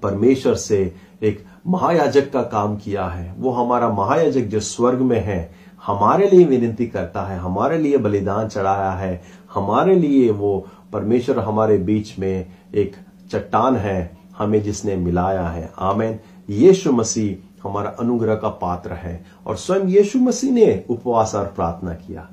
[0.02, 5.54] परमेश्वर से एक महायाजक का काम किया है। वो हमारा महायाजक जो स्वर्ग में है,
[5.86, 9.22] हमारे लिए विनती करता है, हमारे लिए बलिदान चढ़ाया है,
[9.54, 12.96] हमारे लिए वो परमेश्वर हमारे बीच में एक
[13.30, 16.18] चट्टान है, हमें जिसने मिलाया है। आमेन।
[16.50, 21.94] यीशु मसीह हमारा अनुग्रह का पात्र है और स्वयं यीशु मसीह ने उपवास और प्रार्थना
[21.94, 22.28] किया।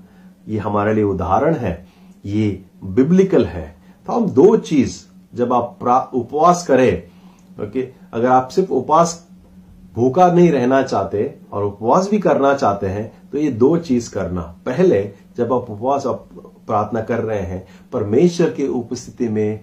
[0.48, 1.88] ये हमारे लिए उदाहरण है,
[2.26, 3.76] ये बिब्लिकल है।
[4.08, 9.28] तो हम दो चीज़ जब आप उपवास करें ओके अगर आप सिर्फ़ उपवास
[9.96, 14.42] भूखा नहीं रहना चाहते और उपवास भी करना चाहते हैं तो ये दो चीज़ करना।
[14.66, 15.02] पहले
[15.38, 19.60] जब आप उपवास प्रार्थना कर रहे हैं परमेश्वर की उपस्थिति में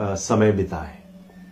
[0.00, 0.96] आ, समय बिताए।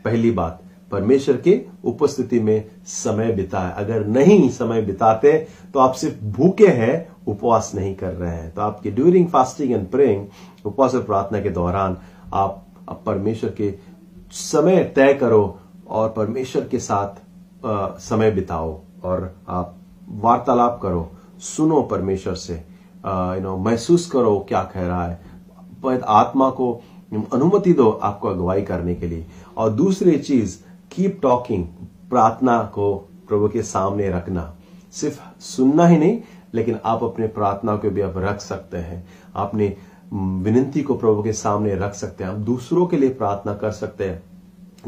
[0.05, 0.61] पहली बात
[0.91, 5.33] परमेश्वर के उपस्थिति में समय बिताए। अगर नहीं समय बिताते
[5.75, 9.89] तो आप सिर्फ़ भूखे हैं उपवास नहीं कर रहे हैं। तो आपके ड्यूरिंग फास्टिंग एंड
[9.91, 10.27] प्रेइंग
[10.65, 11.97] उपवास और प्रार्थना के दौरान
[12.35, 13.75] आप, आप परमेश्वर के
[14.31, 15.59] समय तय करो
[15.89, 17.09] और परमेश्वर के साथ
[17.67, 19.75] आ, समय बिताओ और आप
[20.09, 22.55] वार्तालाप करो सुनो परमेश्वर से।
[23.07, 25.21] यू नो महसूस करो क्या कह रहा है।
[26.05, 26.73] आत्मा को
[27.33, 29.27] अनुमति दो आपको अगुवाई करने के लिए।
[29.57, 30.59] और दूसरी चीज़
[30.93, 31.65] कीप टॉकिंग
[32.11, 32.95] प्रार्थना को
[33.29, 34.55] प्रभु के सामने रखना।
[34.93, 36.21] सिर्फ़ सुनना ही नहीं
[36.55, 39.07] लेकिन आप अपने प्रार्थना को भी आप रख सकते हैं।
[39.37, 39.77] आपने
[40.13, 44.05] विनती को प्रभु के सामने रख सकते हैं। हम दूसरों के लिए प्रार्थना कर सकते
[44.05, 44.23] हैं।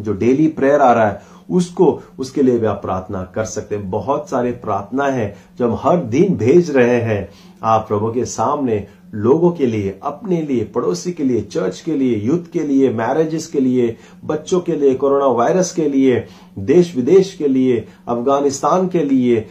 [0.00, 1.20] जो डेली प्रेयर आ रहा है
[1.50, 1.86] उसको
[2.18, 6.04] उसके लिए भी आप प्रार्थना कर सकते हैं। बहुत सारे प्रार्थना है जो हम हर
[6.04, 7.28] दिन भेज रहे हैं।
[7.62, 12.16] आप प्रभु के सामने लोगों के लिए अपने लिए पड़ोसी के लिए चर्च के लिए
[12.16, 16.24] यूथ के लिए मैरिजेस के लिए बच्चों के लिए कोरोना वायरस के लिए
[16.58, 17.78] देश विदेश के लिए
[18.08, 19.46] अफ़गानिस्तान के लिए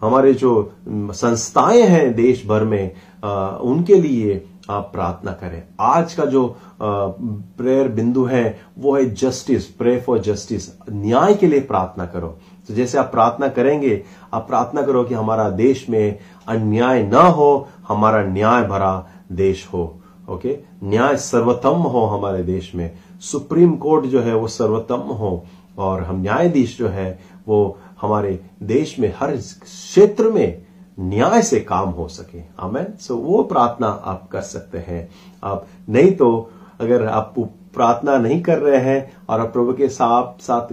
[0.00, 2.90] हमारे जो संस्थाएँ हैं देश भर में
[3.24, 9.66] आ, उनके लिए आप प्रार्थना करें। आज का जो प्रेयर बिंदु है, वो है जस्टिस
[9.66, 12.38] प्रे फॉर जस्टिस न्याय के लिए प्रार्थना करो।
[12.68, 14.02] तो जैसे आप प्रार्थना करेंगे,
[14.34, 16.18] आप प्रार्थना करो कि हमारा देश में
[16.48, 20.58] अन्याय न हो, हमारा न्याय भरा देश हो। ओके?
[20.84, 25.44] न्याय सर्वोत्तम हो हमारे देश में। सुप्रीम कोर्ट जो है, वो सर्वोत्तम हो।
[25.78, 27.18] और हम न्यायाधीश जो है,
[27.48, 30.65] वो हमारे देश में हर क्षेत्र में
[30.98, 35.08] न्याय से काम हो सके। आमेन सो वो प्रार्थना आप कर सकते हैं।
[35.44, 36.50] आप, नहीं तो
[36.80, 37.34] अगर आप
[37.74, 40.68] प्रार्थना नहीं कर रहे हैं और आप प्रभु के साथ साथ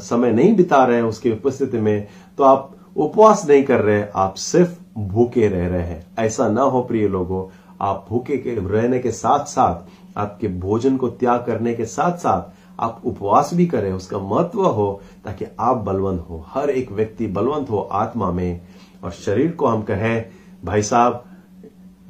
[0.00, 2.06] समय नहीं बिता रहे हैं उसकी उपस्थिति में
[2.38, 6.82] तो आप उपवास नहीं कर रहे आप सिर्फ़ भूखे रह रहे हैं। ऐसा ना हो
[6.82, 7.46] प्रिय लोगों,
[7.80, 12.56] आप भूखे के रहने के साथ साथ, आपके भोजन को त्याग करने के साथ साथ,
[12.80, 17.70] आप उपवास भी करें। उसका महत्व हो ताकि आप बलवंत हो। हर एक व्यक्ति बलवंत
[17.70, 18.60] हो आत्मा में।
[19.02, 20.24] और शरीर को हम कहें,
[20.64, 21.24] भाई साहब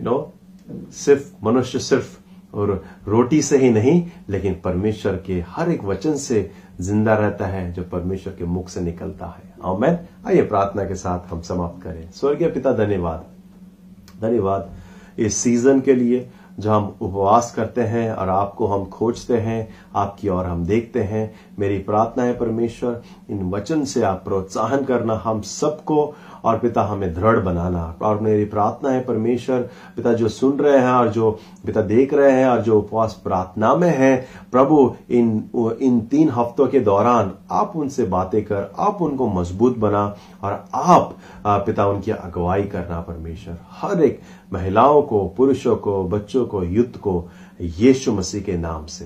[0.00, 0.32] यू नो
[0.94, 2.16] सिर्फ़ मनुष्य सिर्फ़
[2.54, 6.50] और रोटी से ही नहीं, लेकिन परमेश्वर के हर एक वचन से
[6.80, 11.32] ज़िंदा रहता है, जो परमेश्वर के मुख से निकलता है। मैं आइए प्रार्थना के साथ
[11.32, 13.24] हम समाप्त करें। स्वर्गीय पिता, धन्यवाद।
[14.20, 14.70] धन्यवाद
[15.18, 16.28] इस सीज़न के लिए
[16.58, 21.34] जो हम उपवास करते हैं और आपको हम खोजते हैं, आपकी ओर हम देखते हैं,
[21.58, 27.14] मेरी प्रार्थना है परमेश्वर, इन वचन से आप प्रोत्साहन करना हम सबको और पिता हमें
[27.14, 29.60] दृढ़ बनाना। और मेरी प्रार्थना है, परमेश्वर,
[29.96, 33.74] पिता जो सुन रहे हैं और जो पिता देख रहे हैं और जो उपवास प्रार्थना
[33.74, 35.50] में है, प्रभु, इन
[35.82, 41.16] इन तीन हफ्तों के दौरान आप उनसे बातें कर, आप उनको मज़बूत बना और आप
[41.46, 44.20] पिता उनकी अगुवाई करना परमेश्वर। हर एक
[44.52, 47.28] महिलाओं को, पुरुषों को, बच्चों को, युद्ध को
[47.60, 49.04] यीशु मसीह के नाम से।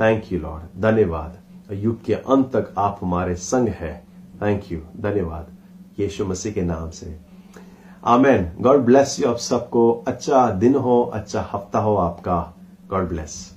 [0.00, 1.36] थैंक यू लॉर्ड धन्यवाद।
[1.72, 4.04] युग के अंत तक आप हमारे संग है।
[4.42, 5.46] थैंक यू धन्यवाद।
[6.00, 7.18] यीशु मसीह के नाम से।
[8.04, 12.54] आमेन। गॉड ब्लेस यू आप सबको। अच्छा दिन हो अच्छा हफ़्ता हो आपका।
[12.90, 13.51] God bless.